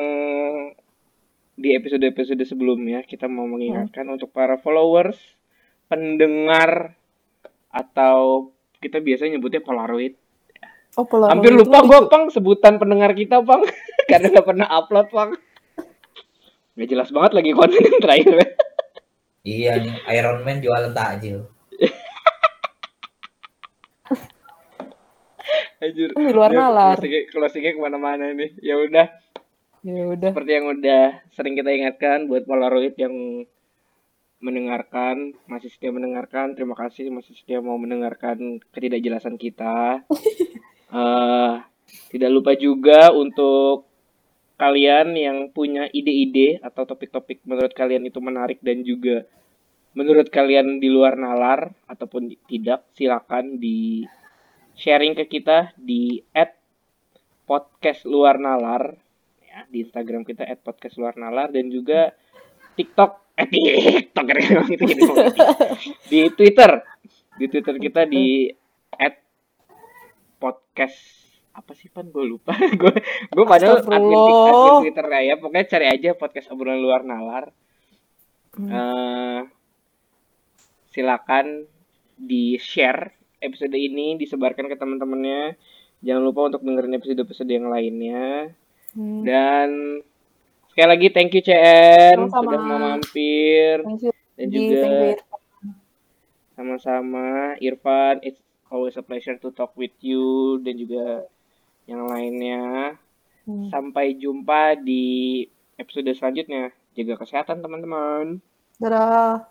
di 1.56 1.72
episode-episode 1.72 2.44
sebelumnya 2.44 3.02
kita 3.08 3.32
mau 3.32 3.48
mengingatkan 3.48 4.06
untuk 4.12 4.30
para 4.36 4.60
followers, 4.60 5.16
pendengar 5.86 6.96
atau 7.70 8.50
kita 8.80 9.02
biasanya 9.02 9.38
nyebutnya 9.38 9.62
Polaroid. 9.62 10.14
oh 10.96 11.06
Polaroid 11.06 11.34
Hampir 11.36 11.52
lupa 11.52 11.84
gue 11.84 12.00
pang 12.08 12.32
sebutan 12.32 12.80
pendengar 12.80 13.12
kita 13.12 13.44
pang 13.44 13.62
karena 14.10 14.32
nggak 14.32 14.48
pernah 14.48 14.68
upload 14.70 15.08
pang. 15.12 15.32
Gak 16.76 16.90
jelas 16.92 17.10
banget 17.12 17.32
lagi 17.40 17.52
konten 17.56 17.80
yang 17.80 18.00
terakhir. 18.04 18.36
Iya 19.46 19.72
nih, 19.80 19.96
Iron 20.18 20.44
Man 20.44 20.60
jualan 20.60 20.92
takjil. 20.92 21.48
Anjir. 25.86 26.10
Di 26.18 26.34
luar 26.34 26.52
nalar. 26.52 26.98
Closingnya, 26.98 27.22
closingnya 27.30 27.72
ke 27.78 27.80
mana-mana 27.80 28.34
nih. 28.34 28.52
Ya 28.64 28.76
udah. 28.80 29.08
Ya 29.86 30.04
udah. 30.10 30.34
seperti 30.34 30.52
yang 30.58 30.66
udah 30.74 31.22
sering 31.30 31.54
kita 31.54 31.70
ingatkan 31.70 32.26
buat 32.26 32.50
Polaroid 32.50 32.98
yang 32.98 33.46
mendengarkan, 34.46 35.34
masih 35.50 35.74
setia 35.74 35.90
mendengarkan, 35.90 36.54
terima 36.54 36.78
kasih 36.78 37.10
masih 37.10 37.34
setia 37.34 37.58
mau 37.66 37.82
mendengarkan 37.82 38.62
ketidakjelasan 38.70 39.42
kita. 39.42 40.06
Eh, 40.96 41.56
tidak 42.14 42.32
lupa 42.32 42.56
juga 42.56 43.12
untuk 43.12 43.90
kalian 44.56 45.12
yang 45.18 45.38
punya 45.52 45.92
ide-ide 45.92 46.62
atau 46.64 46.88
topik-topik 46.88 47.44
menurut 47.44 47.76
kalian 47.76 48.08
itu 48.08 48.22
menarik 48.24 48.64
dan 48.64 48.80
juga 48.86 49.28
menurut 49.98 50.32
kalian 50.32 50.80
di 50.80 50.88
luar 50.88 51.20
nalar 51.20 51.74
ataupun 51.90 52.32
tidak, 52.48 52.88
silakan 52.96 53.60
di 53.60 54.08
sharing 54.76 55.20
ke 55.20 55.28
kita 55.28 55.76
di 55.76 56.24
podcast 57.44 58.04
luar 58.08 58.40
nalar 58.40 58.96
ya 59.40 59.64
di 59.72 59.88
Instagram 59.88 60.28
kita 60.28 60.44
@podcastluarnalar 60.60 61.52
dan 61.52 61.72
juga 61.72 62.12
TikTok 62.76 63.25
eh 63.36 63.48
TikTok 63.48 64.26
itu 64.32 64.84
jadi 64.86 64.86
di 66.08 66.20
Twitter. 66.32 66.72
Di 67.36 67.46
Twitter 67.52 67.76
kita 67.76 68.08
di 68.08 68.48
@podcast 70.40 71.00
apa 71.56 71.72
sih 71.72 71.88
pan? 71.92 72.08
Gue 72.12 72.28
lupa. 72.28 72.56
Gue 72.80 72.92
gue 73.32 73.46
padahal 73.48 73.80
admin, 73.80 74.12
admin 74.12 74.76
Twitter 74.88 75.06
ya. 75.24 75.36
Pokoknya 75.40 75.66
cari 75.68 75.86
aja 75.88 76.10
podcast 76.16 76.52
obrolan 76.52 76.84
luar 76.84 77.02
nalar. 77.08 77.52
Hmm. 78.56 78.72
Eh, 78.72 79.40
silakan 80.92 81.68
di 82.16 82.56
share 82.56 83.12
episode 83.44 83.76
ini 83.76 84.16
disebarkan 84.20 84.68
ke 84.72 84.76
teman-temannya. 84.80 85.56
Jangan 86.04 86.24
lupa 86.24 86.52
untuk 86.52 86.64
dengerin 86.64 87.00
episode-episode 87.00 87.52
yang 87.52 87.68
lainnya. 87.72 88.52
Hmm. 88.96 89.28
dan 89.28 89.70
sekali 90.75 90.89
lagi 90.89 91.07
thank 91.09 91.31
you 91.31 91.41
CN 91.41 92.17
Sama-sama. 92.25 92.41
sudah 92.41 92.61
mau 92.61 92.79
mampir 92.81 93.75
Thank 93.83 94.03
you. 94.03 94.13
dan 94.35 94.47
Gi, 94.47 94.57
juga 94.57 94.79
thank 94.79 94.97
you. 94.97 95.17
sama-sama 96.53 97.27
Irfan 97.59 98.21
it's 98.21 98.41
always 98.67 98.95
a 98.95 99.03
pleasure 99.03 99.37
to 99.37 99.51
talk 99.51 99.73
with 99.75 99.95
you 99.99 100.25
dan 100.61 100.75
juga 100.75 101.25
yang 101.85 102.07
lainnya 102.07 102.97
Hmm. 103.41 103.67
sampai 103.67 104.15
jumpa 104.15 104.77
di 104.77 105.43
episode 105.75 106.13
selanjutnya 106.13 106.71
jaga 106.93 107.17
kesehatan 107.17 107.59
teman-teman 107.59 108.45
Dadah. 108.77 109.49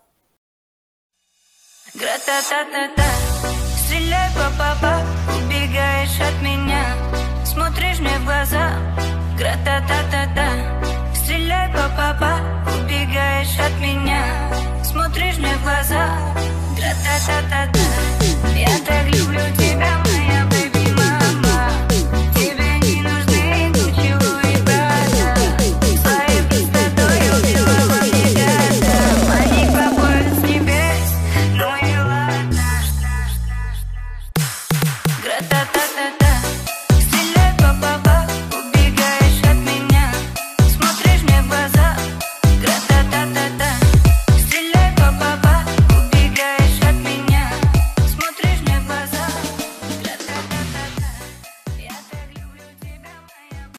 Гра-та-та-та-та 1.90 3.08
Стреляй, 3.76 4.30
па-па-па 4.32 5.02
Убегаешь 5.34 6.22
от 6.22 6.38
меня 6.38 6.94
Смотришь 7.42 7.98
мне 7.98 8.14
в 8.14 8.24
глаза 8.24 8.78
Гра-та-та-та-та 9.36 10.48
стреляй 11.35 11.69
по 11.69 11.89
папа, 11.97 12.39
убегаешь 12.79 13.59
от 13.59 13.77
меня, 13.81 14.23
смотришь 14.83 15.37
мне 15.37 15.53
в 15.57 15.63
глаза, 15.63 16.07
тра-та-та-та-та, 16.77 18.57
я 18.57 18.79
так 18.85 19.05
люблю 19.07 19.41
тебя. 19.57 20.04